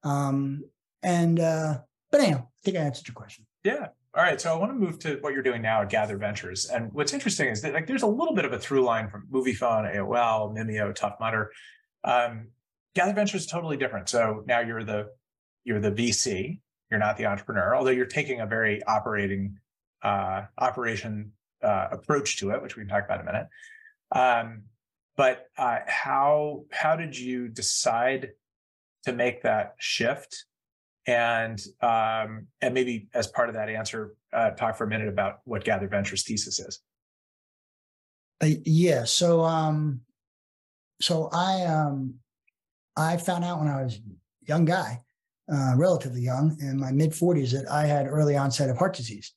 Um, 0.05 0.65
and, 1.03 1.41
uh, 1.41 1.79
but 2.11 2.21
anyhow, 2.21 2.41
I 2.43 2.61
think 2.67 2.77
I 2.77 2.81
answered 2.81 3.09
your 3.09 3.15
question. 3.15 3.47
Yeah. 3.65 3.89
All 4.17 4.23
right. 4.23 4.41
So 4.41 4.51
I 4.51 4.57
want 4.57 4.73
to 4.73 4.79
move 4.79 4.99
to 5.01 5.19
what 5.21 5.35
you're 5.35 5.43
doing 5.43 5.61
now 5.61 5.83
at 5.83 5.91
Gather 5.91 6.17
Ventures. 6.17 6.65
And 6.65 6.91
what's 6.95 7.13
interesting 7.13 7.49
is 7.49 7.61
that 7.61 7.75
like 7.75 7.87
there's 7.87 8.03
a 8.03 8.07
little 8.07 8.35
bit 8.35 8.47
of 8.47 8.53
a 8.55 8.59
through 8.59 8.83
line 8.83 9.11
from 9.11 9.27
Moviefone, 9.31 9.95
AOL, 9.95 10.57
Mimeo, 10.57 10.95
Tough 10.95 11.17
Mudder. 11.21 11.53
Um, 12.03 12.49
Gather 12.95 13.13
Ventures 13.13 13.43
is 13.43 13.47
totally 13.47 13.77
different. 13.77 14.09
So 14.09 14.43
now 14.47 14.61
you're 14.61 14.85
the 14.85 15.09
you're 15.65 15.81
the 15.81 15.93
VC. 15.93 16.61
You're 16.91 17.01
not 17.01 17.19
the 17.19 17.27
entrepreneur, 17.27 17.77
although 17.77 17.91
you're 17.91 18.07
taking 18.07 18.41
a 18.41 18.47
very 18.47 18.83
operating 18.85 19.59
uh, 20.03 20.45
operation 20.57 21.33
uh, 21.63 21.89
approach 21.91 22.39
to 22.39 22.53
it, 22.53 22.63
which 22.63 22.75
we 22.75 22.85
can 22.85 22.89
talk 22.89 23.05
about 23.05 23.21
in 23.21 23.29
a 23.29 23.33
minute. 23.33 23.49
Um, 24.13 24.63
but 25.19 25.47
uh, 25.59 25.81
how 25.87 26.65
how 26.73 26.97
did 26.97 27.19
you 27.19 27.49
decide 27.49 28.31
to 29.05 29.13
make 29.13 29.43
that 29.43 29.75
shift 29.79 30.47
and 31.07 31.61
um, 31.83 32.47
and 32.61 32.75
maybe 32.75 33.09
as 33.15 33.27
part 33.29 33.49
of 33.49 33.55
that 33.55 33.69
answer, 33.69 34.17
uh, 34.33 34.51
talk 34.51 34.77
for 34.77 34.85
a 34.85 34.89
minute 34.89 35.09
about 35.09 35.41
what 35.45 35.65
Gather 35.65 35.89
Ventures 35.89 36.25
thesis 36.25 36.59
is. 36.59 36.81
Uh, 38.43 38.59
yeah. 38.65 39.05
So 39.05 39.43
um, 39.43 40.01
so 41.01 41.29
I 41.33 41.65
um, 41.65 42.15
I 42.97 43.17
found 43.17 43.45
out 43.45 43.61
when 43.61 43.69
I 43.69 43.83
was 43.83 43.97
a 43.97 44.01
young 44.49 44.65
guy, 44.65 45.03
uh, 45.53 45.75
relatively 45.77 46.23
young, 46.23 46.57
in 46.61 46.79
my 46.79 46.91
mid 46.91 47.15
forties, 47.15 47.53
that 47.53 47.71
I 47.71 47.87
had 47.87 48.07
early 48.07 48.37
onset 48.37 48.71
of 48.71 48.77
heart 48.77 48.95
disease. 48.95 49.33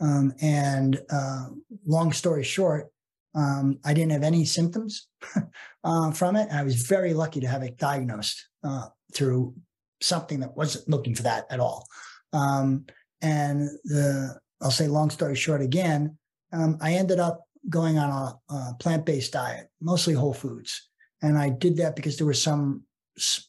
Um, 0.00 0.32
and 0.40 1.00
uh, 1.10 1.48
long 1.84 2.12
story 2.12 2.44
short, 2.44 2.92
um, 3.34 3.78
I 3.84 3.94
didn't 3.94 4.12
have 4.12 4.22
any 4.22 4.44
symptoms 4.44 5.08
uh, 5.84 6.12
from 6.12 6.36
it. 6.36 6.48
I 6.52 6.62
was 6.62 6.82
very 6.82 7.14
lucky 7.14 7.40
to 7.40 7.48
have 7.48 7.62
it 7.62 7.78
diagnosed 7.78 8.48
uh, 8.62 8.86
through 9.12 9.54
something 10.00 10.40
that 10.40 10.56
wasn't 10.56 10.88
looking 10.88 11.14
for 11.14 11.22
that 11.22 11.46
at 11.50 11.60
all. 11.60 11.86
Um, 12.32 12.86
and 13.20 13.68
the 13.84 14.38
I'll 14.60 14.70
say 14.70 14.88
long 14.88 15.10
story 15.10 15.36
short 15.36 15.62
again, 15.62 16.16
um, 16.52 16.78
I 16.80 16.94
ended 16.94 17.20
up 17.20 17.44
going 17.68 17.98
on 17.98 18.10
a, 18.10 18.54
a 18.54 18.74
plant-based 18.78 19.32
diet, 19.32 19.68
mostly 19.80 20.14
whole 20.14 20.34
foods, 20.34 20.88
and 21.22 21.38
I 21.38 21.50
did 21.50 21.76
that 21.78 21.96
because 21.96 22.16
there 22.16 22.26
were 22.26 22.34
some 22.34 22.82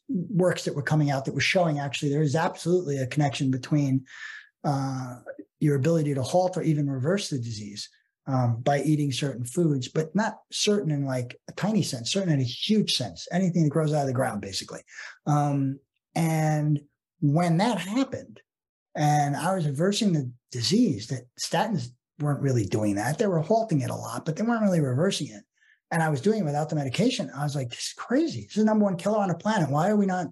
works 0.08 0.66
that 0.66 0.76
were 0.76 0.82
coming 0.82 1.12
out 1.12 1.26
that 1.26 1.34
were 1.34 1.42
showing 1.42 1.80
actually 1.80 2.10
there 2.10 2.24
is 2.24 2.36
absolutely 2.36 2.98
a 2.98 3.08
connection 3.08 3.52
between 3.52 4.06
uh, 4.64 5.18
your 5.60 5.76
ability 5.76 6.14
to 6.14 6.24
halt 6.24 6.58
or 6.58 6.64
even 6.64 6.90
reverse 6.90 7.30
the 7.30 7.38
disease 7.38 7.90
um, 8.28 8.62
by 8.62 8.82
eating 8.82 9.12
certain 9.12 9.44
foods, 9.44 9.88
but 9.88 10.16
not 10.16 10.40
certain 10.52 10.92
in 10.92 11.06
like 11.06 11.40
a 11.48 11.52
tiny 11.54 11.82
sense, 11.82 12.12
certain 12.12 12.32
in 12.32 12.40
a 12.40 12.44
huge 12.44 12.96
sense, 12.96 13.28
anything 13.32 13.64
that 13.64 13.70
grows 13.70 13.94
out 13.94 14.02
of 14.02 14.08
the 14.08 14.14
ground, 14.14 14.42
basically. 14.42 14.82
Um, 15.26 15.80
and 16.20 16.82
when 17.22 17.58
that 17.58 17.80
happened, 17.80 18.42
and 18.94 19.38
I 19.38 19.56
was 19.56 19.66
reversing 19.66 20.12
the 20.12 20.30
disease, 20.52 21.08
that 21.08 21.24
statins 21.40 21.88
weren't 22.20 22.42
really 22.42 22.66
doing 22.66 22.96
that. 22.96 23.18
They 23.18 23.28
were 23.28 23.40
halting 23.40 23.80
it 23.80 23.90
a 23.90 23.96
lot, 23.96 24.26
but 24.26 24.36
they 24.36 24.44
weren't 24.44 24.62
really 24.62 24.82
reversing 24.82 25.28
it. 25.28 25.44
And 25.92 26.04
I 26.04 26.10
was 26.10 26.20
doing 26.20 26.42
it 26.42 26.46
without 26.46 26.68
the 26.68 26.76
medication. 26.76 27.32
I 27.34 27.44
was 27.44 27.56
like, 27.56 27.70
this 27.70 27.80
is 27.80 27.94
crazy. 27.98 28.42
This 28.42 28.58
is 28.58 28.64
the 28.64 28.66
number 28.66 28.84
one 28.84 28.98
killer 28.98 29.20
on 29.20 29.30
the 29.30 29.36
planet. 29.36 29.70
Why 29.70 29.90
are 29.90 29.96
we 29.96 30.06
not 30.06 30.28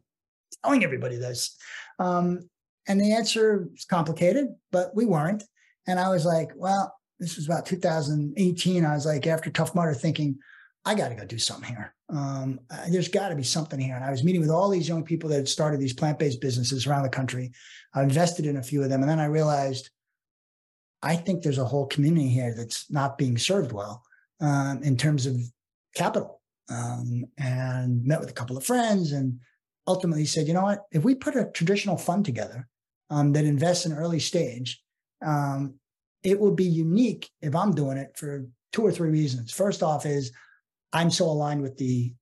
telling 0.62 0.84
everybody 0.84 1.15
this? 1.15 1.56
Um, 2.00 2.50
and 2.89 3.00
the 3.00 3.13
answer 3.13 3.69
is 3.73 3.86
complicated, 3.86 4.47
but 4.71 4.93
we 4.93 5.06
weren't. 5.06 5.43
And 5.88 6.02
I 6.02 6.10
was 6.10 6.26
like, 6.26 6.52
well, 6.56 6.93
this 7.17 7.38
was 7.38 7.45
about 7.45 7.65
2018. 7.65 8.86
I 8.86 8.93
was 8.93 9.06
like, 9.06 9.26
after 9.26 9.50
Tough 9.50 9.73
Mudder, 9.73 9.93
thinking, 9.93 10.38
I 10.88 10.95
got 10.95 11.10
to 11.10 11.15
go 11.15 11.26
do 11.26 11.38
something 11.38 11.67
here. 11.67 11.93
Um, 12.08 12.62
there's 12.89 13.10
got 13.10 13.28
to 13.28 13.36
be 13.36 13.43
something 13.43 13.78
here. 13.78 13.95
And 13.95 14.06
I 14.06 14.10
was 14.10 14.23
meeting 14.23 14.39
with 14.39 14.50
all 14.50 14.69
these 14.69 14.88
young 14.88 15.04
people 15.04 15.30
that 15.30 15.36
had 15.36 15.50
started 15.50 15.82
these 15.82 15.91
plant 15.91 16.17
based 16.17 16.39
businesses 16.39 16.88
around 16.88 17.04
the 17.04 17.10
country. 17.10 17.52
I 17.93 18.04
invested 18.04 18.45
in 18.45 18.56
a 18.56 18.63
few 18.63 18.82
of 18.82 18.89
them. 18.89 19.02
And 19.02 19.10
then 19.10 19.19
I 19.19 19.26
realized 19.26 19.89
I 21.04 21.17
think 21.17 21.43
there's 21.43 21.58
a 21.58 21.65
whole 21.65 21.88
community 21.88 22.30
here 22.30 22.56
that's 22.56 22.89
not 22.89 23.17
being 23.17 23.38
served 23.38 23.73
well 23.73 24.02
um, 24.39 24.82
in 24.82 24.95
terms 24.95 25.26
of 25.26 25.36
capital. 25.93 26.41
Um, 26.69 27.26
and 27.38 28.06
met 28.06 28.21
with 28.21 28.30
a 28.30 28.34
couple 28.34 28.56
of 28.56 28.63
friends 28.63 29.12
and 29.12 29.39
ultimately 29.88 30.23
said, 30.23 30.47
you 30.47 30.54
know 30.54 30.63
what? 30.63 30.84
If 30.93 31.04
we 31.04 31.15
put 31.15 31.36
a 31.36 31.52
traditional 31.54 31.97
fund 31.97 32.23
together 32.23 32.65
um, 33.10 33.34
that 33.34 33.43
invests 33.43 33.86
in 33.86 33.91
early 33.91 34.19
stage, 34.19 34.82
um, 35.26 35.73
it 36.23 36.39
will 36.39 36.56
be 36.56 36.65
unique 36.65 37.30
if 37.41 37.56
I'm 37.56 37.73
doing 37.73 37.97
it 37.97 38.17
for 38.17 38.45
two 38.71 38.84
or 38.84 38.91
three 38.93 39.10
reasons. 39.10 39.52
First 39.52 39.84
off, 39.84 40.06
is 40.06 40.32
I'm 40.93 41.12
so 41.12 41.26
aligned 41.26 41.62
with 41.62 41.78
the 41.78 42.13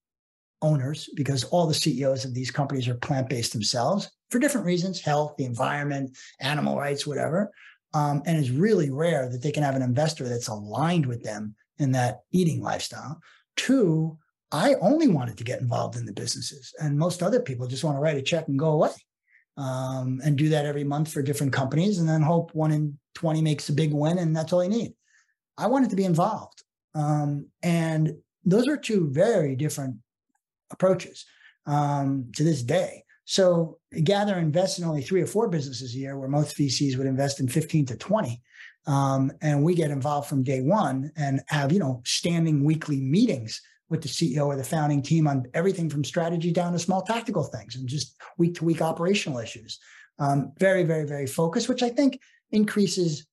owners 0.61 1.09
because 1.15 1.43
all 1.45 1.67
the 1.67 1.73
CEOs 1.73 2.25
of 2.25 2.33
these 2.33 2.51
companies 2.51 2.87
are 2.87 2.95
plant 2.95 3.29
based 3.29 3.53
themselves 3.53 4.09
for 4.31 4.39
different 4.39 4.65
reasons 4.65 4.99
health, 4.99 5.35
the 5.37 5.45
environment, 5.45 6.17
animal 6.39 6.77
rights, 6.77 7.05
whatever. 7.05 7.51
Um, 7.93 8.23
and 8.25 8.37
it's 8.37 8.49
really 8.49 8.89
rare 8.89 9.29
that 9.29 9.41
they 9.41 9.51
can 9.51 9.63
have 9.63 9.75
an 9.75 9.81
investor 9.81 10.27
that's 10.27 10.47
aligned 10.47 11.05
with 11.05 11.23
them 11.23 11.55
in 11.77 11.91
that 11.93 12.21
eating 12.31 12.61
lifestyle. 12.61 13.19
Two, 13.55 14.17
I 14.51 14.75
only 14.81 15.07
wanted 15.07 15.37
to 15.37 15.43
get 15.43 15.61
involved 15.61 15.95
in 15.95 16.05
the 16.05 16.13
businesses, 16.13 16.73
and 16.79 16.97
most 16.97 17.23
other 17.23 17.39
people 17.39 17.67
just 17.67 17.83
want 17.83 17.95
to 17.95 18.01
write 18.01 18.17
a 18.17 18.21
check 18.21 18.47
and 18.47 18.59
go 18.59 18.71
away 18.71 18.91
um, 19.57 20.19
and 20.23 20.37
do 20.37 20.49
that 20.49 20.65
every 20.65 20.83
month 20.83 21.11
for 21.11 21.21
different 21.21 21.53
companies 21.53 21.99
and 21.99 22.07
then 22.07 22.21
hope 22.21 22.53
one 22.53 22.71
in 22.71 22.97
20 23.15 23.41
makes 23.41 23.69
a 23.69 23.73
big 23.73 23.93
win 23.93 24.17
and 24.17 24.35
that's 24.35 24.51
all 24.51 24.63
you 24.63 24.69
need. 24.69 24.93
I 25.57 25.67
wanted 25.67 25.89
to 25.91 25.95
be 25.95 26.03
involved. 26.03 26.63
Um, 26.93 27.47
and 27.63 28.15
those 28.45 28.67
are 28.67 28.77
two 28.77 29.09
very 29.11 29.55
different 29.55 29.97
approaches 30.71 31.25
um, 31.65 32.31
to 32.35 32.43
this 32.43 32.61
day. 32.61 33.03
So 33.25 33.79
Gather 34.03 34.37
invest 34.37 34.77
in 34.77 34.85
only 34.85 35.01
three 35.01 35.21
or 35.21 35.27
four 35.27 35.49
businesses 35.49 35.95
a 35.95 35.97
year, 35.97 36.17
where 36.17 36.29
most 36.29 36.55
VCs 36.55 36.95
would 36.97 37.07
invest 37.07 37.39
in 37.39 37.47
15 37.47 37.87
to 37.87 37.97
20. 37.97 38.41
Um, 38.87 39.31
and 39.41 39.63
we 39.63 39.73
get 39.73 39.89
involved 39.89 40.29
from 40.29 40.43
day 40.43 40.61
one 40.61 41.11
and 41.17 41.41
have, 41.47 41.71
you 41.71 41.79
know, 41.79 42.01
standing 42.05 42.63
weekly 42.63 43.01
meetings 43.01 43.59
with 43.89 44.01
the 44.01 44.07
CEO 44.07 44.45
or 44.45 44.55
the 44.55 44.63
founding 44.63 45.01
team 45.01 45.27
on 45.27 45.45
everything 45.55 45.89
from 45.89 46.03
strategy 46.03 46.51
down 46.51 46.73
to 46.73 46.79
small 46.79 47.01
tactical 47.01 47.43
things 47.43 47.75
and 47.75 47.87
just 47.87 48.15
week 48.37 48.55
to 48.55 48.65
week 48.65 48.81
operational 48.81 49.39
issues. 49.39 49.79
Um, 50.19 50.53
very, 50.59 50.83
very, 50.83 51.05
very 51.05 51.27
focused, 51.27 51.67
which 51.67 51.83
I 51.83 51.89
think 51.89 52.19
increases 52.51 53.25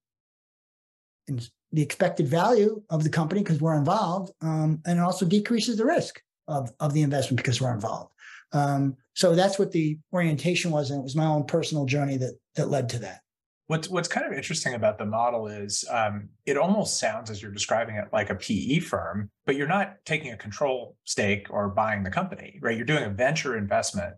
in 1.29 1.41
the 1.73 1.83
expected 1.83 2.29
value 2.29 2.83
of 2.91 3.03
the 3.03 3.11
company 3.11 3.43
because 3.43 3.61
we're 3.61 3.77
involved, 3.77 4.33
um, 4.43 4.81
and 4.87 4.99
it 4.99 5.03
also 5.03 5.25
decreases 5.25 5.77
the 5.77 5.87
risk 5.87 6.21
of, 6.49 6.73
of 6.81 6.93
the 6.93 7.03
investment 7.03 7.39
because 7.39 7.61
we're 7.61 7.73
involved. 7.73 8.13
Um, 8.53 8.97
so 9.15 9.35
that's 9.35 9.59
what 9.59 9.73
the 9.73 9.99
orientation 10.13 10.71
was, 10.71 10.91
and 10.91 11.01
it 11.01 11.03
was 11.03 11.17
my 11.17 11.27
own 11.27 11.45
personal 11.45 11.87
journey 11.87 12.17
that 12.19 12.39
that 12.57 12.69
led 12.69 12.89
to 12.91 12.99
that. 13.01 13.21
What's 13.67 13.89
what's 13.89 14.09
kind 14.09 14.27
of 14.27 14.33
interesting 14.33 14.75
about 14.75 14.99
the 14.99 15.07
model 15.07 15.47
is 15.47 15.85
um, 15.91 16.29
it 16.45 16.59
almost 16.59 16.99
sounds 16.99 17.31
as 17.31 17.41
you're 17.41 17.53
describing 17.53 17.97
it 17.97 18.09
like 18.13 18.29
a 18.29 18.35
PE 18.35 18.81
firm, 18.81 19.31
but 19.47 19.57
you're 19.57 19.69
not 19.69 19.97
taking 20.05 20.33
a 20.33 20.37
control 20.37 20.97
stake 21.05 21.47
or 21.51 21.69
buying 21.69 22.03
the 22.03 22.11
company, 22.11 22.59
right? 22.61 22.77
You're 22.77 22.85
doing 22.85 23.05
a 23.05 23.11
venture 23.11 23.57
investment, 23.57 24.15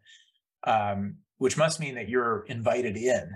um, 0.67 1.17
which 1.39 1.57
must 1.57 1.79
mean 1.79 1.95
that 1.95 2.09
you're 2.09 2.45
invited 2.49 2.97
in 2.97 3.31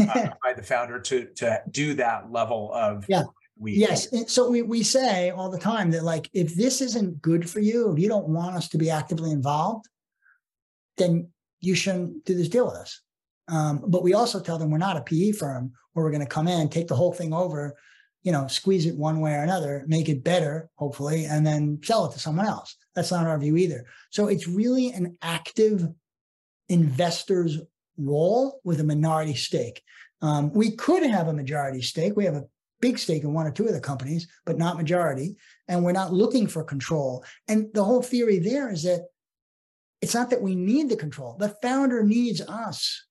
uh, 0.00 0.28
by 0.42 0.52
the 0.54 0.62
founder 0.62 1.00
to 1.00 1.28
to 1.36 1.62
do 1.70 1.94
that 1.94 2.30
level 2.30 2.70
of 2.74 3.06
yeah 3.08 3.22
we 3.58 3.72
yes 3.72 4.08
so 4.32 4.50
we, 4.50 4.62
we 4.62 4.82
say 4.82 5.30
all 5.30 5.50
the 5.50 5.58
time 5.58 5.90
that 5.90 6.04
like 6.04 6.28
if 6.32 6.54
this 6.54 6.80
isn't 6.80 7.20
good 7.20 7.48
for 7.48 7.60
you 7.60 7.92
if 7.92 7.98
you 7.98 8.08
don't 8.08 8.28
want 8.28 8.56
us 8.56 8.68
to 8.68 8.78
be 8.78 8.90
actively 8.90 9.30
involved 9.30 9.86
then 10.96 11.28
you 11.60 11.74
shouldn't 11.74 12.24
do 12.24 12.34
this 12.34 12.48
deal 12.48 12.66
with 12.66 12.74
us 12.74 13.00
Um, 13.48 13.84
but 13.86 14.02
we 14.02 14.14
also 14.14 14.40
tell 14.40 14.58
them 14.58 14.70
we're 14.70 14.78
not 14.78 14.96
a 14.96 15.02
PE 15.02 15.32
firm 15.32 15.72
where 15.92 16.04
we're 16.04 16.10
going 16.10 16.22
to 16.22 16.26
come 16.26 16.48
in, 16.48 16.68
take 16.68 16.88
the 16.88 16.96
whole 16.96 17.12
thing 17.12 17.32
over, 17.32 17.74
you 18.22 18.32
know, 18.32 18.46
squeeze 18.46 18.86
it 18.86 18.96
one 18.96 19.20
way 19.20 19.34
or 19.34 19.42
another, 19.42 19.84
make 19.86 20.08
it 20.08 20.24
better, 20.24 20.70
hopefully, 20.76 21.26
and 21.26 21.46
then 21.46 21.78
sell 21.82 22.06
it 22.06 22.12
to 22.12 22.18
someone 22.18 22.46
else. 22.46 22.76
That's 22.94 23.10
not 23.10 23.26
our 23.26 23.38
view 23.38 23.56
either. 23.56 23.84
So 24.10 24.28
it's 24.28 24.46
really 24.48 24.90
an 24.90 25.16
active 25.22 25.86
investor's 26.68 27.58
role 27.98 28.60
with 28.64 28.80
a 28.80 28.84
minority 28.84 29.34
stake. 29.34 29.82
Um, 30.22 30.52
we 30.52 30.70
could 30.76 31.02
have 31.04 31.28
a 31.28 31.32
majority 31.32 31.82
stake. 31.82 32.16
We 32.16 32.24
have 32.24 32.36
a 32.36 32.44
big 32.82 32.98
stake 32.98 33.22
in 33.22 33.32
one 33.32 33.46
or 33.46 33.50
two 33.50 33.66
of 33.66 33.72
the 33.72 33.80
companies, 33.80 34.28
but 34.44 34.58
not 34.58 34.76
majority. 34.76 35.36
And 35.68 35.82
we're 35.82 35.92
not 35.92 36.12
looking 36.12 36.46
for 36.46 36.62
control. 36.62 37.24
And 37.48 37.68
the 37.72 37.84
whole 37.84 38.02
theory 38.02 38.38
there 38.38 38.70
is 38.70 38.82
that 38.82 39.06
it's 40.02 40.14
not 40.14 40.28
that 40.30 40.42
we 40.42 40.54
need 40.54 40.90
the 40.90 40.96
control. 40.96 41.36
The 41.38 41.56
founder 41.62 42.02
needs 42.02 42.42
us, 42.42 43.06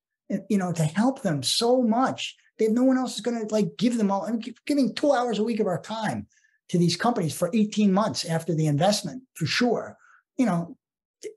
you 0.50 0.58
know, 0.58 0.74
to 0.74 0.84
help 0.84 1.24
them 1.24 1.42
so 1.42 1.82
much. 1.82 2.36
They 2.60 2.66
have 2.66 2.74
no 2.74 2.84
one 2.84 2.98
else 2.98 3.16
is 3.16 3.22
going 3.22 3.48
to 3.48 3.52
like 3.52 3.78
give 3.78 3.98
them 3.98 4.12
all. 4.12 4.26
I'm 4.26 4.42
giving 4.68 4.94
two 4.94 5.14
hours 5.14 5.40
a 5.40 5.44
week 5.44 5.62
of 5.62 5.68
our 5.68 5.82
time 5.82 6.28
to 6.70 6.78
these 6.78 6.98
companies 6.98 7.34
for 7.34 7.50
18 7.54 7.92
months 7.92 8.26
after 8.26 8.54
the 8.54 8.68
investment 8.68 9.24
for 9.36 9.46
sure. 9.46 9.98
You 10.38 10.46
know, 10.46 10.78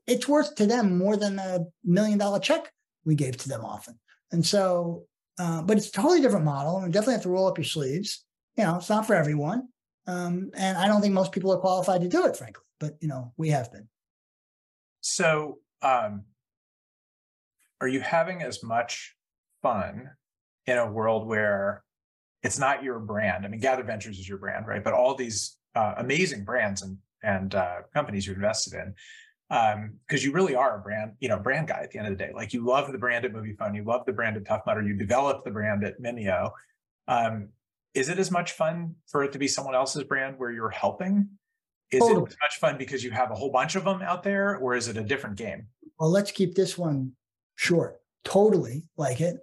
it's 0.05 0.27
worth 0.27 0.55
to 0.55 0.65
them 0.65 0.97
more 0.97 1.15
than 1.15 1.39
a 1.39 1.61
million 1.83 2.17
dollar 2.17 2.39
check 2.39 2.71
we 3.05 3.15
gave 3.15 3.37
to 3.37 3.49
them 3.49 3.63
often. 3.63 3.97
And 4.31 4.45
so, 4.45 5.05
uh, 5.37 5.61
but 5.61 5.77
it's 5.77 5.89
a 5.89 5.91
totally 5.91 6.21
different 6.21 6.45
model 6.45 6.77
and 6.77 6.87
you 6.87 6.91
definitely 6.91 7.15
have 7.15 7.23
to 7.23 7.29
roll 7.29 7.47
up 7.47 7.57
your 7.57 7.65
sleeves. 7.65 8.23
You 8.57 8.63
know, 8.63 8.77
it's 8.77 8.89
not 8.89 9.05
for 9.05 9.15
everyone. 9.15 9.67
Um, 10.07 10.51
and 10.55 10.77
I 10.77 10.87
don't 10.87 11.01
think 11.01 11.13
most 11.13 11.31
people 11.31 11.51
are 11.51 11.57
qualified 11.57 12.01
to 12.01 12.07
do 12.07 12.25
it, 12.25 12.37
frankly, 12.37 12.63
but 12.79 12.95
you 13.01 13.07
know, 13.07 13.33
we 13.37 13.49
have 13.49 13.71
been. 13.71 13.87
So, 15.01 15.59
um, 15.81 16.23
are 17.81 17.87
you 17.87 17.99
having 17.99 18.41
as 18.41 18.63
much 18.63 19.15
fun 19.61 20.09
in 20.65 20.77
a 20.77 20.89
world 20.89 21.27
where 21.27 21.83
it's 22.43 22.57
not 22.57 22.83
your 22.83 22.99
brand? 22.99 23.45
I 23.45 23.49
mean, 23.49 23.59
Gather 23.59 23.83
Ventures 23.83 24.19
is 24.19 24.29
your 24.29 24.37
brand, 24.37 24.67
right? 24.67 24.83
But 24.83 24.93
all 24.93 25.15
these 25.15 25.57
uh, 25.75 25.95
amazing 25.97 26.45
brands 26.45 26.81
and 26.81 26.97
and 27.23 27.55
uh, 27.55 27.77
companies 27.93 28.27
you've 28.27 28.35
invested 28.37 28.73
in, 28.73 28.93
because 29.49 29.75
um, 29.75 29.99
you 30.09 30.31
really 30.31 30.55
are 30.55 30.77
a 30.77 30.81
brand, 30.81 31.13
you 31.19 31.29
know, 31.29 31.37
brand 31.37 31.67
guy 31.67 31.81
at 31.81 31.91
the 31.91 31.99
end 31.99 32.07
of 32.07 32.17
the 32.17 32.23
day. 32.23 32.31
Like 32.33 32.53
you 32.53 32.65
love 32.65 32.91
the 32.91 32.97
brand 32.97 33.25
at 33.25 33.33
Moviefone, 33.33 33.75
you 33.75 33.83
love 33.83 34.05
the 34.05 34.13
brand 34.13 34.37
at 34.37 34.45
Tough 34.45 34.61
Mudder, 34.65 34.81
you 34.81 34.95
develop 34.95 35.43
the 35.43 35.51
brand 35.51 35.83
at 35.83 36.01
Mimeo. 36.01 36.51
Um, 37.07 37.49
is 37.93 38.09
it 38.09 38.17
as 38.17 38.31
much 38.31 38.53
fun 38.53 38.95
for 39.07 39.23
it 39.23 39.31
to 39.33 39.39
be 39.39 39.47
someone 39.47 39.75
else's 39.75 40.03
brand 40.03 40.35
where 40.37 40.51
you're 40.51 40.69
helping 40.69 41.29
is 41.91 41.99
totally. 41.99 42.23
it 42.23 42.29
as 42.29 42.37
much 42.41 42.59
fun 42.59 42.77
because 42.77 43.03
you 43.03 43.11
have 43.11 43.31
a 43.31 43.35
whole 43.35 43.51
bunch 43.51 43.75
of 43.75 43.85
them 43.85 44.01
out 44.01 44.23
there, 44.23 44.57
or 44.57 44.75
is 44.75 44.87
it 44.87 44.97
a 44.97 45.03
different 45.03 45.37
game? 45.37 45.67
Well, 45.99 46.09
let's 46.09 46.31
keep 46.31 46.55
this 46.55 46.77
one 46.77 47.11
short. 47.55 47.97
Totally 48.23 48.83
like 48.97 49.21
it. 49.21 49.37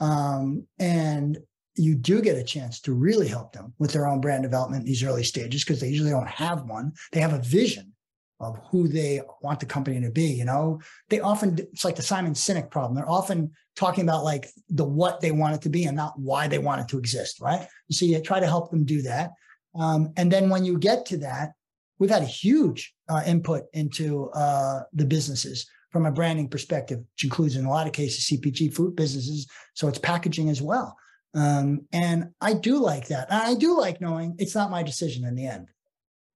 Um, 0.00 0.66
and 0.78 1.38
you 1.74 1.94
do 1.94 2.22
get 2.22 2.36
a 2.36 2.44
chance 2.44 2.80
to 2.82 2.92
really 2.92 3.28
help 3.28 3.52
them 3.52 3.74
with 3.78 3.92
their 3.92 4.06
own 4.06 4.20
brand 4.20 4.42
development 4.42 4.82
in 4.82 4.86
these 4.86 5.02
early 5.02 5.24
stages 5.24 5.64
because 5.64 5.80
they 5.80 5.88
usually 5.88 6.10
don't 6.10 6.28
have 6.28 6.64
one. 6.64 6.92
They 7.12 7.20
have 7.20 7.32
a 7.32 7.42
vision 7.42 7.92
of 8.40 8.58
who 8.70 8.86
they 8.88 9.20
want 9.42 9.60
the 9.60 9.66
company 9.66 10.00
to 10.00 10.10
be. 10.10 10.26
You 10.26 10.44
know, 10.44 10.80
they 11.08 11.20
often, 11.20 11.58
it's 11.58 11.84
like 11.84 11.96
the 11.96 12.02
Simon 12.02 12.34
Sinek 12.34 12.70
problem. 12.70 12.94
They're 12.94 13.08
often 13.08 13.52
talking 13.76 14.04
about 14.04 14.24
like 14.24 14.48
the 14.68 14.84
what 14.84 15.20
they 15.20 15.32
want 15.32 15.56
it 15.56 15.62
to 15.62 15.68
be 15.68 15.84
and 15.84 15.96
not 15.96 16.18
why 16.18 16.46
they 16.46 16.58
want 16.58 16.80
it 16.80 16.88
to 16.88 16.98
exist, 16.98 17.40
right? 17.40 17.66
So 17.90 18.04
you 18.04 18.20
try 18.20 18.40
to 18.40 18.46
help 18.46 18.70
them 18.70 18.84
do 18.84 19.02
that. 19.02 19.32
Um, 19.74 20.12
and 20.16 20.30
then 20.30 20.50
when 20.50 20.64
you 20.64 20.78
get 20.78 21.06
to 21.06 21.18
that, 21.18 21.50
we've 21.98 22.10
had 22.10 22.22
a 22.22 22.26
huge 22.26 22.94
uh, 23.08 23.22
input 23.26 23.64
into 23.72 24.30
uh, 24.30 24.82
the 24.92 25.04
businesses 25.04 25.68
from 25.90 26.06
a 26.06 26.12
branding 26.12 26.48
perspective, 26.48 26.98
which 26.98 27.24
includes 27.24 27.56
in 27.56 27.64
a 27.64 27.70
lot 27.70 27.86
of 27.86 27.92
cases 27.92 28.28
CPG 28.28 28.74
food 28.74 28.94
businesses. 28.94 29.46
So 29.74 29.88
it's 29.88 29.98
packaging 29.98 30.48
as 30.50 30.62
well. 30.62 30.96
Um, 31.34 31.86
and 31.92 32.30
I 32.40 32.54
do 32.54 32.78
like 32.78 33.08
that. 33.08 33.30
And 33.30 33.40
I 33.40 33.54
do 33.54 33.78
like 33.78 34.00
knowing 34.00 34.36
it's 34.38 34.54
not 34.54 34.70
my 34.70 34.82
decision 34.82 35.24
in 35.24 35.34
the 35.34 35.46
end. 35.46 35.68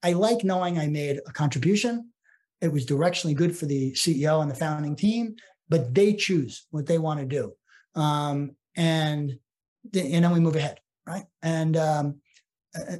I 0.03 0.13
like 0.13 0.45
knowing 0.45 0.79
I 0.79 0.89
made 0.89 1.21
a 1.27 1.33
contribution. 1.33 2.11
It 2.61 2.73
was 2.73 2.87
directionally 2.87 3.35
good 3.35 3.57
for 3.57 3.67
the 3.67 3.93
CEO 3.93 4.41
and 4.43 4.51
the 4.51 4.55
founding 4.55 4.97
team, 4.97 5.37
but 5.69 5.95
they 5.95 6.15
choose 6.15 6.67
what 6.71 6.87
they 6.87 6.99
want 6.99 7.21
to 7.21 7.27
do. 7.27 7.55
Um, 7.95 8.57
and, 8.77 9.39
and 9.95 10.25
then 10.25 10.33
we 10.33 10.41
move 10.41 10.57
ahead, 10.57 10.79
right? 11.07 11.25
And 11.43 11.77
um, 11.77 12.21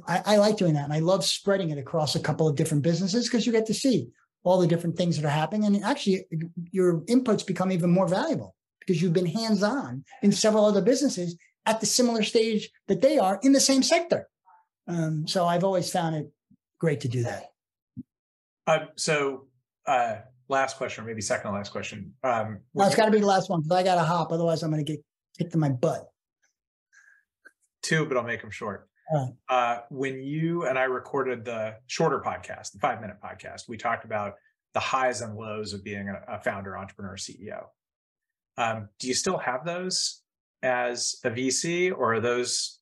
I, 0.07 0.21
I, 0.25 0.37
like 0.37 0.57
doing 0.57 0.73
that. 0.75 0.83
And 0.83 0.93
I 0.93 0.99
love 0.99 1.25
spreading 1.25 1.71
it 1.71 1.77
across 1.77 2.15
a 2.15 2.19
couple 2.19 2.47
of 2.47 2.55
different 2.55 2.83
businesses 2.83 3.27
because 3.27 3.45
you 3.45 3.51
get 3.51 3.65
to 3.67 3.73
see 3.73 4.09
all 4.43 4.59
the 4.59 4.67
different 4.67 4.97
things 4.97 5.15
that 5.15 5.25
are 5.25 5.31
happening. 5.31 5.65
And 5.65 5.83
actually, 5.83 6.25
your 6.71 7.01
inputs 7.01 7.45
become 7.45 7.71
even 7.71 7.89
more 7.89 8.07
valuable 8.07 8.55
because 8.79 9.01
you've 9.01 9.13
been 9.13 9.25
hands 9.25 9.63
on 9.63 10.03
in 10.21 10.31
several 10.31 10.65
other 10.65 10.81
businesses 10.81 11.37
at 11.65 11.79
the 11.79 11.85
similar 11.85 12.23
stage 12.23 12.69
that 12.87 13.01
they 13.01 13.17
are 13.17 13.39
in 13.41 13.53
the 13.53 13.59
same 13.59 13.81
sector. 13.81 14.27
Um, 14.87 15.27
so 15.27 15.45
I've 15.45 15.63
always 15.63 15.89
found 15.89 16.15
it 16.15 16.29
great 16.83 16.99
to 16.99 17.07
do 17.07 17.23
that. 17.23 17.45
Uh, 18.67 18.87
so, 18.97 19.47
uh, 19.87 20.15
last 20.49 20.75
question, 20.75 21.01
or 21.01 21.07
maybe 21.07 21.21
second 21.21 21.49
to 21.49 21.55
last 21.55 21.71
question. 21.71 22.13
Um, 22.25 22.59
well, 22.73 22.87
it's 22.87 22.95
got 22.97 23.05
to 23.05 23.11
be 23.11 23.21
the 23.21 23.25
last 23.25 23.49
one 23.49 23.61
because 23.61 23.77
I 23.77 23.83
got 23.83 23.95
to 23.95 24.03
hop. 24.03 24.33
Otherwise, 24.33 24.63
I'm 24.63 24.69
going 24.69 24.85
to 24.85 24.91
get 24.91 25.01
kicked 25.39 25.53
in 25.53 25.61
my 25.61 25.69
butt. 25.69 26.09
Two, 27.83 28.05
but 28.05 28.17
I'll 28.17 28.23
make 28.23 28.41
them 28.41 28.51
short. 28.51 28.89
Uh, 29.47 29.77
when 29.91 30.21
you 30.21 30.65
and 30.65 30.77
I 30.77 30.83
recorded 30.83 31.45
the 31.45 31.75
shorter 31.87 32.19
podcast, 32.19 32.73
the 32.73 32.79
five 32.79 32.99
minute 32.99 33.17
podcast, 33.23 33.69
we 33.69 33.77
talked 33.77 34.03
about 34.03 34.33
the 34.73 34.81
highs 34.81 35.21
and 35.21 35.35
lows 35.35 35.71
of 35.71 35.85
being 35.85 36.09
a, 36.09 36.33
a 36.33 36.39
founder, 36.39 36.77
entrepreneur, 36.77 37.15
CEO. 37.15 37.67
Um, 38.57 38.89
do 38.99 39.07
you 39.07 39.13
still 39.13 39.37
have 39.37 39.63
those 39.63 40.21
as 40.63 41.15
a 41.23 41.29
VC, 41.29 41.93
or 41.93 42.15
are 42.15 42.19
those 42.19 42.79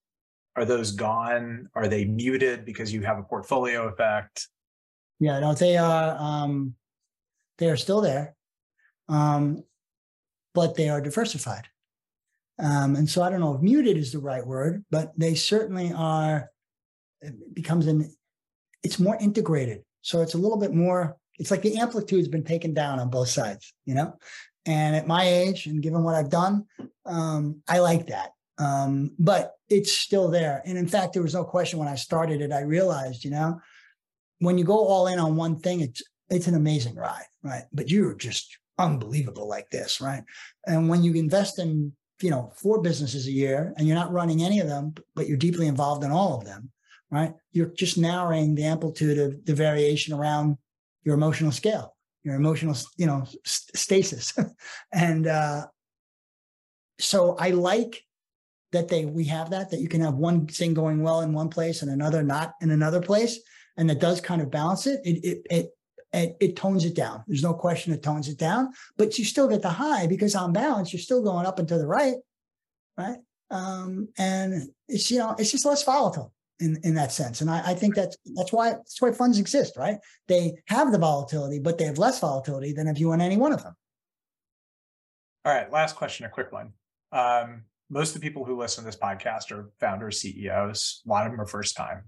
are 0.55 0.65
those 0.65 0.91
gone? 0.91 1.69
Are 1.73 1.87
they 1.87 2.05
muted 2.05 2.65
because 2.65 2.93
you 2.93 3.01
have 3.01 3.17
a 3.17 3.23
portfolio 3.23 3.87
effect? 3.87 4.47
Yeah, 5.19 5.39
no, 5.39 5.53
they 5.53 5.77
are. 5.77 6.17
Um, 6.19 6.75
they 7.57 7.69
are 7.69 7.77
still 7.77 8.01
there, 8.01 8.35
um, 9.07 9.63
but 10.53 10.75
they 10.75 10.89
are 10.89 10.99
diversified. 10.99 11.67
Um, 12.59 12.95
and 12.95 13.09
so 13.09 13.21
I 13.21 13.29
don't 13.29 13.39
know 13.39 13.55
if 13.55 13.61
muted 13.61 13.97
is 13.97 14.11
the 14.11 14.19
right 14.19 14.45
word, 14.45 14.83
but 14.91 15.11
they 15.17 15.35
certainly 15.35 15.93
are, 15.93 16.49
it 17.21 17.53
becomes 17.53 17.87
an, 17.87 18.13
it's 18.83 18.99
more 18.99 19.17
integrated. 19.21 19.83
So 20.01 20.21
it's 20.21 20.33
a 20.33 20.37
little 20.37 20.57
bit 20.57 20.73
more, 20.73 21.17
it's 21.39 21.51
like 21.51 21.61
the 21.61 21.77
amplitude's 21.77 22.27
been 22.27 22.43
taken 22.43 22.73
down 22.73 22.99
on 22.99 23.09
both 23.09 23.29
sides, 23.29 23.73
you 23.85 23.95
know? 23.95 24.17
And 24.65 24.95
at 24.95 25.07
my 25.07 25.23
age 25.23 25.65
and 25.65 25.81
given 25.81 26.03
what 26.03 26.15
I've 26.15 26.29
done, 26.29 26.65
um, 27.05 27.61
I 27.67 27.79
like 27.79 28.07
that. 28.07 28.31
Um, 28.61 29.15
but 29.17 29.53
it's 29.69 29.91
still 29.91 30.29
there. 30.29 30.61
And 30.65 30.77
in 30.77 30.87
fact, 30.87 31.13
there 31.13 31.23
was 31.23 31.33
no 31.33 31.43
question 31.43 31.79
when 31.79 31.87
I 31.87 31.95
started 31.95 32.41
it, 32.41 32.51
I 32.51 32.61
realized, 32.61 33.23
you 33.23 33.31
know, 33.31 33.59
when 34.39 34.57
you 34.57 34.63
go 34.63 34.77
all 34.77 35.07
in 35.07 35.19
on 35.19 35.35
one 35.35 35.59
thing, 35.59 35.81
it's, 35.81 36.01
it's 36.29 36.47
an 36.47 36.55
amazing 36.55 36.95
ride, 36.95 37.25
right? 37.43 37.63
But 37.73 37.89
you're 37.89 38.13
just 38.13 38.57
unbelievable 38.77 39.47
like 39.47 39.69
this, 39.71 39.99
right? 39.99 40.23
And 40.67 40.89
when 40.89 41.03
you 41.03 41.13
invest 41.15 41.57
in 41.59 41.93
you 42.21 42.29
know 42.29 42.51
four 42.55 42.81
businesses 42.81 43.27
a 43.27 43.31
year 43.31 43.73
and 43.77 43.87
you're 43.87 43.97
not 43.97 44.11
running 44.11 44.43
any 44.43 44.59
of 44.59 44.67
them 44.67 44.93
but 45.15 45.27
you're 45.27 45.37
deeply 45.37 45.67
involved 45.67 46.03
in 46.03 46.11
all 46.11 46.37
of 46.37 46.45
them 46.45 46.69
right 47.09 47.33
you're 47.51 47.71
just 47.75 47.97
narrowing 47.97 48.53
the 48.53 48.63
amplitude 48.63 49.17
of 49.17 49.43
the 49.45 49.55
variation 49.55 50.13
around 50.13 50.55
your 51.03 51.15
emotional 51.15 51.51
scale 51.51 51.95
your 52.23 52.35
emotional 52.35 52.75
you 52.97 53.07
know 53.07 53.25
st- 53.43 53.75
stasis 53.75 54.37
and 54.93 55.27
uh 55.27 55.65
so 56.99 57.35
i 57.39 57.49
like 57.49 58.03
that 58.71 58.87
they 58.87 59.05
we 59.05 59.25
have 59.25 59.49
that 59.49 59.69
that 59.71 59.79
you 59.79 59.87
can 59.87 60.01
have 60.01 60.15
one 60.15 60.47
thing 60.47 60.73
going 60.73 61.01
well 61.03 61.21
in 61.21 61.33
one 61.33 61.49
place 61.49 61.81
and 61.81 61.91
another 61.91 62.23
not 62.23 62.53
in 62.61 62.71
another 62.71 63.01
place 63.01 63.39
and 63.77 63.89
that 63.89 63.99
does 63.99 64.21
kind 64.21 64.41
of 64.41 64.51
balance 64.51 64.87
it 64.87 65.01
it 65.03 65.25
it, 65.25 65.47
it 65.49 65.71
it, 66.13 66.35
it 66.39 66.55
tones 66.55 66.83
it 66.85 66.95
down. 66.95 67.23
There's 67.27 67.43
no 67.43 67.53
question 67.53 67.93
it 67.93 68.03
tones 68.03 68.27
it 68.27 68.37
down, 68.37 68.73
but 68.97 69.17
you 69.17 69.25
still 69.25 69.47
get 69.47 69.61
the 69.61 69.69
high 69.69 70.07
because 70.07 70.35
on 70.35 70.51
balance, 70.51 70.91
you're 70.91 70.99
still 70.99 71.23
going 71.23 71.45
up 71.45 71.59
and 71.59 71.67
to 71.69 71.77
the 71.77 71.87
right, 71.87 72.15
right? 72.97 73.17
Um, 73.49 74.09
and 74.17 74.69
it's 74.87 75.09
you 75.11 75.19
know 75.19 75.35
it's 75.37 75.51
just 75.51 75.65
less 75.65 75.83
volatile 75.83 76.33
in 76.59 76.79
in 76.83 76.95
that 76.95 77.11
sense. 77.11 77.41
And 77.41 77.49
I, 77.49 77.71
I 77.71 77.73
think 77.75 77.95
that's 77.95 78.17
that's 78.35 78.51
why 78.51 78.71
that's 78.71 79.01
why 79.01 79.11
funds 79.11 79.39
exist, 79.39 79.77
right? 79.77 79.97
They 80.27 80.55
have 80.67 80.91
the 80.91 80.97
volatility, 80.97 81.59
but 81.59 81.77
they 81.77 81.85
have 81.85 81.97
less 81.97 82.19
volatility 82.19 82.73
than 82.73 82.87
if 82.87 82.99
you 82.99 83.11
own 83.11 83.21
any 83.21 83.37
one 83.37 83.53
of 83.53 83.63
them. 83.63 83.75
All 85.43 85.53
right, 85.53 85.71
last 85.71 85.95
question, 85.95 86.25
a 86.25 86.29
quick 86.29 86.51
one. 86.51 86.73
Um, 87.11 87.63
most 87.91 88.15
of 88.15 88.21
the 88.21 88.27
people 88.27 88.45
who 88.45 88.57
listen 88.57 88.83
to 88.83 88.87
this 88.87 88.97
podcast 88.97 89.51
are 89.51 89.69
founders, 89.81 90.21
CEOs. 90.21 91.01
A 91.05 91.09
lot 91.09 91.25
of 91.25 91.33
them 91.33 91.41
are 91.41 91.45
first 91.45 91.75
time. 91.75 92.05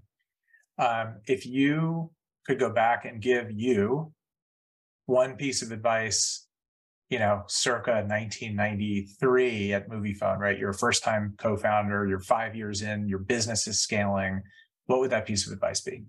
Um, 0.78 1.16
if 1.28 1.44
you 1.44 2.10
could 2.46 2.58
go 2.58 2.70
back 2.70 3.04
and 3.04 3.20
give 3.20 3.52
you 3.52 4.12
one 5.04 5.36
piece 5.36 5.60
of 5.60 5.72
advice, 5.72 6.48
you 7.10 7.18
know, 7.18 7.42
circa 7.48 7.92
1993 8.06 9.74
at 9.74 9.90
Moviefone, 9.90 10.38
right? 10.38 10.58
You're 10.58 10.70
a 10.70 10.74
first 10.74 11.04
time 11.04 11.34
co 11.38 11.54
founder, 11.56 12.06
you're 12.06 12.18
five 12.18 12.56
years 12.56 12.80
in, 12.80 13.06
your 13.06 13.18
business 13.18 13.68
is 13.68 13.80
scaling. 13.80 14.42
What 14.86 15.00
would 15.00 15.10
that 15.10 15.26
piece 15.26 15.46
of 15.46 15.52
advice 15.52 15.82
be? 15.82 16.04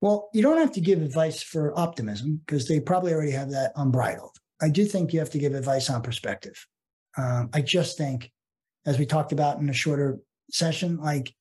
Well, 0.00 0.30
you 0.32 0.42
don't 0.42 0.58
have 0.58 0.72
to 0.74 0.80
give 0.80 1.02
advice 1.02 1.42
for 1.42 1.76
optimism 1.76 2.40
because 2.46 2.68
they 2.68 2.78
probably 2.78 3.12
already 3.12 3.32
have 3.32 3.50
that 3.50 3.72
unbridled, 3.74 4.38
I 4.60 4.68
do 4.68 4.84
think 4.84 5.12
you 5.12 5.20
have 5.20 5.30
to 5.30 5.38
give 5.38 5.54
advice 5.54 5.88
on 5.90 6.02
perspective. 6.02 6.66
Um, 7.16 7.50
I 7.52 7.60
just 7.62 7.96
think, 7.96 8.30
as 8.86 8.98
we 8.98 9.06
talked 9.06 9.32
about 9.32 9.58
in 9.58 9.68
a 9.68 9.74
shorter 9.74 10.18
session, 10.50 10.98
like 10.98 11.34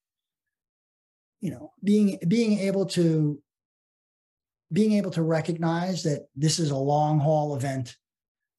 you 1.41 1.51
know, 1.51 1.71
being 1.83 2.19
being 2.27 2.59
able 2.59 2.85
to 2.87 3.39
being 4.73 4.93
able 4.93 5.11
to 5.11 5.21
recognize 5.21 6.03
that 6.03 6.27
this 6.35 6.59
is 6.59 6.71
a 6.71 6.77
long 6.77 7.19
haul 7.19 7.55
event 7.55 7.95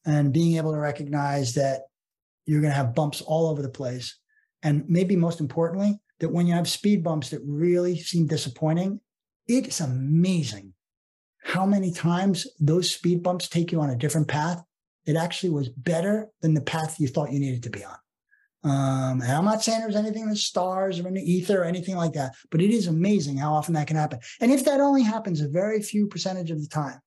and 0.07 0.33
being 0.33 0.57
able 0.57 0.73
to 0.73 0.79
recognize 0.79 1.55
that 1.55 1.83
you're 2.47 2.63
going 2.63 2.71
to 2.71 2.77
have 2.77 2.95
bumps 2.95 3.21
all 3.21 3.49
over 3.49 3.61
the 3.61 3.69
place. 3.69 4.19
And 4.63 4.89
maybe 4.89 5.17
most 5.17 5.41
importantly, 5.41 6.01
that 6.21 6.31
when 6.31 6.47
you 6.47 6.55
have 6.55 6.69
speed 6.69 7.05
bumps 7.05 7.31
that 7.31 7.43
really 7.45 7.99
seem 7.99 8.27
disappointing, 8.27 9.01
it's 9.47 9.81
amazing 9.81 10.68
how 11.43 11.65
many 11.65 11.93
times 11.93 12.47
those 12.61 12.91
speed 12.91 13.23
bumps 13.23 13.49
take 13.49 13.73
you 13.73 13.81
on 13.81 13.91
a 13.91 13.97
different 13.97 14.29
path. 14.29 14.63
It 15.07 15.17
actually 15.17 15.51
was 15.51 15.69
better 15.69 16.29
than 16.43 16.55
the 16.55 16.61
path 16.61 17.01
you 17.01 17.09
thought 17.09 17.33
you 17.33 17.41
needed 17.41 17.63
to 17.63 17.71
be 17.71 17.85
on. 17.85 17.97
Um, 18.65 19.23
and 19.23 19.33
I'm 19.33 19.45
not 19.45 19.63
saying 19.63 19.81
there's 19.81 19.97
anything 19.97 20.25
in 20.25 20.31
the 20.31 20.37
stars 20.37 20.99
or 20.99 21.07
in 21.07 21.15
the 21.15 21.23
ether 21.23 21.63
or 21.63 21.65
anything 21.65 21.97
like 21.97 22.13
that, 22.15 22.35
but 22.51 22.61
it 22.61 22.71
is 22.71 22.89
amazing 22.89 23.37
how 23.37 23.55
often 23.55 23.75
that 23.75 23.87
can 23.87 23.97
happen. 23.97 24.19
And 24.41 24.53
if 24.53 24.65
that 24.65 24.81
only 24.81 25.03
happens 25.03 25.41
a 25.41 25.49
very 25.49 25.81
few 25.81 26.09
percentage 26.09 26.51
of 26.51 26.61
the 26.61 26.69
time, 26.69 27.01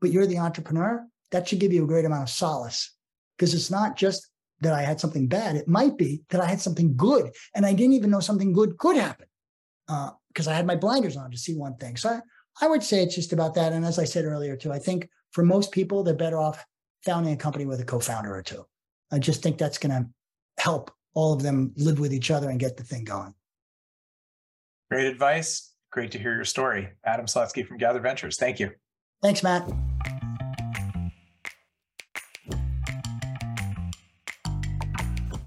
but 0.00 0.10
you're 0.10 0.26
the 0.26 0.38
entrepreneur, 0.38 1.04
that 1.32 1.48
should 1.48 1.58
give 1.58 1.72
you 1.72 1.84
a 1.84 1.88
great 1.88 2.04
amount 2.04 2.22
of 2.22 2.30
solace 2.30 2.94
because 3.36 3.52
it's 3.52 3.70
not 3.70 3.96
just 3.96 4.28
that 4.60 4.72
I 4.72 4.82
had 4.82 5.00
something 5.00 5.26
bad. 5.26 5.56
It 5.56 5.66
might 5.66 5.98
be 5.98 6.22
that 6.30 6.40
I 6.40 6.46
had 6.46 6.60
something 6.60 6.96
good 6.96 7.32
and 7.54 7.66
I 7.66 7.72
didn't 7.72 7.94
even 7.94 8.10
know 8.10 8.20
something 8.20 8.52
good 8.52 8.78
could 8.78 8.96
happen 8.96 9.26
because 9.86 10.46
uh, 10.46 10.52
I 10.52 10.54
had 10.54 10.66
my 10.66 10.76
blinders 10.76 11.16
on 11.16 11.32
to 11.32 11.38
see 11.38 11.54
one 11.54 11.76
thing. 11.76 11.96
So 11.96 12.10
I, 12.10 12.20
I 12.60 12.68
would 12.68 12.82
say 12.82 13.02
it's 13.02 13.14
just 13.14 13.32
about 13.32 13.54
that. 13.54 13.72
And 13.72 13.84
as 13.84 13.98
I 13.98 14.04
said 14.04 14.24
earlier, 14.24 14.56
too, 14.56 14.72
I 14.72 14.78
think 14.78 15.08
for 15.30 15.44
most 15.44 15.72
people, 15.72 16.02
they're 16.02 16.14
better 16.14 16.38
off 16.38 16.64
founding 17.04 17.32
a 17.32 17.36
company 17.36 17.66
with 17.66 17.80
a 17.80 17.84
co 17.84 17.98
founder 17.98 18.34
or 18.34 18.42
two. 18.42 18.66
I 19.10 19.18
just 19.18 19.42
think 19.42 19.58
that's 19.58 19.78
going 19.78 19.92
to 19.92 20.08
help 20.58 20.90
all 21.14 21.32
of 21.32 21.42
them 21.42 21.72
live 21.76 21.98
with 21.98 22.12
each 22.12 22.30
other 22.30 22.50
and 22.50 22.58
get 22.60 22.76
the 22.76 22.84
thing 22.84 23.04
going. 23.04 23.34
Great 24.90 25.06
advice. 25.06 25.72
Great 25.90 26.12
to 26.12 26.18
hear 26.18 26.34
your 26.34 26.44
story. 26.44 26.88
Adam 27.04 27.26
Slutsky 27.26 27.66
from 27.66 27.78
Gather 27.78 28.00
Ventures. 28.00 28.38
Thank 28.38 28.60
you. 28.60 28.70
Thanks, 29.22 29.42
Matt. 29.42 29.70